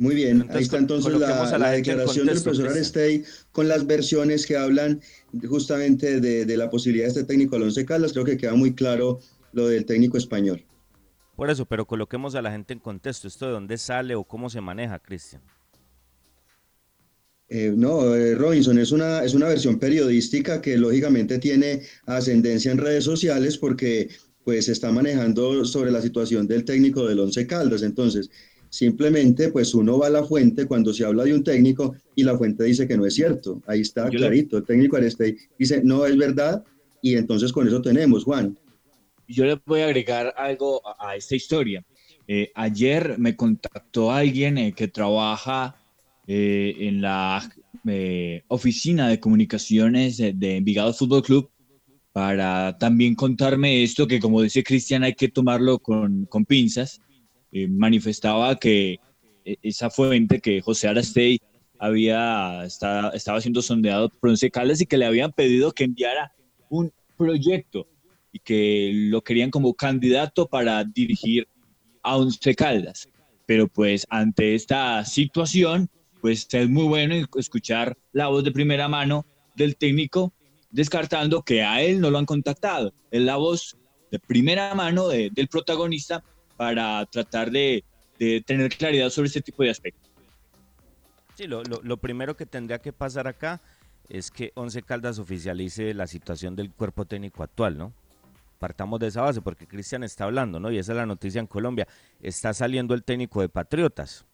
Muy 0.00 0.14
bien, 0.14 0.46
ahí 0.50 0.62
está 0.62 0.78
entonces 0.78 1.12
la, 1.12 1.58
la 1.58 1.70
declaración 1.72 2.26
del 2.26 2.42
profesor 2.42 2.70
Arestey 2.70 3.22
con 3.52 3.68
las 3.68 3.86
versiones 3.86 4.46
que 4.46 4.56
hablan 4.56 5.02
justamente 5.46 6.22
de, 6.22 6.46
de, 6.46 6.56
la 6.56 6.70
posibilidad 6.70 7.04
de 7.04 7.10
este 7.10 7.24
técnico 7.24 7.56
Alonso 7.56 7.84
Caldas. 7.84 8.14
Creo 8.14 8.24
que 8.24 8.38
queda 8.38 8.54
muy 8.54 8.74
claro 8.74 9.20
lo 9.52 9.68
del 9.68 9.84
técnico 9.84 10.16
español. 10.16 10.64
Por 11.36 11.50
eso, 11.50 11.66
pero 11.66 11.86
coloquemos 11.86 12.34
a 12.34 12.40
la 12.40 12.50
gente 12.50 12.72
en 12.72 12.78
contexto. 12.78 13.28
¿Esto 13.28 13.44
de 13.46 13.52
dónde 13.52 13.76
sale 13.76 14.14
o 14.14 14.24
cómo 14.24 14.48
se 14.48 14.62
maneja, 14.62 14.98
Cristian? 14.98 15.42
Eh, 17.50 17.72
no, 17.76 18.14
eh, 18.14 18.34
Robinson, 18.36 18.78
es 18.78 18.92
una, 18.92 19.24
es 19.24 19.34
una 19.34 19.48
versión 19.48 19.78
periodística 19.78 20.62
que 20.62 20.76
lógicamente 20.76 21.38
tiene 21.38 21.82
ascendencia 22.06 22.70
en 22.70 22.78
redes 22.78 23.02
sociales 23.04 23.58
porque 23.58 24.08
pues 24.44 24.66
se 24.66 24.72
está 24.72 24.90
manejando 24.92 25.64
sobre 25.64 25.90
la 25.90 26.00
situación 26.00 26.46
del 26.46 26.64
técnico 26.64 27.06
del 27.06 27.18
Once 27.18 27.46
Caldas. 27.46 27.82
Entonces, 27.82 28.30
Simplemente, 28.72 29.48
pues 29.48 29.74
uno 29.74 29.98
va 29.98 30.06
a 30.06 30.10
la 30.10 30.22
fuente 30.22 30.64
cuando 30.64 30.94
se 30.94 31.04
habla 31.04 31.24
de 31.24 31.34
un 31.34 31.42
técnico 31.42 31.96
y 32.14 32.22
la 32.22 32.38
fuente 32.38 32.62
dice 32.62 32.86
que 32.86 32.96
no 32.96 33.04
es 33.04 33.14
cierto. 33.14 33.60
Ahí 33.66 33.80
está 33.80 34.04
Yo 34.04 34.12
le- 34.12 34.18
clarito. 34.18 34.58
El 34.58 34.64
técnico 34.64 34.96
Arestey 34.96 35.36
dice, 35.58 35.82
no 35.82 36.06
es 36.06 36.16
verdad, 36.16 36.62
y 37.02 37.16
entonces 37.16 37.52
con 37.52 37.66
eso 37.66 37.82
tenemos, 37.82 38.22
Juan. 38.22 38.56
Yo 39.26 39.44
le 39.44 39.60
voy 39.66 39.80
a 39.80 39.86
agregar 39.86 40.32
algo 40.36 40.80
a, 40.86 41.10
a 41.10 41.16
esta 41.16 41.34
historia. 41.34 41.84
Eh, 42.28 42.52
ayer 42.54 43.18
me 43.18 43.34
contactó 43.34 44.12
alguien 44.12 44.56
eh, 44.56 44.72
que 44.72 44.86
trabaja 44.86 45.74
eh, 46.32 46.86
en 46.86 47.00
la 47.02 47.42
eh, 47.88 48.44
oficina 48.46 49.08
de 49.08 49.18
comunicaciones 49.18 50.16
de, 50.18 50.56
Envigado 50.56 50.94
Fútbol 50.94 51.22
Club 51.24 51.50
para 52.12 52.78
también 52.78 53.16
contarme 53.16 53.82
esto 53.82 54.06
que 54.06 54.20
como 54.20 54.40
dice 54.40 54.62
Cristian 54.62 55.02
hay 55.02 55.14
que 55.14 55.26
tomarlo 55.26 55.80
con, 55.80 56.26
con 56.26 56.44
pinzas. 56.44 57.00
Eh, 57.50 57.66
manifestaba 57.66 58.56
que 58.60 59.00
eh, 59.44 59.56
esa 59.60 59.90
fuente 59.90 60.40
que 60.40 60.60
José 60.60 60.86
Arastey 60.86 61.40
había 61.80 62.62
está- 62.64 63.10
estaba 63.12 63.40
siendo 63.40 63.60
sondeado 63.60 64.08
por 64.08 64.30
Once 64.30 64.48
Caldas 64.52 64.80
y 64.80 64.86
que 64.86 64.98
le 64.98 65.06
habían 65.06 65.32
pedido 65.32 65.72
que 65.72 65.82
enviara 65.82 66.32
un 66.68 66.92
proyecto 67.16 67.88
y 68.30 68.38
que 68.38 68.92
lo 68.94 69.20
querían 69.22 69.50
como 69.50 69.74
candidato 69.74 70.46
para 70.46 70.84
dirigir 70.84 71.48
a 72.04 72.16
Once 72.16 72.54
Caldas. 72.54 73.08
Pero 73.46 73.66
pues 73.66 74.06
ante 74.08 74.54
esta 74.54 75.04
situación, 75.04 75.90
pues 76.20 76.46
es 76.52 76.68
muy 76.68 76.84
bueno 76.84 77.14
escuchar 77.36 77.96
la 78.12 78.28
voz 78.28 78.44
de 78.44 78.52
primera 78.52 78.88
mano 78.88 79.24
del 79.54 79.76
técnico, 79.76 80.32
descartando 80.70 81.42
que 81.42 81.62
a 81.62 81.82
él 81.82 82.00
no 82.00 82.10
lo 82.10 82.18
han 82.18 82.26
contactado. 82.26 82.92
Es 83.10 83.22
la 83.22 83.36
voz 83.36 83.76
de 84.10 84.18
primera 84.18 84.74
mano 84.74 85.08
de- 85.08 85.30
del 85.32 85.48
protagonista 85.48 86.22
para 86.56 87.04
tratar 87.06 87.50
de, 87.50 87.84
de 88.18 88.42
tener 88.42 88.70
claridad 88.76 89.10
sobre 89.10 89.28
este 89.28 89.40
tipo 89.40 89.62
de 89.62 89.70
aspectos. 89.70 90.10
Sí, 91.36 91.46
lo, 91.46 91.62
lo- 91.64 91.80
lo 91.82 91.96
primero 91.96 92.36
que 92.36 92.46
tendría 92.46 92.78
que 92.80 92.92
pasar 92.92 93.26
acá 93.26 93.60
es 94.08 94.30
que 94.30 94.52
Once 94.56 94.82
Caldas 94.82 95.18
oficialice 95.18 95.94
la 95.94 96.06
situación 96.06 96.56
del 96.56 96.70
cuerpo 96.72 97.04
técnico 97.06 97.42
actual, 97.42 97.78
¿no? 97.78 97.92
Partamos 98.58 99.00
de 99.00 99.06
esa 99.06 99.22
base, 99.22 99.40
porque 99.40 99.66
Cristian 99.66 100.02
está 100.02 100.24
hablando, 100.24 100.60
¿no? 100.60 100.70
Y 100.70 100.76
esa 100.78 100.92
es 100.92 100.96
la 100.96 101.06
noticia 101.06 101.40
en 101.40 101.46
Colombia. 101.46 101.86
Está 102.20 102.52
saliendo 102.52 102.92
el 102.92 103.04
técnico 103.04 103.40
de 103.40 103.48
Patriotas. 103.48 104.26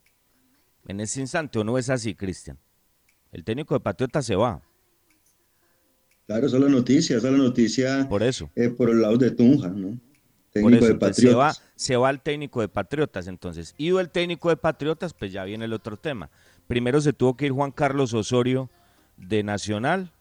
En 0.87 1.01
ese 1.01 1.21
instante, 1.21 1.59
¿o 1.59 1.65
no 1.65 1.79
es 1.79 1.91
así, 1.91 2.15
Cristian? 2.15 2.59
El 3.33 3.45
técnico 3.45 3.75
de 3.75 3.81
Patriotas 3.81 4.25
se 4.25 4.37
va. 4.37 4.63
Claro, 6.27 6.47
esa 6.47 6.57
es 6.57 6.63
la 6.63 6.69
noticia, 6.69 7.17
esa 7.17 7.29
es 7.29 7.33
la 7.33 7.39
noticia 7.39 8.09
por, 8.09 8.23
eso. 8.23 8.51
por 8.77 8.91
el 8.91 9.01
lado 9.03 9.17
de 9.17 9.31
Tunja, 9.31 9.69
¿no? 9.69 9.91
Por 9.91 10.01
Técnico 10.53 10.85
eso, 10.85 10.87
de 10.87 10.93
entonces, 10.93 11.23
se 11.23 11.35
va, 11.35 11.49
Patriotas. 11.49 11.63
se 11.77 11.97
va 11.97 12.11
el 12.11 12.21
técnico 12.21 12.61
de 12.61 12.69
Patriotas, 12.69 13.27
entonces. 13.29 13.75
Ido 13.77 14.01
el 14.01 14.11
técnico 14.11 14.49
de 14.49 14.57
Patriotas, 14.57 15.13
pues 15.13 15.33
ya 15.33 15.45
viene 15.45 15.67
el 15.67 15.73
otro 15.73 15.97
tema. 15.97 16.31
Primero 16.67 17.01
se 17.01 17.13
tuvo 17.13 17.37
que 17.37 17.47
ir 17.47 17.53
Juan 17.53 17.71
Carlos 17.73 18.15
Osorio 18.15 18.71
de 19.17 19.43
Nacional 19.43 20.13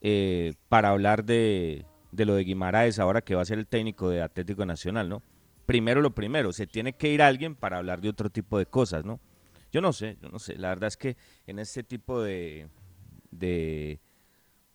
eh, 0.00 0.54
para 0.68 0.90
hablar 0.90 1.24
de, 1.24 1.84
de 2.12 2.24
lo 2.24 2.34
de 2.34 2.44
Guimaraes, 2.44 2.98
ahora 2.98 3.20
que 3.20 3.34
va 3.34 3.42
a 3.42 3.46
ser 3.46 3.58
el 3.58 3.66
técnico 3.66 4.08
de 4.08 4.22
Atlético 4.22 4.64
Nacional, 4.64 5.08
¿no? 5.08 5.22
Primero 5.66 6.00
lo 6.00 6.14
primero, 6.14 6.52
se 6.52 6.66
tiene 6.66 6.92
que 6.94 7.12
ir 7.12 7.22
alguien 7.22 7.54
para 7.54 7.78
hablar 7.78 8.00
de 8.00 8.08
otro 8.08 8.30
tipo 8.30 8.58
de 8.58 8.66
cosas, 8.66 9.04
¿no? 9.04 9.20
Yo 9.74 9.80
no 9.80 9.92
sé, 9.92 10.16
yo 10.22 10.28
no 10.28 10.38
sé. 10.38 10.56
La 10.56 10.68
verdad 10.68 10.86
es 10.86 10.96
que 10.96 11.16
en 11.48 11.58
este 11.58 11.82
tipo 11.82 12.22
de, 12.22 12.68
de 13.32 13.98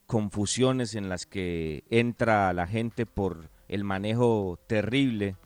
confusiones 0.07 0.93
en 0.93 1.07
las 1.07 1.25
que 1.25 1.85
entra 1.89 2.51
la 2.51 2.67
gente 2.67 3.05
por 3.05 3.49
el 3.69 3.85
manejo 3.85 4.59
terrible 4.67 5.37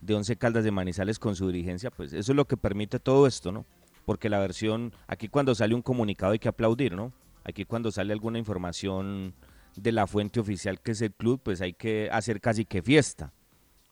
de 0.00 0.14
Once 0.14 0.34
Caldas 0.36 0.64
de 0.64 0.70
Manizales 0.70 1.18
con 1.18 1.36
su 1.36 1.48
dirigencia, 1.48 1.90
pues 1.90 2.14
eso 2.14 2.32
es 2.32 2.36
lo 2.36 2.46
que 2.46 2.56
permite 2.56 2.98
todo 2.98 3.26
esto, 3.26 3.52
¿no? 3.52 3.66
Porque 4.06 4.30
la 4.30 4.38
versión, 4.38 4.94
aquí 5.08 5.28
cuando 5.28 5.54
sale 5.54 5.74
un 5.74 5.82
comunicado 5.82 6.32
hay 6.32 6.38
que 6.38 6.48
aplaudir, 6.48 6.94
¿no? 6.94 7.12
Aquí 7.44 7.66
cuando 7.66 7.92
sale 7.92 8.14
alguna 8.14 8.38
información 8.38 9.34
de 9.76 9.92
la 9.92 10.06
fuente 10.06 10.40
oficial 10.40 10.80
que 10.80 10.92
es 10.92 11.02
el 11.02 11.12
club, 11.12 11.42
pues 11.42 11.60
hay 11.60 11.74
que 11.74 12.08
hacer 12.10 12.40
casi 12.40 12.64
que 12.64 12.80
fiesta. 12.80 13.34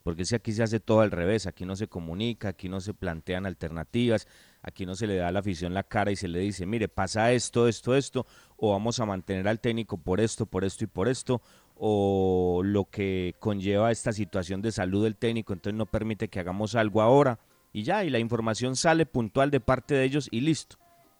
Porque 0.03 0.25
si 0.27 0.35
aquí 0.35 0.53
se 0.53 0.63
hace 0.63 0.81
todo 0.81 1.01
al 1.01 1.11
revés, 1.11 1.47
aquí 1.47 1.65
no 1.65 1.77
se 1.77 1.89
comunica, 1.89 2.49
aquí 2.49 2.69
no 2.69 2.81
se 2.81 2.93
plantean 2.93 3.47
alternativas, 3.47 4.29
aquí 4.65 4.87
no 4.87 4.95
se 4.97 5.07
le 5.07 5.17
da 5.17 5.29
a 5.29 5.33
la 5.33 5.41
afición 5.41 5.75
la 5.75 5.85
cara 5.85 6.11
y 6.11 6.17
se 6.17 6.27
le 6.27 6.41
dice, 6.41 6.67
mire, 6.67 6.89
pasa 6.89 7.31
esto, 7.33 7.69
esto, 7.69 7.95
esto, 7.95 8.27
o 8.57 8.73
vamos 8.73 8.99
a 8.99 9.07
mantener 9.07 9.47
al 9.47 9.61
técnico 9.61 9.99
por 9.99 10.21
esto, 10.21 10.47
por 10.47 10.65
esto 10.65 10.85
y 10.85 10.87
por 10.89 11.07
esto, 11.07 11.43
o 11.77 12.63
lo 12.65 12.87
que 12.87 13.35
conlleva 13.39 13.91
esta 13.93 14.13
situación 14.13 14.63
de 14.63 14.73
salud 14.73 15.05
del 15.05 15.17
técnico, 15.17 15.53
entonces 15.53 15.77
no 15.77 15.87
permite 15.87 16.29
que 16.29 16.41
hagamos 16.41 16.75
algo 16.75 17.03
ahora, 17.03 17.39
y 17.73 17.83
ya, 17.83 18.05
y 18.05 18.11
la 18.11 18.19
información 18.19 18.75
sale 18.75 19.05
puntual 19.05 19.51
de 19.51 19.61
parte 19.61 19.95
de 19.95 20.05
ellos 20.05 20.29
y 20.31 20.41
listo. 20.41 20.77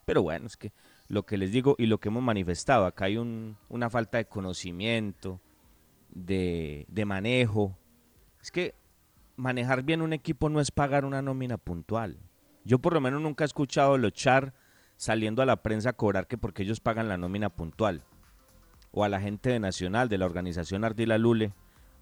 Pero 0.07 0.23
bueno, 0.23 0.47
es 0.47 0.57
que 0.57 0.73
lo 1.09 1.25
que 1.27 1.37
les 1.37 1.53
digo 1.53 1.75
y 1.79 1.87
lo 1.87 1.99
que 1.99 2.09
hemos 2.09 2.23
manifestado, 2.23 2.87
acá 2.87 3.05
hay 3.07 3.19
un- 3.19 3.57
una 3.69 3.91
falta 3.91 4.19
de 4.19 4.27
conocimiento, 4.27 5.41
de, 6.11 6.87
de 6.89 7.05
manejo, 7.05 7.77
es 8.41 8.51
que 8.51 8.75
manejar 9.37 9.83
bien 9.83 10.01
un 10.01 10.13
equipo 10.13 10.49
no 10.49 10.61
es 10.61 10.71
pagar 10.71 11.05
una 11.05 11.21
nómina 11.23 11.57
puntual. 11.59 12.17
Yo 12.65 12.79
por 12.79 12.95
lo 12.95 13.01
menos 13.01 13.21
nunca 13.21 13.45
he 13.45 13.47
escuchado 13.47 13.99
los 13.99 14.13
Char 14.13 14.55
saliendo 14.97 15.43
a 15.43 15.47
la 15.47 15.63
prensa 15.63 15.91
a 15.91 15.93
cobrar 15.95 16.27
que 16.27 16.39
porque 16.39 16.63
ellos 16.63 16.81
pagan 16.81 17.09
la 17.09 17.17
nómina 17.17 17.51
puntual. 17.51 18.03
O 18.91 19.05
a 19.05 19.09
la 19.09 19.21
gente 19.21 19.51
de 19.51 19.61
Nacional, 19.61 20.09
de 20.09 20.19
la 20.19 20.27
organización 20.27 20.85
Ardila 20.85 21.19
Lule, 21.19 21.53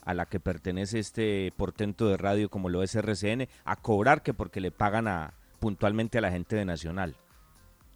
a 0.04 0.14
la 0.14 0.26
que 0.26 0.40
pertenece 0.40 0.98
este 0.98 1.52
portento 1.56 2.08
de 2.08 2.16
radio 2.16 2.48
como 2.48 2.68
lo 2.68 2.82
es 2.82 2.94
RCN, 2.94 3.48
a 3.64 3.76
cobrar 3.76 4.22
que 4.22 4.34
porque 4.34 4.60
le 4.60 4.70
pagan 4.70 5.08
a, 5.08 5.34
puntualmente 5.58 6.18
a 6.18 6.20
la 6.20 6.30
gente 6.30 6.56
de 6.56 6.64
Nacional. 6.64 7.16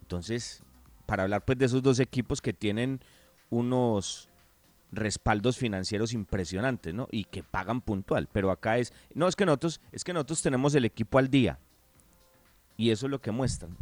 Entonces, 0.01 0.63
para 1.05 1.25
hablar 1.25 1.45
pues 1.45 1.59
de 1.59 1.67
esos 1.67 1.83
dos 1.83 2.01
equipos 2.01 2.41
que 2.41 2.53
tienen 2.53 3.01
unos 3.51 4.29
respaldos 4.93 5.59
financieros 5.59 6.13
impresionantes, 6.13 6.95
¿no? 6.95 7.09
Y 7.11 7.25
que 7.25 7.43
pagan 7.43 7.81
puntual, 7.81 8.29
pero 8.33 8.51
acá 8.51 8.79
es, 8.79 8.93
no, 9.15 9.29
es 9.29 9.37
que 9.37 9.45
nosotros, 9.45 9.81
es 9.93 10.05
que 10.05 10.13
nosotros 10.13 10.43
tenemos 10.43 10.75
el 10.75 10.85
equipo 10.85 11.19
al 11.19 11.29
día. 11.29 11.59
Y 12.77 12.91
eso 12.91 13.07
es 13.07 13.11
lo 13.11 13.21
que 13.21 13.31
muestran, 13.31 13.77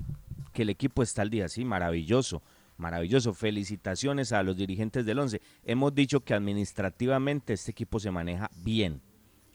que 0.53 0.63
el 0.63 0.71
equipo 0.71 1.03
está 1.03 1.23
al 1.23 1.31
día, 1.31 1.49
sí, 1.49 1.65
maravilloso, 1.65 2.43
maravilloso. 2.77 3.35
Felicitaciones 3.35 4.33
a 4.33 4.43
los 4.43 4.57
dirigentes 4.57 5.05
del 5.05 5.19
11. 5.19 5.41
Hemos 5.65 5.95
dicho 5.95 6.21
que 6.21 6.35
administrativamente 6.35 7.53
este 7.53 7.73
equipo 7.73 7.99
se 7.99 8.11
maneja 8.11 8.51
bien. 8.63 9.01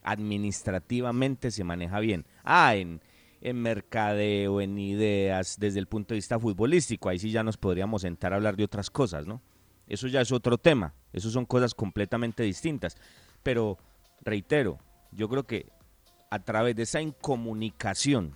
Administrativamente 0.03 1.51
se 1.51 1.63
maneja 1.63 1.99
bien. 1.99 2.25
Ah, 2.43 2.75
en, 2.75 3.01
en 3.41 3.61
mercadeo, 3.61 4.61
en 4.61 4.77
ideas, 4.77 5.57
desde 5.59 5.79
el 5.79 5.87
punto 5.87 6.13
de 6.13 6.17
vista 6.17 6.39
futbolístico, 6.39 7.09
ahí 7.09 7.19
sí 7.19 7.31
ya 7.31 7.43
nos 7.43 7.57
podríamos 7.57 8.01
sentar 8.01 8.33
a 8.33 8.37
hablar 8.37 8.57
de 8.57 8.65
otras 8.65 8.89
cosas, 8.89 9.25
¿no? 9.25 9.41
Eso 9.87 10.07
ya 10.07 10.21
es 10.21 10.31
otro 10.31 10.57
tema, 10.57 10.93
eso 11.13 11.31
son 11.31 11.45
cosas 11.45 11.73
completamente 11.73 12.43
distintas. 12.43 12.95
Pero, 13.41 13.77
reitero, 14.21 14.77
yo 15.11 15.27
creo 15.27 15.43
que 15.45 15.67
a 16.29 16.39
través 16.39 16.75
de 16.75 16.83
esa 16.83 17.01
incomunicación, 17.01 18.35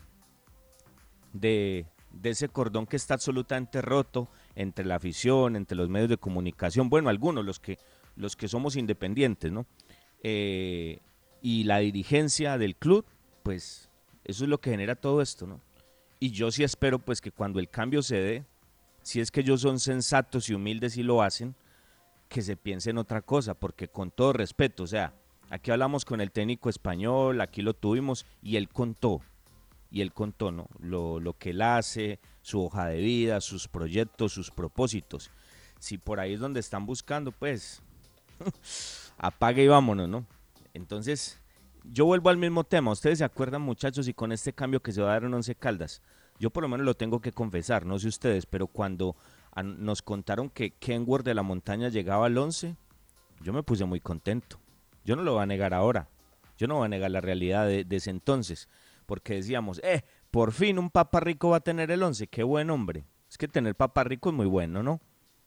de, 1.33 1.85
ese 2.23 2.47
cordón 2.47 2.85
que 2.85 2.95
está 2.95 3.15
absolutamente 3.15 3.81
roto 3.81 4.29
entre 4.55 4.85
la 4.85 4.95
afición, 4.95 5.55
entre 5.55 5.75
los 5.75 5.89
medios 5.89 6.09
de 6.09 6.17
comunicación, 6.17 6.89
bueno, 6.89 7.09
algunos, 7.09 7.43
los 7.43 7.59
que, 7.59 7.77
los 8.15 8.35
que 8.35 8.47
somos 8.47 8.75
independientes, 8.75 9.51
¿no? 9.51 9.65
Eh, 10.21 10.99
y 11.41 11.65
la 11.65 11.79
dirigencia 11.79 12.57
del 12.57 12.75
club, 12.75 13.05
pues 13.41 13.89
eso 14.23 14.45
es 14.45 14.49
lo 14.49 14.61
que 14.61 14.69
genera 14.69 14.95
todo 14.95 15.21
esto, 15.21 15.45
¿no? 15.45 15.59
Y 16.19 16.31
yo 16.31 16.51
sí 16.51 16.63
espero 16.63 16.99
pues 16.99 17.19
que 17.19 17.31
cuando 17.31 17.59
el 17.59 17.67
cambio 17.67 18.01
se 18.01 18.15
dé, 18.15 18.45
si 19.01 19.19
es 19.19 19.29
que 19.29 19.41
ellos 19.41 19.59
son 19.59 19.79
sensatos 19.79 20.49
y 20.49 20.53
humildes 20.53 20.95
y 20.95 21.03
lo 21.03 21.21
hacen, 21.21 21.55
que 22.29 22.41
se 22.41 22.55
piense 22.55 22.91
en 22.91 22.97
otra 22.97 23.21
cosa, 23.21 23.53
porque 23.53 23.89
con 23.89 24.09
todo 24.09 24.31
respeto, 24.31 24.83
o 24.83 24.87
sea, 24.87 25.13
aquí 25.49 25.71
hablamos 25.71 26.05
con 26.05 26.21
el 26.21 26.31
técnico 26.31 26.69
español, 26.69 27.41
aquí 27.41 27.61
lo 27.61 27.73
tuvimos 27.73 28.25
y 28.41 28.55
él 28.55 28.69
contó, 28.69 29.21
y 29.93 30.01
él 30.01 30.11
contó, 30.11 30.51
¿no? 30.51 30.67
Lo, 30.79 31.19
lo 31.19 31.37
que 31.37 31.51
él 31.51 31.61
hace, 31.61 32.19
su 32.41 32.63
hoja 32.65 32.87
de 32.87 32.97
vida, 32.97 33.39
sus 33.39 33.67
proyectos, 33.67 34.33
sus 34.33 34.49
propósitos. 34.51 35.29
Si 35.79 35.97
por 35.99 36.19
ahí 36.19 36.33
es 36.33 36.39
donde 36.39 36.59
están 36.59 36.85
buscando, 36.87 37.31
pues 37.31 37.81
apague 39.17 39.63
y 39.63 39.67
vámonos, 39.67 40.09
¿no? 40.09 40.25
Entonces, 40.73 41.39
yo 41.83 42.05
vuelvo 42.05 42.29
al 42.29 42.37
mismo 42.37 42.63
tema. 42.63 42.91
Ustedes 42.91 43.19
se 43.19 43.23
acuerdan, 43.23 43.61
muchachos, 43.61 44.07
y 44.07 44.13
con 44.13 44.31
este 44.31 44.51
cambio 44.53 44.81
que 44.81 44.91
se 44.91 45.01
va 45.01 45.09
a 45.09 45.13
dar 45.13 45.25
en 45.25 45.33
Once 45.35 45.53
Caldas, 45.55 46.01
yo 46.39 46.49
por 46.49 46.63
lo 46.63 46.69
menos 46.69 46.85
lo 46.85 46.95
tengo 46.95 47.21
que 47.21 47.31
confesar, 47.31 47.85
no 47.85 47.99
sé 47.99 48.07
ustedes, 48.07 48.45
pero 48.47 48.65
cuando 48.67 49.15
an- 49.51 49.83
nos 49.85 50.01
contaron 50.01 50.49
que 50.49 50.71
Kenworth 50.71 51.23
de 51.25 51.35
la 51.35 51.43
Montaña 51.43 51.89
llegaba 51.89 52.25
al 52.25 52.37
11, 52.37 52.75
yo 53.41 53.53
me 53.53 53.61
puse 53.63 53.85
muy 53.85 53.99
contento. 53.99 54.59
Yo 55.05 55.15
no 55.15 55.21
lo 55.21 55.33
voy 55.33 55.43
a 55.43 55.45
negar 55.45 55.73
ahora. 55.73 56.07
Yo 56.57 56.67
no 56.67 56.75
voy 56.77 56.85
a 56.85 56.89
negar 56.89 57.11
la 57.11 57.21
realidad 57.21 57.67
de, 57.67 57.83
de 57.83 57.95
ese 57.97 58.09
entonces. 58.09 58.67
Porque 59.05 59.35
decíamos, 59.35 59.79
eh, 59.83 60.03
por 60.31 60.51
fin 60.51 60.79
un 60.79 60.89
papa 60.89 61.19
rico 61.19 61.49
va 61.49 61.57
a 61.57 61.61
tener 61.61 61.91
el 61.91 62.03
11. 62.03 62.27
Qué 62.27 62.43
buen 62.43 62.69
hombre. 62.69 63.05
Es 63.29 63.37
que 63.37 63.47
tener 63.47 63.75
papa 63.75 64.03
rico 64.03 64.29
es 64.29 64.35
muy 64.35 64.47
bueno, 64.47 64.83
¿no? 64.83 65.01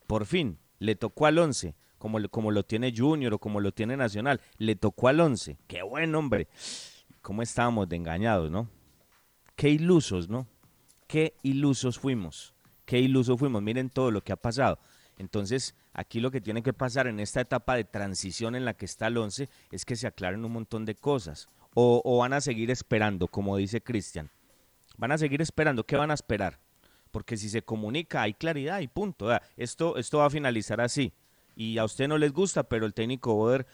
Por 0.06 0.26
fin, 0.26 0.58
le 0.78 0.96
tocó 0.96 1.26
al 1.26 1.38
11. 1.38 1.74
Como, 1.98 2.18
como 2.28 2.50
lo 2.50 2.62
tiene 2.62 2.92
Junior 2.96 3.34
o 3.34 3.38
como 3.38 3.60
lo 3.60 3.72
tiene 3.72 3.96
Nacional. 3.96 4.40
Le 4.58 4.76
tocó 4.76 5.08
al 5.08 5.20
11. 5.20 5.58
Qué 5.66 5.82
buen 5.82 6.14
hombre. 6.14 6.48
¿Cómo 7.22 7.42
estábamos 7.42 7.88
de 7.88 7.96
engañados, 7.96 8.50
no? 8.50 8.68
qué 9.56 9.70
ilusos, 9.70 10.28
¿no? 10.28 10.46
Qué 11.08 11.34
ilusos 11.42 11.98
fuimos, 11.98 12.54
qué 12.84 13.00
ilusos 13.00 13.38
fuimos. 13.38 13.62
Miren 13.62 13.90
todo 13.90 14.10
lo 14.10 14.22
que 14.22 14.32
ha 14.32 14.36
pasado. 14.36 14.78
Entonces, 15.18 15.74
aquí 15.94 16.20
lo 16.20 16.30
que 16.30 16.42
tiene 16.42 16.62
que 16.62 16.74
pasar 16.74 17.06
en 17.06 17.20
esta 17.20 17.40
etapa 17.40 17.74
de 17.74 17.84
transición 17.84 18.54
en 18.54 18.66
la 18.66 18.74
que 18.74 18.84
está 18.84 19.06
el 19.06 19.16
11 19.16 19.48
es 19.70 19.84
que 19.84 19.96
se 19.96 20.06
aclaren 20.06 20.44
un 20.44 20.52
montón 20.52 20.84
de 20.84 20.94
cosas. 20.94 21.48
O, 21.78 22.18
van 22.20 22.32
a 22.32 22.40
seguir 22.40 22.70
esperando, 22.70 23.28
como 23.28 23.56
dice 23.58 23.82
Cristian. 23.82 24.30
Van 24.96 25.12
a 25.12 25.18
seguir 25.18 25.42
esperando. 25.42 25.84
¿Qué 25.84 25.94
van 25.96 26.10
a 26.10 26.14
esperar? 26.14 26.58
Porque 27.10 27.36
si 27.36 27.50
se 27.50 27.60
comunica, 27.60 28.22
hay 28.22 28.32
claridad 28.32 28.80
y 28.80 28.88
punto. 28.88 29.28
Esto, 29.58 29.98
esto 29.98 30.18
va 30.18 30.26
a 30.26 30.30
finalizar 30.30 30.80
así. 30.80 31.12
Y 31.54 31.76
a 31.76 31.84
usted 31.84 32.08
no 32.08 32.16
les 32.16 32.32
gusta, 32.32 32.62
pero 32.62 32.86
el 32.86 32.94
técnico 32.94 33.34
Boder 33.34 33.66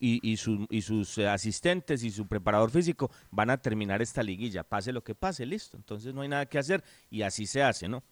y, 0.00 0.26
y, 0.26 0.38
su- 0.38 0.66
y 0.70 0.80
sus 0.80 1.18
eh, 1.18 1.28
asistentes 1.28 2.02
y 2.02 2.10
su 2.10 2.26
preparador 2.26 2.70
físico 2.70 3.10
van 3.30 3.50
a 3.50 3.58
terminar 3.58 4.00
esta 4.00 4.22
liguilla. 4.22 4.64
Pase 4.64 4.90
lo 4.92 5.04
que 5.04 5.14
pase, 5.14 5.44
listo. 5.44 5.76
Entonces 5.76 6.14
no 6.14 6.22
hay 6.22 6.28
nada 6.28 6.46
que 6.46 6.58
hacer 6.58 6.82
y 7.10 7.22
así 7.22 7.44
se 7.46 7.62
hace, 7.62 7.88
¿no? 7.88 8.02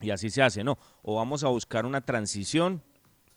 Y 0.00 0.10
así 0.10 0.30
se 0.30 0.42
hace, 0.42 0.62
¿no? 0.62 0.78
O 1.02 1.16
vamos 1.16 1.42
a 1.42 1.48
buscar 1.48 1.86
una 1.86 2.00
transición, 2.02 2.82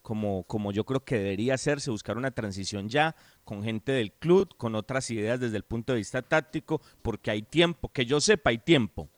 como, 0.04 0.44
como 0.44 0.72
yo 0.72 0.84
creo 0.86 1.04
que 1.04 1.18
debería 1.18 1.56
hacerse, 1.56 1.90
buscar 1.90 2.18
una 2.18 2.30
transición 2.30 2.90
ya, 2.90 3.16
con 3.44 3.64
gente 3.64 3.94
del 3.94 4.12
club, 4.12 4.56
con 4.58 4.76
otras 4.76 5.10
ideas 5.10 5.40
desde 5.40 5.58
el 5.58 5.64
punto 5.64 5.94
de 5.94 5.98
vista 5.98 6.22
táctico, 6.22 6.82
porque 7.02 7.32
hay 7.32 7.42
tiempo, 7.42 7.90
que 7.92 8.06
yo 8.06 8.22
sepa, 8.22 8.52
hay 8.52 8.60
tiempo. 8.60 9.10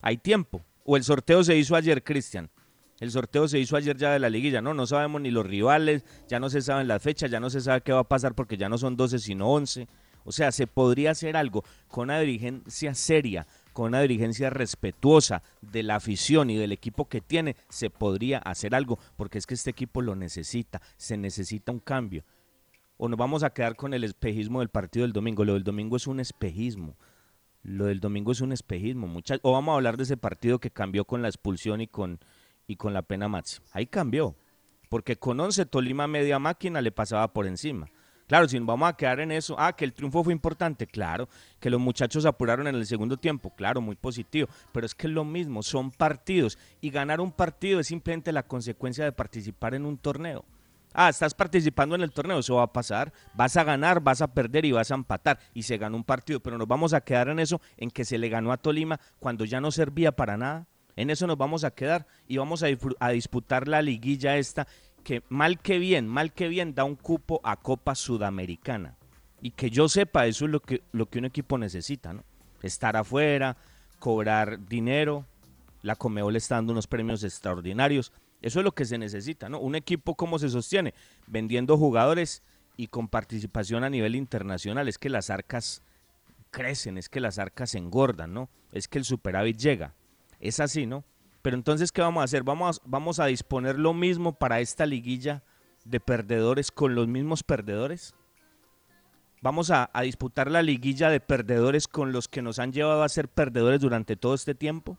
Hay 0.00 0.16
tiempo. 0.16 0.64
O 0.84 0.96
el 0.96 1.04
sorteo 1.04 1.44
se 1.44 1.56
hizo 1.56 1.76
ayer, 1.76 2.02
Cristian. 2.02 2.50
El 2.98 3.10
sorteo 3.10 3.46
se 3.46 3.58
hizo 3.58 3.76
ayer 3.76 3.96
ya 3.96 4.12
de 4.12 4.18
la 4.18 4.30
liguilla, 4.30 4.62
¿no? 4.62 4.74
No 4.74 4.86
sabemos 4.86 5.20
ni 5.20 5.30
los 5.30 5.46
rivales, 5.46 6.04
ya 6.28 6.40
no 6.40 6.48
se 6.48 6.62
saben 6.62 6.88
las 6.88 7.02
fechas, 7.02 7.30
ya 7.30 7.40
no 7.40 7.50
se 7.50 7.60
sabe 7.60 7.82
qué 7.82 7.92
va 7.92 8.00
a 8.00 8.08
pasar 8.08 8.34
porque 8.34 8.56
ya 8.56 8.68
no 8.68 8.78
son 8.78 8.96
12 8.96 9.18
sino 9.18 9.50
11. 9.50 9.86
O 10.24 10.32
sea, 10.32 10.52
se 10.52 10.66
podría 10.66 11.10
hacer 11.10 11.36
algo 11.36 11.64
con 11.88 12.04
una 12.04 12.20
dirigencia 12.20 12.94
seria, 12.94 13.46
con 13.72 13.86
una 13.86 14.00
dirigencia 14.00 14.50
respetuosa 14.50 15.42
de 15.60 15.82
la 15.82 15.96
afición 15.96 16.50
y 16.50 16.56
del 16.56 16.72
equipo 16.72 17.08
que 17.08 17.20
tiene, 17.20 17.56
se 17.68 17.90
podría 17.90 18.38
hacer 18.38 18.74
algo, 18.74 18.98
porque 19.16 19.38
es 19.38 19.46
que 19.46 19.54
este 19.54 19.70
equipo 19.70 20.02
lo 20.02 20.14
necesita, 20.14 20.80
se 20.96 21.16
necesita 21.16 21.72
un 21.72 21.80
cambio. 21.80 22.24
O 22.96 23.08
nos 23.08 23.18
vamos 23.18 23.42
a 23.42 23.50
quedar 23.50 23.74
con 23.74 23.94
el 23.94 24.04
espejismo 24.04 24.60
del 24.60 24.68
partido 24.68 25.04
del 25.04 25.12
domingo. 25.12 25.44
Lo 25.44 25.54
del 25.54 25.64
domingo 25.64 25.96
es 25.96 26.06
un 26.06 26.20
espejismo. 26.20 26.96
Lo 27.64 27.86
del 27.86 28.00
domingo 28.00 28.30
es 28.30 28.40
un 28.40 28.52
espejismo, 28.52 29.06
muchachos. 29.06 29.40
O 29.42 29.52
vamos 29.52 29.72
a 29.72 29.76
hablar 29.76 29.96
de 29.96 30.04
ese 30.04 30.16
partido 30.16 30.60
que 30.60 30.70
cambió 30.70 31.04
con 31.04 31.22
la 31.22 31.28
expulsión 31.28 31.80
y 31.80 31.88
con, 31.88 32.20
y 32.66 32.76
con 32.76 32.92
la 32.92 33.02
pena 33.02 33.28
máxima. 33.28 33.66
Ahí 33.72 33.86
cambió. 33.86 34.36
Porque 34.88 35.16
con 35.16 35.40
11 35.40 35.66
Tolima 35.66 36.06
media 36.06 36.38
máquina 36.38 36.80
le 36.80 36.92
pasaba 36.92 37.32
por 37.32 37.46
encima. 37.46 37.88
Claro, 38.32 38.48
si 38.48 38.58
nos 38.58 38.66
vamos 38.66 38.88
a 38.88 38.96
quedar 38.96 39.20
en 39.20 39.30
eso, 39.30 39.56
ah, 39.58 39.76
que 39.76 39.84
el 39.84 39.92
triunfo 39.92 40.24
fue 40.24 40.32
importante, 40.32 40.86
claro, 40.86 41.28
que 41.60 41.68
los 41.68 41.78
muchachos 41.78 42.24
apuraron 42.24 42.66
en 42.66 42.74
el 42.74 42.86
segundo 42.86 43.18
tiempo, 43.18 43.54
claro, 43.54 43.82
muy 43.82 43.94
positivo, 43.94 44.48
pero 44.72 44.86
es 44.86 44.94
que 44.94 45.06
es 45.06 45.12
lo 45.12 45.22
mismo, 45.22 45.62
son 45.62 45.90
partidos 45.90 46.56
y 46.80 46.88
ganar 46.88 47.20
un 47.20 47.30
partido 47.30 47.78
es 47.78 47.88
simplemente 47.88 48.32
la 48.32 48.42
consecuencia 48.42 49.04
de 49.04 49.12
participar 49.12 49.74
en 49.74 49.84
un 49.84 49.98
torneo. 49.98 50.46
Ah, 50.94 51.10
estás 51.10 51.34
participando 51.34 51.94
en 51.94 52.00
el 52.00 52.10
torneo, 52.10 52.38
eso 52.38 52.54
va 52.54 52.62
a 52.62 52.72
pasar, 52.72 53.12
vas 53.34 53.58
a 53.58 53.64
ganar, 53.64 54.00
vas 54.00 54.22
a 54.22 54.32
perder 54.32 54.64
y 54.64 54.72
vas 54.72 54.90
a 54.90 54.94
empatar 54.94 55.38
y 55.52 55.64
se 55.64 55.76
ganó 55.76 55.98
un 55.98 56.04
partido, 56.04 56.40
pero 56.40 56.56
nos 56.56 56.66
vamos 56.66 56.94
a 56.94 57.02
quedar 57.02 57.28
en 57.28 57.38
eso, 57.38 57.60
en 57.76 57.90
que 57.90 58.06
se 58.06 58.16
le 58.16 58.30
ganó 58.30 58.50
a 58.50 58.56
Tolima 58.56 58.98
cuando 59.18 59.44
ya 59.44 59.60
no 59.60 59.70
servía 59.70 60.10
para 60.10 60.38
nada. 60.38 60.66
En 60.96 61.10
eso 61.10 61.26
nos 61.26 61.38
vamos 61.38 61.64
a 61.64 61.70
quedar 61.70 62.06
y 62.26 62.36
vamos 62.38 62.62
a, 62.62 62.66
a 63.00 63.10
disputar 63.10 63.68
la 63.68 63.80
liguilla 63.82 64.36
esta 64.36 64.66
que 65.02 65.22
mal 65.28 65.58
que 65.60 65.78
bien, 65.78 66.06
mal 66.06 66.32
que 66.32 66.48
bien 66.48 66.74
da 66.74 66.84
un 66.84 66.96
cupo 66.96 67.40
a 67.44 67.56
Copa 67.56 67.94
Sudamericana. 67.94 68.96
Y 69.40 69.50
que 69.50 69.70
yo 69.70 69.88
sepa, 69.88 70.26
eso 70.26 70.44
es 70.44 70.50
lo 70.50 70.60
que, 70.60 70.82
lo 70.92 71.06
que 71.06 71.18
un 71.18 71.24
equipo 71.24 71.58
necesita, 71.58 72.12
¿no? 72.12 72.24
Estar 72.62 72.96
afuera, 72.96 73.56
cobrar 73.98 74.66
dinero, 74.66 75.26
la 75.82 75.96
Comebol 75.96 76.36
está 76.36 76.54
dando 76.54 76.72
unos 76.72 76.86
premios 76.86 77.24
extraordinarios. 77.24 78.12
Eso 78.40 78.60
es 78.60 78.64
lo 78.64 78.72
que 78.72 78.84
se 78.84 78.98
necesita, 78.98 79.48
¿no? 79.48 79.58
Un 79.60 79.74
equipo 79.74 80.14
cómo 80.14 80.38
se 80.38 80.48
sostiene, 80.48 80.94
vendiendo 81.26 81.76
jugadores 81.76 82.42
y 82.76 82.86
con 82.86 83.08
participación 83.08 83.84
a 83.84 83.90
nivel 83.90 84.14
internacional. 84.14 84.88
Es 84.88 84.98
que 84.98 85.10
las 85.10 85.30
arcas 85.30 85.82
crecen, 86.50 86.98
es 86.98 87.08
que 87.08 87.20
las 87.20 87.38
arcas 87.38 87.74
engordan, 87.74 88.32
¿no? 88.32 88.48
Es 88.72 88.88
que 88.88 88.98
el 88.98 89.04
superávit 89.04 89.56
llega. 89.56 89.94
Es 90.40 90.60
así, 90.60 90.86
¿no? 90.86 91.04
Pero 91.42 91.56
entonces, 91.56 91.90
¿qué 91.90 92.00
vamos 92.00 92.22
a 92.22 92.24
hacer? 92.24 92.44
Vamos 92.44 92.80
vamos 92.84 93.18
a 93.18 93.26
disponer 93.26 93.78
lo 93.78 93.92
mismo 93.92 94.32
para 94.32 94.60
esta 94.60 94.86
liguilla 94.86 95.42
de 95.84 95.98
perdedores 95.98 96.70
con 96.70 96.94
los 96.94 97.08
mismos 97.08 97.42
perdedores. 97.42 98.14
Vamos 99.40 99.72
a, 99.72 99.90
a 99.92 100.02
disputar 100.02 100.48
la 100.48 100.62
liguilla 100.62 101.10
de 101.10 101.18
perdedores 101.18 101.88
con 101.88 102.12
los 102.12 102.28
que 102.28 102.42
nos 102.42 102.60
han 102.60 102.72
llevado 102.72 103.02
a 103.02 103.08
ser 103.08 103.28
perdedores 103.28 103.80
durante 103.80 104.14
todo 104.14 104.34
este 104.34 104.54
tiempo. 104.54 104.96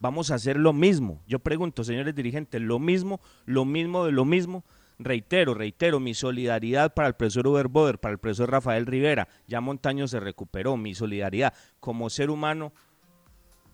Vamos 0.00 0.30
a 0.30 0.34
hacer 0.34 0.58
lo 0.58 0.74
mismo. 0.74 1.22
Yo 1.26 1.38
pregunto, 1.38 1.82
señores 1.82 2.14
dirigentes, 2.14 2.60
lo 2.60 2.78
mismo, 2.78 3.22
lo 3.46 3.64
mismo 3.64 4.04
de 4.04 4.12
lo 4.12 4.26
mismo. 4.26 4.64
Reitero, 4.98 5.54
reitero, 5.54 5.98
mi 5.98 6.12
solidaridad 6.12 6.92
para 6.92 7.08
el 7.08 7.14
profesor 7.14 7.46
Uber 7.46 7.68
Boder, 7.68 7.98
para 7.98 8.12
el 8.12 8.18
profesor 8.18 8.50
Rafael 8.50 8.84
Rivera. 8.84 9.28
Ya 9.48 9.62
Montaño 9.62 10.06
se 10.06 10.20
recuperó, 10.20 10.76
mi 10.76 10.94
solidaridad 10.94 11.54
como 11.80 12.10
ser 12.10 12.28
humano 12.28 12.74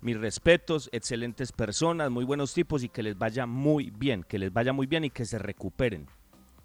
mis 0.01 0.19
respetos, 0.19 0.89
excelentes 0.93 1.53
personas, 1.53 2.11
muy 2.11 2.25
buenos 2.25 2.55
tipos 2.55 2.83
y 2.83 2.89
que 2.89 3.03
les 3.03 3.19
vaya 3.19 3.47
muy 3.47 3.91
bien, 3.91 4.23
que 4.23 4.39
les 4.39 4.53
vaya 4.53 4.73
muy 4.73 4.87
bien 4.87 5.05
y 5.05 5.11
que 5.11 5.25
se 5.25 5.39
recuperen. 5.39 6.07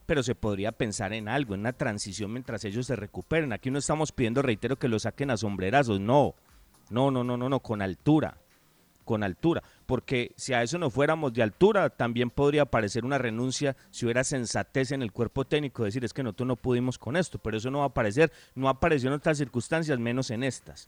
Pero 0.06 0.24
se 0.24 0.36
podría 0.36 0.72
pensar 0.72 1.14
en 1.14 1.28
algo, 1.28 1.54
en 1.54 1.62
una 1.62 1.74
transición 1.74 2.32
mientras 2.32 2.64
ellos 2.64 2.86
se 2.86 2.96
recuperen. 2.96 3.52
Aquí 3.54 3.72
no 3.72 3.80
estamos 3.80 4.12
pidiendo, 4.12 4.42
reitero, 4.42 4.78
que 4.78 4.88
lo 4.88 5.00
saquen 5.00 5.32
a 5.32 5.38
sombrerazos, 5.38 6.00
no, 6.00 6.36
no, 6.90 7.12
no, 7.12 7.24
no, 7.24 7.38
no, 7.38 7.50
no, 7.50 7.60
con 7.60 7.82
altura, 7.82 8.38
con 9.04 9.24
altura. 9.24 9.64
Porque 9.86 10.32
si 10.38 10.54
a 10.54 10.62
eso 10.62 10.78
no 10.78 10.90
fuéramos 10.90 11.34
de 11.34 11.42
altura, 11.42 11.90
también 11.90 12.30
podría 12.30 12.64
aparecer 12.64 13.04
una 13.04 13.18
renuncia 13.18 13.76
si 13.90 14.06
hubiera 14.06 14.24
sensatez 14.24 14.92
en 14.92 15.02
el 15.02 15.12
cuerpo 15.12 15.44
técnico, 15.44 15.84
decir 15.84 16.06
es 16.06 16.14
que 16.14 16.24
nosotros 16.24 16.48
no 16.48 16.56
pudimos 16.56 17.00
con 17.00 17.18
esto, 17.18 17.40
pero 17.40 17.58
eso 17.58 17.72
no 17.72 17.80
va 17.80 17.86
a 17.86 17.88
aparecer, 17.88 18.32
no 18.54 18.70
apareció 18.70 19.10
en 19.10 19.16
otras 19.16 19.40
circunstancias, 19.40 19.98
menos 20.00 20.30
en 20.30 20.44
estas 20.44 20.88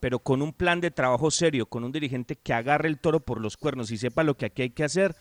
pero 0.00 0.18
con 0.18 0.42
un 0.42 0.52
plan 0.52 0.80
de 0.80 0.90
trabajo 0.90 1.30
serio, 1.30 1.66
con 1.66 1.84
un 1.84 1.92
dirigente 1.92 2.34
que 2.34 2.54
agarre 2.54 2.88
el 2.88 2.98
toro 2.98 3.20
por 3.20 3.40
los 3.40 3.56
cuernos 3.56 3.90
y 3.90 3.98
sepa 3.98 4.24
lo 4.24 4.36
que 4.36 4.46
aquí 4.46 4.62
hay 4.62 4.70
que 4.70 4.84
hacer, 4.84 5.14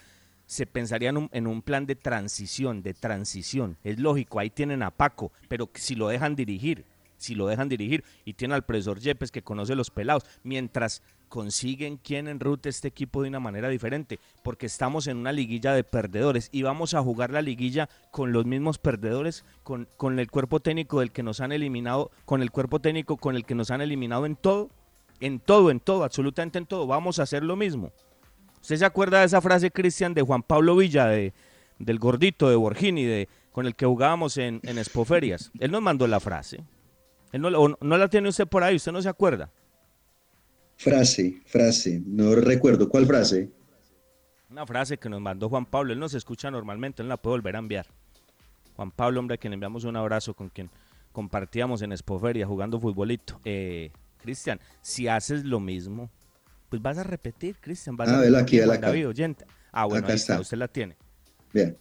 se 0.46 0.66
pensaría 0.66 1.10
en 1.10 1.48
un, 1.48 1.62
plan 1.62 1.86
de 1.86 1.96
transición, 1.96 2.82
de 2.82 2.96
transición. 2.96 3.78
Es 3.84 4.00
lógico, 4.00 4.40
ahí 4.40 4.50
tienen 4.50 4.82
a 4.82 4.90
Paco, 4.90 5.32
pero 5.48 5.70
si 5.76 5.94
lo 5.94 6.08
dejan 6.08 6.36
dirigir, 6.36 6.86
si 7.18 7.36
lo 7.36 7.46
dejan 7.46 7.70
dirigir, 7.70 8.04
y 8.26 8.34
tiene 8.34 8.56
al 8.56 8.66
profesor 8.66 9.00
Yepes 9.00 9.32
que 9.32 9.44
conoce 9.44 9.76
los 9.76 9.92
pelados, 9.92 10.26
mientras 10.44 11.04
consiguen 11.30 11.98
quien 11.98 12.28
enrute 12.28 12.68
este 12.70 12.88
equipo 12.88 13.22
de 13.22 13.30
una 13.30 13.40
manera 13.40 13.70
diferente, 13.70 14.20
porque 14.44 14.66
estamos 14.66 15.08
en 15.08 15.18
una 15.18 15.32
liguilla 15.32 15.74
de 15.74 15.84
perdedores 15.84 16.50
y 16.52 16.64
vamos 16.64 16.94
a 16.94 17.02
jugar 17.02 17.30
la 17.30 17.42
liguilla 17.42 17.88
con 18.12 18.34
los 18.34 18.46
mismos 18.46 18.80
perdedores, 18.80 19.46
con, 19.64 19.88
con 19.96 20.20
el 20.20 20.30
cuerpo 20.30 20.60
técnico 20.60 21.00
del 21.00 21.12
que 21.12 21.24
nos 21.24 21.40
han 21.40 21.52
eliminado, 21.52 22.12
con 22.26 22.42
el 22.42 22.52
cuerpo 22.52 22.80
técnico 22.80 23.18
con 23.18 23.36
el 23.36 23.46
que 23.46 23.56
nos 23.56 23.72
han 23.72 23.82
eliminado 23.82 24.26
en 24.26 24.36
todo, 24.36 24.70
en 25.20 25.40
todo, 25.40 25.72
en 25.72 25.80
todo, 25.80 26.04
absolutamente 26.04 26.58
en 26.58 26.66
todo, 26.66 26.88
vamos 26.88 27.20
a 27.20 27.24
hacer 27.24 27.44
lo 27.44 27.56
mismo. 27.56 27.92
¿Usted 28.62 28.78
se 28.78 28.86
acuerda 28.86 29.20
de 29.20 29.26
esa 29.26 29.42
frase, 29.42 29.72
Cristian, 29.72 30.14
de 30.14 30.22
Juan 30.22 30.44
Pablo 30.44 30.76
Villa, 30.76 31.06
de, 31.06 31.34
del 31.78 32.00
gordito 32.00 32.50
de 32.50 32.56
Borgini, 32.56 33.06
de, 33.06 33.30
con 33.52 33.66
el 33.66 33.76
que 33.76 33.86
jugábamos 33.86 34.38
en, 34.38 34.60
en 34.64 34.78
Expoferias? 34.78 35.52
Él 35.60 35.72
nos 35.72 35.82
mandó 35.82 36.08
la 36.08 36.20
frase. 36.20 36.64
Él 37.32 37.42
no, 37.42 37.50
o 37.50 37.78
no 37.80 37.98
la 37.98 38.08
tiene 38.10 38.30
usted 38.30 38.48
por 38.48 38.64
ahí, 38.64 38.76
usted 38.76 38.92
no 38.92 39.02
se 39.02 39.10
acuerda. 39.10 39.52
Frase, 40.80 41.42
frase, 41.46 42.02
no 42.06 42.34
recuerdo. 42.36 42.88
¿Cuál 42.88 43.06
frase? 43.06 43.50
Una 44.50 44.66
frase 44.66 44.98
que 44.98 45.10
nos 45.10 45.20
mandó 45.20 45.50
Juan 45.50 45.66
Pablo, 45.66 45.92
él 45.92 46.00
no 46.00 46.08
se 46.08 46.18
escucha 46.18 46.50
normalmente, 46.50 47.02
él 47.02 47.10
la 47.10 47.18
puede 47.18 47.34
volver 47.36 47.58
a 47.58 47.60
enviar. 47.60 47.86
Juan 48.78 48.90
Pablo, 48.90 49.20
hombre, 49.20 49.36
a 49.36 49.38
quien 49.38 49.52
enviamos 49.52 49.84
un 49.84 49.98
abrazo, 49.98 50.34
con 50.34 50.48
quien 50.48 50.70
compartíamos 51.12 51.82
en 51.82 51.92
Expoferia 51.92 52.48
jugando 52.48 52.80
futbolito. 52.80 53.42
Eh, 53.44 53.92
Cristian, 54.22 54.58
si 54.82 55.10
haces 55.10 55.44
lo 55.44 55.60
mismo, 55.60 56.10
pues 56.70 56.82
vas 56.82 56.98
a 56.98 57.04
repetir, 57.04 57.58
Cristian. 57.60 57.98
Vas 57.98 58.08
Ah, 58.08 58.20
a 58.20 58.22
vela 58.22 58.40
aquí. 58.40 58.58
David, 58.60 59.10
oyente. 59.10 59.44
Ah, 59.74 59.84
bueno, 59.84 60.06
Acá 60.06 60.14
ahí 60.14 60.18
está, 60.18 60.34
está. 60.36 60.42
usted 60.42 60.58
la 60.58 60.70
tiene. 60.70 60.96
Bien. 61.54 61.76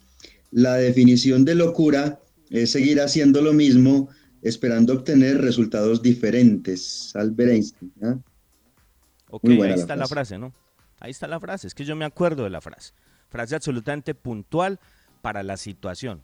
La 0.51 0.75
definición 0.75 1.45
de 1.45 1.55
locura 1.55 2.19
es 2.51 2.73
seguir 2.73 3.01
haciendo 3.01 3.43
lo 3.43 3.53
mismo 3.53 4.09
esperando 4.43 4.93
obtener 4.95 5.41
resultados 5.41 6.03
diferentes. 6.03 7.15
Albert 7.15 7.51
Einstein. 7.53 7.93
¿ah? 8.03 8.17
Ok, 9.31 9.45
ahí 9.45 9.59
la 9.59 9.75
está 9.75 9.97
la 9.97 10.07
frase. 10.07 10.39
¿no? 10.39 10.53
Ahí 11.01 11.11
está 11.11 11.27
la 11.29 11.39
frase, 11.41 11.67
es 11.67 11.75
que 11.75 11.85
yo 11.85 11.95
me 11.97 12.05
acuerdo 12.05 12.45
de 12.45 12.51
la 12.51 12.61
frase. 12.61 12.93
Frase 13.29 13.55
absolutamente 13.55 14.15
puntual 14.15 14.81
para 15.23 15.43
la 15.43 15.57
situación. 15.57 16.23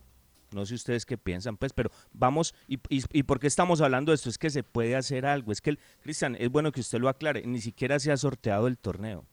No 0.53 0.65
sé 0.67 0.75
ustedes 0.75 1.05
qué 1.05 1.19
piensan, 1.19 1.57
pues, 1.57 1.73
pero 1.73 1.91
vamos, 2.13 2.55
y, 2.69 2.77
y, 2.89 3.03
y 3.13 3.23
por 3.25 3.41
qué 3.41 3.49
estamos 3.49 3.81
hablando 3.81 4.13
de 4.13 4.17
esto? 4.17 4.29
Es 4.31 4.39
que 4.39 4.51
se 4.51 4.63
puede 4.63 4.95
hacer 4.95 5.27
algo. 5.27 5.51
Es 5.51 5.61
que, 5.61 5.71
el- 5.71 5.79
Cristian, 6.01 6.37
es 6.39 6.49
bueno 6.49 6.71
que 6.71 6.81
usted 6.81 7.01
lo 7.01 7.09
aclare, 7.09 7.45
ni 7.45 7.61
siquiera 7.61 7.99
se 7.99 8.13
ha 8.13 8.17
sorteado 8.17 8.69
el 8.69 8.79
torneo. 8.79 9.25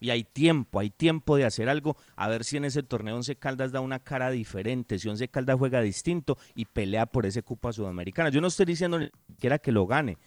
Y 0.00 0.10
hay 0.10 0.24
tiempo, 0.24 0.80
hay 0.80 0.90
tiempo 0.90 1.36
de 1.36 1.44
hacer 1.44 1.68
algo, 1.68 1.96
a 2.16 2.26
ver 2.28 2.42
si 2.42 2.56
en 2.56 2.64
ese 2.64 2.82
torneo 2.82 3.14
Once 3.14 3.36
Caldas 3.36 3.70
da 3.70 3.80
una 3.80 4.00
cara 4.00 4.32
diferente, 4.32 4.98
si 4.98 5.08
Once 5.08 5.28
Caldas 5.28 5.56
juega 5.56 5.80
distinto 5.80 6.36
y 6.56 6.64
pelea 6.64 7.06
por 7.06 7.24
ese 7.24 7.44
Copa 7.44 7.72
Sudamericana. 7.72 8.28
Yo 8.30 8.40
no 8.40 8.48
estoy 8.48 8.66
diciendo 8.66 8.98
ni 8.98 9.10
siquiera 9.28 9.58
que 9.60 9.70
lo 9.70 9.86
gane, 9.86 10.18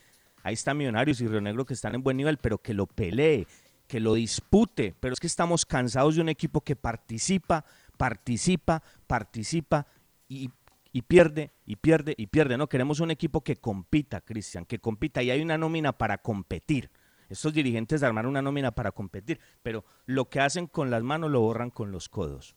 ahí 0.45 0.53
está 0.53 0.75
Millonarios 0.75 1.19
y 1.21 1.27
Río 1.27 1.41
Negro 1.41 1.65
que 1.65 1.73
están 1.73 1.95
en 1.95 2.03
buen 2.03 2.17
nivel, 2.17 2.37
pero 2.37 2.59
que 2.59 2.75
lo 2.75 2.85
pelee, 2.85 3.47
que 3.87 3.99
lo 3.99 4.13
dispute. 4.13 4.93
Pero 4.99 5.13
es 5.13 5.19
que 5.19 5.27
estamos 5.27 5.65
cansados 5.65 6.15
de 6.15 6.21
un 6.21 6.29
equipo 6.29 6.61
que 6.61 6.75
participa, 6.75 7.65
participa, 7.97 8.83
participa 9.07 9.87
y, 10.29 10.51
y 10.91 11.01
pierde, 11.01 11.51
y 11.65 11.77
pierde, 11.77 12.13
y 12.15 12.27
pierde. 12.27 12.57
No, 12.57 12.69
queremos 12.69 12.99
un 12.99 13.09
equipo 13.09 13.43
que 13.43 13.55
compita, 13.55 14.21
Cristian, 14.21 14.65
que 14.65 14.77
compita. 14.77 15.23
Y 15.23 15.31
hay 15.31 15.41
una 15.41 15.57
nómina 15.57 15.97
para 15.97 16.19
competir. 16.19 16.91
Estos 17.27 17.51
dirigentes 17.51 18.03
armaron 18.03 18.29
una 18.29 18.43
nómina 18.43 18.69
para 18.69 18.91
competir, 18.91 19.39
pero 19.63 19.83
lo 20.05 20.29
que 20.29 20.41
hacen 20.41 20.67
con 20.67 20.91
las 20.91 21.01
manos 21.01 21.31
lo 21.31 21.41
borran 21.41 21.71
con 21.71 21.91
los 21.91 22.07
codos. 22.07 22.55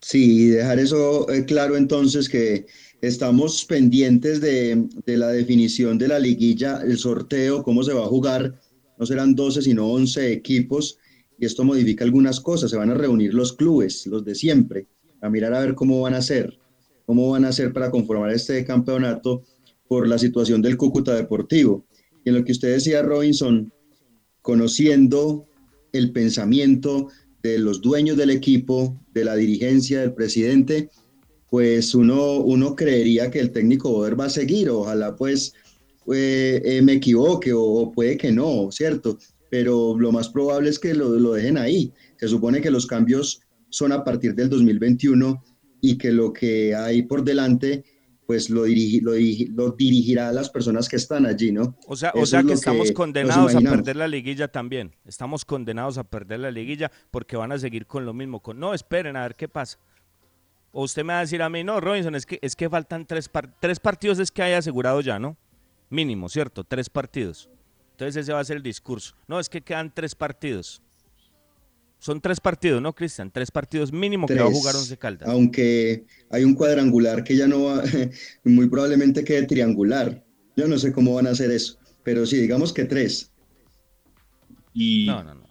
Sí, 0.00 0.48
dejar 0.48 0.78
eso 0.78 1.30
eh, 1.30 1.44
claro 1.44 1.76
entonces 1.76 2.28
que 2.28 2.66
estamos 3.00 3.64
pendientes 3.64 4.40
de, 4.40 4.86
de, 5.04 5.16
la 5.16 5.28
definición 5.28 5.98
de 5.98 6.08
la 6.08 6.18
liguilla, 6.18 6.80
el 6.82 6.98
sorteo, 6.98 7.62
cómo 7.62 7.82
se 7.82 7.92
va 7.92 8.04
a 8.04 8.08
jugar. 8.08 8.60
No 8.98 9.06
serán 9.06 9.34
12, 9.34 9.62
sino 9.62 9.88
11 9.88 10.32
equipos 10.32 10.98
y 11.38 11.46
esto 11.46 11.64
modifica 11.64 12.04
algunas 12.04 12.40
cosas. 12.40 12.70
Se 12.70 12.76
van 12.76 12.90
a 12.90 12.94
reunir 12.94 13.34
los 13.34 13.52
clubes, 13.52 14.06
los 14.06 14.24
de 14.24 14.34
siempre, 14.34 14.86
a 15.20 15.28
mirar 15.28 15.54
a 15.54 15.60
ver 15.60 15.74
cómo 15.74 16.00
van 16.00 16.14
a 16.14 16.18
hacer, 16.18 16.58
cómo 17.04 17.30
van 17.30 17.44
a 17.44 17.48
hacer 17.48 17.72
para 17.72 17.90
conformar 17.90 18.30
este 18.30 18.64
campeonato 18.64 19.42
por 19.88 20.08
la 20.08 20.18
situación 20.18 20.62
del 20.62 20.76
Cúcuta 20.76 21.14
Deportivo. 21.14 21.84
Y 22.24 22.30
en 22.30 22.36
lo 22.36 22.44
que 22.44 22.52
usted 22.52 22.72
decía, 22.72 23.02
Robinson, 23.02 23.72
conociendo 24.42 25.46
el 25.92 26.12
pensamiento 26.12 27.08
de 27.46 27.58
los 27.58 27.80
dueños 27.80 28.16
del 28.16 28.30
equipo, 28.30 28.98
de 29.14 29.24
la 29.24 29.36
dirigencia, 29.36 30.00
del 30.00 30.14
presidente, 30.14 30.90
pues 31.50 31.94
uno, 31.94 32.38
uno 32.38 32.74
creería 32.74 33.30
que 33.30 33.40
el 33.40 33.52
técnico 33.52 33.90
Boder 33.90 34.18
va 34.18 34.26
a 34.26 34.30
seguir. 34.30 34.68
Ojalá 34.68 35.14
pues 35.16 35.54
eh, 36.12 36.60
eh, 36.64 36.82
me 36.82 36.94
equivoque 36.94 37.52
o, 37.52 37.62
o, 37.62 37.92
puede 37.92 38.16
que 38.16 38.32
no, 38.32 38.70
¿cierto? 38.70 39.18
Pero 39.50 39.96
lo 39.98 40.12
más 40.12 40.28
probable 40.28 40.70
es 40.70 40.78
que 40.78 40.94
lo, 40.94 41.10
lo 41.10 41.34
dejen 41.34 41.56
ahí. 41.56 41.92
Se 42.18 42.28
supone 42.28 42.60
que 42.60 42.70
los 42.70 42.86
cambios 42.86 43.40
son 43.70 43.92
a 43.92 44.04
partir 44.04 44.34
del 44.34 44.48
2021 44.48 45.42
y 45.80 45.98
que 45.98 46.10
lo 46.10 46.32
que 46.32 46.74
hay 46.74 47.02
por 47.02 47.22
delante 47.22 47.84
pues 48.26 48.50
lo, 48.50 48.64
dirigi, 48.64 49.00
lo, 49.00 49.12
dirigi, 49.12 49.46
lo, 49.46 49.70
dirigirá 49.70 50.28
a 50.28 50.32
las 50.32 50.50
personas 50.50 50.88
que 50.88 50.96
están 50.96 51.26
allí, 51.26 51.52
¿no? 51.52 51.76
O 51.86 51.96
sea, 51.96 52.12
o 52.14 52.26
sea 52.26 52.42
que 52.42 52.52
estamos 52.52 52.88
que 52.88 52.94
condenados 52.94 53.54
a 53.54 53.60
perder 53.60 53.96
la 53.96 54.08
liguilla 54.08 54.48
también. 54.48 54.94
Estamos 55.04 55.44
condenados 55.44 55.96
a 55.98 56.04
perder 56.04 56.40
la 56.40 56.50
liguilla 56.50 56.90
porque 57.10 57.36
van 57.36 57.52
a 57.52 57.58
seguir 57.58 57.86
con 57.86 58.04
lo 58.04 58.12
mismo. 58.12 58.40
Con, 58.40 58.58
no, 58.58 58.74
esperen 58.74 59.16
a 59.16 59.22
ver 59.22 59.36
qué 59.36 59.48
pasa. 59.48 59.78
O 60.72 60.82
usted 60.82 61.04
me 61.04 61.12
va 61.12 61.20
a 61.20 61.22
decir 61.22 61.40
a 61.40 61.48
mí, 61.48 61.64
no, 61.64 61.80
Robinson, 61.80 62.14
es 62.14 62.26
que, 62.26 62.38
es 62.42 62.56
que 62.56 62.68
faltan 62.68 63.06
tres, 63.06 63.28
par 63.28 63.54
tres 63.60 63.80
partidos, 63.80 64.18
es 64.18 64.30
que 64.30 64.42
hay 64.42 64.52
asegurado 64.52 65.00
ya, 65.00 65.18
¿no? 65.18 65.36
Mínimo, 65.88 66.28
¿cierto? 66.28 66.64
Tres 66.64 66.90
partidos. 66.90 67.48
Entonces 67.92 68.16
ese 68.16 68.32
va 68.32 68.40
a 68.40 68.44
ser 68.44 68.58
el 68.58 68.62
discurso. 68.62 69.14
No, 69.26 69.40
es 69.40 69.48
que 69.48 69.62
quedan 69.62 69.94
tres 69.94 70.14
partidos. 70.14 70.82
Son 71.98 72.20
tres 72.20 72.40
partidos, 72.40 72.82
¿no, 72.82 72.94
Cristian? 72.94 73.30
Tres 73.30 73.50
partidos 73.50 73.92
mínimo 73.92 74.26
tres, 74.26 74.38
que 74.38 74.44
va 74.44 74.50
a 74.50 74.52
jugar 74.52 74.76
Once 74.76 74.96
Caldas. 74.96 75.28
Aunque 75.28 76.04
hay 76.30 76.44
un 76.44 76.54
cuadrangular 76.54 77.24
que 77.24 77.36
ya 77.36 77.46
no 77.46 77.64
va, 77.64 77.82
muy 78.44 78.68
probablemente 78.68 79.24
quede 79.24 79.46
triangular. 79.46 80.22
Yo 80.56 80.68
no 80.68 80.78
sé 80.78 80.92
cómo 80.92 81.14
van 81.14 81.26
a 81.26 81.30
hacer 81.30 81.50
eso, 81.50 81.78
pero 82.02 82.26
sí, 82.26 82.36
digamos 82.38 82.72
que 82.72 82.84
tres. 82.84 83.32
Y, 84.72 85.06
no, 85.06 85.24
no, 85.24 85.34
no. 85.34 85.46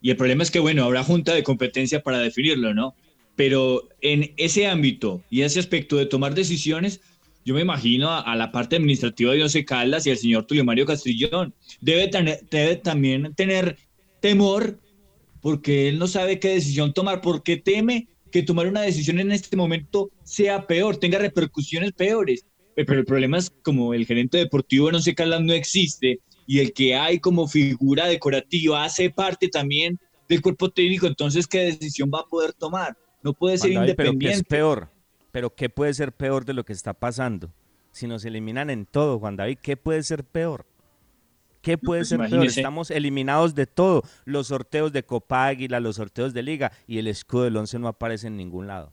y 0.00 0.10
el 0.10 0.16
problema 0.16 0.42
es 0.42 0.50
que, 0.50 0.58
bueno, 0.58 0.84
habrá 0.84 1.04
junta 1.04 1.32
de 1.32 1.44
competencia 1.44 2.02
para 2.02 2.18
definirlo, 2.18 2.74
¿no? 2.74 2.94
Pero 3.36 3.88
en 4.00 4.32
ese 4.36 4.66
ámbito 4.66 5.22
y 5.30 5.42
ese 5.42 5.60
aspecto 5.60 5.96
de 5.96 6.06
tomar 6.06 6.34
decisiones, 6.34 7.00
yo 7.44 7.54
me 7.54 7.60
imagino 7.60 8.10
a, 8.10 8.20
a, 8.20 8.36
la 8.36 8.52
parte 8.52 8.76
administrativa 8.76 9.32
de 9.32 9.42
Once 9.42 9.64
Caldas 9.64 10.06
y 10.06 10.10
al 10.10 10.18
señor 10.18 10.44
Tulio 10.46 10.64
Mario 10.64 10.86
Castrillón. 10.86 11.54
Debe, 11.80 12.08
tener, 12.08 12.40
debe 12.50 12.76
también 12.76 13.34
tener 13.34 13.76
temor 14.20 14.78
porque 15.44 15.90
él 15.90 15.98
no 15.98 16.06
sabe 16.06 16.40
qué 16.40 16.54
decisión 16.54 16.94
tomar, 16.94 17.20
porque 17.20 17.58
teme 17.58 18.08
que 18.32 18.42
tomar 18.42 18.66
una 18.66 18.80
decisión 18.80 19.20
en 19.20 19.30
este 19.30 19.58
momento 19.58 20.10
sea 20.22 20.66
peor, 20.66 20.96
tenga 20.96 21.18
repercusiones 21.18 21.92
peores. 21.92 22.46
Pero 22.74 22.94
el 22.94 23.04
problema 23.04 23.36
es 23.36 23.52
como 23.62 23.92
el 23.92 24.06
gerente 24.06 24.38
deportivo 24.38 24.88
de 24.88 24.96
Once 24.96 25.14
Caldas 25.14 25.42
no 25.42 25.52
existe 25.52 26.20
y 26.46 26.60
el 26.60 26.72
que 26.72 26.94
hay 26.94 27.20
como 27.20 27.46
figura 27.46 28.06
decorativa 28.06 28.84
hace 28.84 29.10
parte 29.10 29.48
también 29.48 29.98
del 30.30 30.40
cuerpo 30.40 30.70
técnico, 30.70 31.06
entonces 31.06 31.46
¿qué 31.46 31.58
decisión 31.58 32.10
va 32.12 32.20
a 32.20 32.24
poder 32.24 32.54
tomar? 32.54 32.96
No 33.22 33.34
puede 33.34 33.58
ser 33.58 33.72
independiente. 33.72 34.16
Pero 34.16 34.18
¿qué 34.18 34.30
es 34.30 34.42
peor? 34.44 34.88
Pero 35.30 35.54
¿qué 35.54 35.68
puede 35.68 35.92
ser 35.92 36.12
peor 36.12 36.46
de 36.46 36.54
lo 36.54 36.64
que 36.64 36.72
está 36.72 36.94
pasando? 36.94 37.52
Si 37.92 38.06
nos 38.06 38.24
eliminan 38.24 38.70
en 38.70 38.86
todo, 38.86 39.18
Juan 39.18 39.36
David, 39.36 39.58
¿qué 39.60 39.76
puede 39.76 40.02
ser 40.04 40.24
peor? 40.24 40.64
¿Qué 41.64 41.78
puede 41.78 42.00
pues 42.00 42.08
ser 42.10 42.18
imagínese. 42.18 42.56
peor? 42.56 42.58
Estamos 42.58 42.90
eliminados 42.90 43.54
de 43.54 43.66
todo. 43.66 44.02
Los 44.26 44.48
sorteos 44.48 44.92
de 44.92 45.02
Copa 45.02 45.46
Águila, 45.46 45.80
los 45.80 45.96
sorteos 45.96 46.34
de 46.34 46.42
Liga 46.42 46.70
y 46.86 46.98
el 46.98 47.08
escudo 47.08 47.44
del 47.44 47.56
11 47.56 47.78
no 47.78 47.88
aparece 47.88 48.26
en 48.26 48.36
ningún 48.36 48.66
lado. 48.66 48.92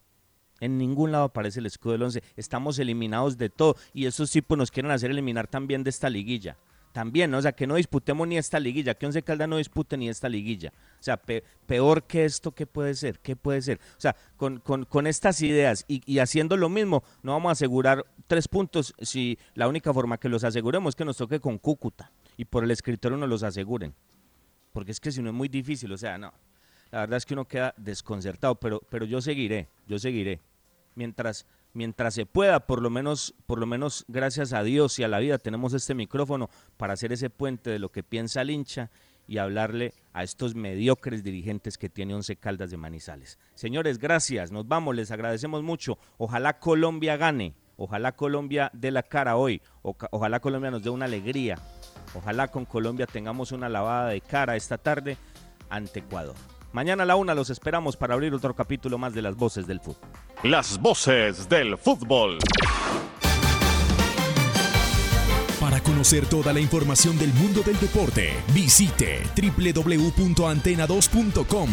En 0.61 0.77
ningún 0.77 1.11
lado 1.11 1.25
aparece 1.25 1.59
el 1.59 1.65
escudo 1.65 1.93
del 1.93 2.03
11. 2.03 2.23
Estamos 2.37 2.79
eliminados 2.79 3.37
de 3.37 3.49
todo. 3.49 3.75
Y 3.93 4.05
esos 4.05 4.31
tipos 4.31 4.57
nos 4.57 4.71
quieren 4.71 4.91
hacer 4.91 5.11
eliminar 5.11 5.47
también 5.47 5.83
de 5.83 5.89
esta 5.89 6.09
liguilla. 6.09 6.57
También, 6.91 7.31
¿no? 7.31 7.37
o 7.37 7.41
sea, 7.41 7.53
que 7.53 7.67
no 7.67 7.75
disputemos 7.75 8.27
ni 8.27 8.37
esta 8.37 8.59
liguilla, 8.59 8.95
que 8.95 9.05
Once 9.05 9.21
Caldas 9.23 9.47
no 9.47 9.57
dispute 9.57 9.95
ni 9.95 10.09
esta 10.09 10.27
liguilla. 10.27 10.73
O 10.99 11.03
sea, 11.03 11.15
pe 11.15 11.43
peor 11.65 12.03
que 12.03 12.25
esto, 12.25 12.51
¿qué 12.51 12.67
puede 12.67 12.95
ser? 12.95 13.19
¿Qué 13.19 13.37
puede 13.37 13.61
ser? 13.61 13.79
O 13.97 14.01
sea, 14.01 14.15
con, 14.35 14.59
con, 14.59 15.07
estas 15.07 15.41
ideas 15.41 15.85
y, 15.87 16.01
y, 16.05 16.19
haciendo 16.19 16.57
lo 16.57 16.67
mismo, 16.67 17.03
no 17.23 17.31
vamos 17.31 17.49
a 17.49 17.53
asegurar 17.53 18.05
tres 18.27 18.49
puntos 18.49 18.93
si 18.99 19.39
la 19.55 19.69
única 19.69 19.93
forma 19.93 20.17
que 20.17 20.27
los 20.27 20.43
aseguremos 20.43 20.91
es 20.91 20.95
que 20.97 21.05
nos 21.05 21.15
toque 21.15 21.39
con 21.39 21.57
Cúcuta 21.57 22.11
y 22.35 22.43
por 22.43 22.65
el 22.65 22.71
escritorio 22.71 23.17
nos 23.17 23.29
los 23.29 23.43
aseguren. 23.43 23.93
Porque 24.73 24.91
es 24.91 24.99
que 24.99 25.11
si 25.11 25.21
no 25.21 25.29
es 25.29 25.35
muy 25.35 25.47
difícil, 25.47 25.91
o 25.93 25.97
sea, 25.97 26.17
no. 26.17 26.33
La 26.91 26.99
verdad 27.01 27.17
es 27.17 27.25
que 27.25 27.33
uno 27.33 27.45
queda 27.45 27.73
desconcertado, 27.77 28.55
pero, 28.55 28.81
pero 28.89 29.05
yo 29.05 29.21
seguiré, 29.21 29.69
yo 29.87 29.97
seguiré. 29.97 30.41
Mientras, 30.95 31.45
mientras 31.73 32.13
se 32.13 32.25
pueda, 32.25 32.61
por 32.61 32.81
lo 32.81 32.89
menos, 32.89 33.33
por 33.45 33.59
lo 33.59 33.65
menos 33.65 34.05
gracias 34.07 34.53
a 34.53 34.63
Dios 34.63 34.99
y 34.99 35.03
a 35.03 35.07
la 35.07 35.19
vida 35.19 35.37
tenemos 35.37 35.73
este 35.73 35.93
micrófono 35.93 36.49
para 36.77 36.93
hacer 36.93 37.11
ese 37.13 37.29
puente 37.29 37.69
de 37.69 37.79
lo 37.79 37.91
que 37.91 38.03
piensa 38.03 38.41
el 38.41 38.51
hincha 38.51 38.89
y 39.27 39.37
hablarle 39.37 39.93
a 40.13 40.23
estos 40.23 40.55
mediocres 40.55 41.23
dirigentes 41.23 41.77
que 41.77 41.89
tiene 41.89 42.15
Once 42.15 42.35
Caldas 42.35 42.71
de 42.71 42.77
Manizales. 42.77 43.39
Señores, 43.55 43.97
gracias, 43.97 44.51
nos 44.51 44.67
vamos, 44.67 44.95
les 44.95 45.11
agradecemos 45.11 45.63
mucho. 45.63 45.97
Ojalá 46.17 46.59
Colombia 46.59 47.17
gane, 47.17 47.53
ojalá 47.77 48.11
Colombia 48.13 48.69
dé 48.73 48.91
la 48.91 49.03
cara 49.03 49.37
hoy, 49.37 49.61
ojalá 49.83 50.39
Colombia 50.39 50.71
nos 50.71 50.83
dé 50.83 50.89
una 50.89 51.05
alegría, 51.05 51.57
ojalá 52.13 52.49
con 52.49 52.65
Colombia 52.65 53.05
tengamos 53.05 53.51
una 53.51 53.69
lavada 53.69 54.09
de 54.09 54.21
cara 54.21 54.55
esta 54.55 54.77
tarde 54.77 55.17
ante 55.69 55.99
Ecuador. 55.99 56.35
Mañana 56.73 57.03
a 57.03 57.05
la 57.05 57.15
una 57.17 57.35
los 57.35 57.49
esperamos 57.49 57.97
para 57.97 58.13
abrir 58.13 58.33
otro 58.33 58.55
capítulo 58.55 58.97
más 58.97 59.13
de 59.13 59.21
las 59.21 59.35
voces 59.35 59.67
del 59.67 59.81
fútbol. 59.81 60.09
Las 60.43 60.79
voces 60.79 61.49
del 61.49 61.77
fútbol. 61.77 62.37
Para 65.59 65.81
conocer 65.81 66.25
toda 66.27 66.53
la 66.53 66.61
información 66.61 67.19
del 67.19 67.33
mundo 67.33 67.61
del 67.61 67.77
deporte, 67.79 68.33
visite 68.53 69.21
www.antena2.com. 69.35 71.69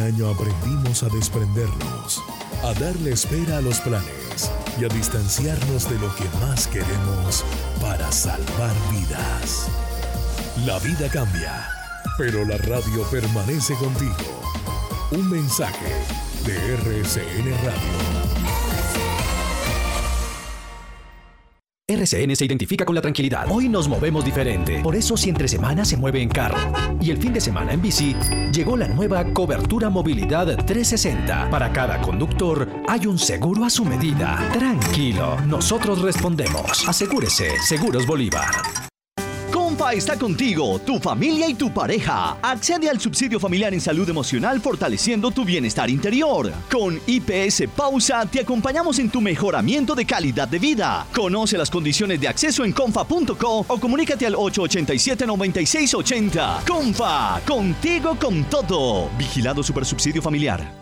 año 0.00 0.28
aprendimos 0.28 1.02
a 1.02 1.08
desprendernos, 1.08 2.22
a 2.62 2.72
darle 2.74 3.12
espera 3.12 3.58
a 3.58 3.60
los 3.60 3.80
planes 3.80 4.50
y 4.80 4.84
a 4.84 4.88
distanciarnos 4.88 5.88
de 5.88 5.98
lo 5.98 6.14
que 6.16 6.24
más 6.40 6.66
queremos 6.66 7.44
para 7.80 8.10
salvar 8.10 8.74
vidas. 8.90 9.68
La 10.64 10.78
vida 10.78 11.08
cambia, 11.08 11.68
pero 12.18 12.44
la 12.44 12.56
radio 12.58 13.02
permanece 13.10 13.74
contigo. 13.74 14.42
Un 15.10 15.28
mensaje 15.30 15.92
de 16.44 16.74
RCN 16.74 17.50
Radio. 17.64 18.19
RCN 21.90 22.36
se 22.36 22.44
identifica 22.44 22.84
con 22.84 22.94
la 22.94 23.00
tranquilidad. 23.00 23.46
Hoy 23.50 23.68
nos 23.68 23.88
movemos 23.88 24.24
diferente. 24.24 24.80
Por 24.80 24.94
eso 24.94 25.16
si 25.16 25.28
entre 25.28 25.48
semana 25.48 25.84
se 25.84 25.96
mueve 25.96 26.22
en 26.22 26.28
carro 26.28 26.56
y 27.00 27.10
el 27.10 27.16
fin 27.16 27.32
de 27.32 27.40
semana 27.40 27.72
en 27.72 27.82
bici, 27.82 28.14
llegó 28.52 28.76
la 28.76 28.86
nueva 28.86 29.24
cobertura 29.32 29.90
movilidad 29.90 30.46
360. 30.64 31.50
Para 31.50 31.72
cada 31.72 32.00
conductor 32.00 32.68
hay 32.86 33.06
un 33.06 33.18
seguro 33.18 33.64
a 33.64 33.70
su 33.70 33.84
medida. 33.84 34.38
Tranquilo, 34.52 35.40
nosotros 35.46 36.00
respondemos. 36.00 36.88
Asegúrese, 36.88 37.50
Seguros 37.66 38.06
Bolívar. 38.06 38.79
Está 39.92 40.16
contigo, 40.16 40.78
tu 40.78 41.00
familia 41.00 41.48
y 41.48 41.54
tu 41.54 41.74
pareja. 41.74 42.36
Accede 42.42 42.88
al 42.88 43.00
subsidio 43.00 43.40
familiar 43.40 43.74
en 43.74 43.80
salud 43.80 44.08
emocional 44.08 44.60
fortaleciendo 44.60 45.32
tu 45.32 45.44
bienestar 45.44 45.90
interior. 45.90 46.52
Con 46.70 47.00
IPS 47.08 47.64
Pausa 47.74 48.24
te 48.24 48.38
acompañamos 48.40 49.00
en 49.00 49.10
tu 49.10 49.20
mejoramiento 49.20 49.96
de 49.96 50.06
calidad 50.06 50.46
de 50.46 50.60
vida. 50.60 51.08
Conoce 51.12 51.58
las 51.58 51.70
condiciones 51.70 52.20
de 52.20 52.28
acceso 52.28 52.64
en 52.64 52.70
confa.co 52.72 53.64
o 53.66 53.80
comunícate 53.80 54.26
al 54.26 54.34
887-9680. 54.34 56.64
Confa, 56.64 57.40
contigo 57.44 58.16
con 58.16 58.44
todo. 58.44 59.10
Vigilado 59.18 59.64
Supersubsidio 59.64 60.22
Familiar. 60.22 60.79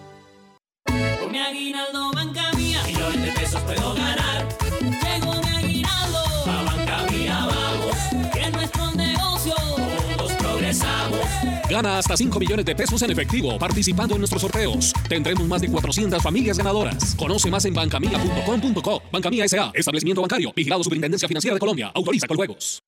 Gana 11.79 11.99
hasta 11.99 12.17
5 12.17 12.41
millones 12.41 12.67
de 12.67 12.75
pesos 12.75 13.01
en 13.03 13.13
efectivo 13.13 13.57
participando 13.57 14.17
en 14.17 14.23
nuestros 14.23 14.43
sorteos. 14.43 14.93
Tendremos 15.09 15.47
más 15.47 15.61
de 15.61 15.69
400 15.69 16.21
familias 16.21 16.59
ganadoras. 16.59 17.15
Conoce 17.15 17.49
más 17.53 17.65
en 17.67 17.75
bancamia.com.co. 17.75 19.03
Banca 19.13 19.31
Mía 19.31 19.45
S.A. 19.45 19.71
Establecimiento 19.73 20.21
bancario. 20.21 20.53
Vigilado 20.57 20.83
Superintendencia 20.83 21.29
Financiera 21.29 21.55
de 21.55 21.61
Colombia. 21.61 21.93
Autoriza 21.95 22.27
con 22.27 22.37
juegos. 22.37 22.83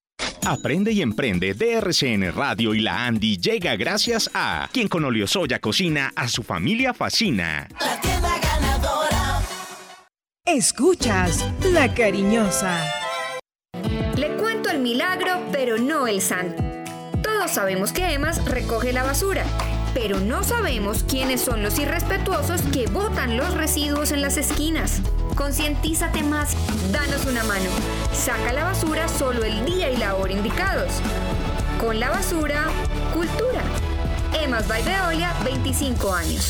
Aprende 0.45 0.91
y 0.91 1.03
emprende 1.03 1.55
DRCN 1.55 2.33
Radio 2.33 2.75
y 2.75 2.81
la 2.81 3.07
Andy 3.07 3.37
llega 3.37 3.77
gracias 3.77 4.29
a 4.35 4.69
quien 4.73 4.89
con 4.89 5.05
Oliosoya 5.05 5.61
cocina 5.61 6.13
a 6.17 6.27
su 6.27 6.43
familia 6.43 6.93
fascina. 6.93 7.69
Escuchas 10.45 11.47
La 11.73 11.95
Cariñosa. 11.95 12.93
Le 14.17 14.37
cuento 14.37 14.69
el 14.69 14.81
milagro, 14.81 15.45
pero 15.53 15.79
no 15.79 16.09
el 16.09 16.21
santo. 16.21 16.70
Todos 17.23 17.51
sabemos 17.51 17.93
que 17.93 18.13
Emas 18.13 18.45
recoge 18.45 18.93
la 18.93 19.03
basura, 19.03 19.45
pero 19.95 20.21
no 20.21 20.43
sabemos 20.43 21.05
quiénes 21.05 21.41
son 21.41 21.63
los 21.63 21.79
irrespetuosos 21.79 22.63
que 22.73 22.87
botan 22.87 23.37
los 23.37 23.55
residuos 23.55 24.13
en 24.13 24.23
las 24.23 24.37
esquinas. 24.37 25.01
Concientízate 25.35 26.23
más, 26.23 26.57
danos 26.93 27.27
una 27.27 27.45
mano. 27.45 27.71
Saca 28.13 28.53
la 28.53 28.65
basura 28.65 29.09
solo 29.09 29.45
el 29.45 29.65
día 29.65 29.91
y 29.91 29.97
la 29.97 30.15
hora 30.15 30.33
indicados. 30.33 30.93
Con 31.81 32.01
la 32.01 32.11
basura, 32.11 32.65
cultura. 33.15 33.63
Emas 34.43 34.67
by 34.69 34.83
Veolia, 34.83 35.35
25 35.45 36.13
años. 36.13 36.49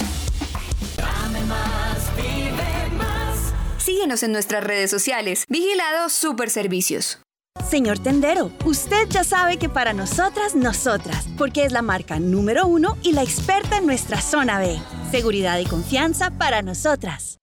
Dame 0.96 1.40
más, 1.42 2.14
vive 2.16 2.96
más. 2.96 3.52
Síguenos 3.78 4.22
en 4.22 4.32
nuestras 4.32 4.62
redes 4.62 4.90
sociales. 4.90 5.44
Vigilado 5.48 6.08
Super 6.08 6.50
Servicios. 6.50 7.20
Señor 7.68 7.98
tendero, 7.98 8.50
usted 8.64 9.08
ya 9.08 9.22
sabe 9.22 9.56
que 9.56 9.68
para 9.68 9.92
nosotras, 9.92 10.54
nosotras, 10.54 11.28
porque 11.38 11.64
es 11.64 11.72
la 11.72 11.82
marca 11.82 12.18
número 12.18 12.66
uno 12.66 12.96
y 13.02 13.12
la 13.12 13.22
experta 13.22 13.78
en 13.78 13.86
nuestra 13.86 14.20
zona 14.20 14.58
B. 14.58 14.78
Seguridad 15.10 15.58
y 15.58 15.64
confianza 15.64 16.30
para 16.30 16.62
nosotras. 16.62 17.38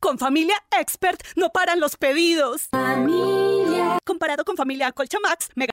Con 0.00 0.18
Familia 0.18 0.56
Expert 0.76 1.22
no 1.36 1.50
paran 1.50 1.78
los 1.78 1.96
pedidos. 1.96 2.66
Familia. 2.72 3.98
Comparado 4.04 4.44
con 4.44 4.56
Familia 4.56 4.90
Colchamax, 4.90 5.50
Mega 5.54 5.68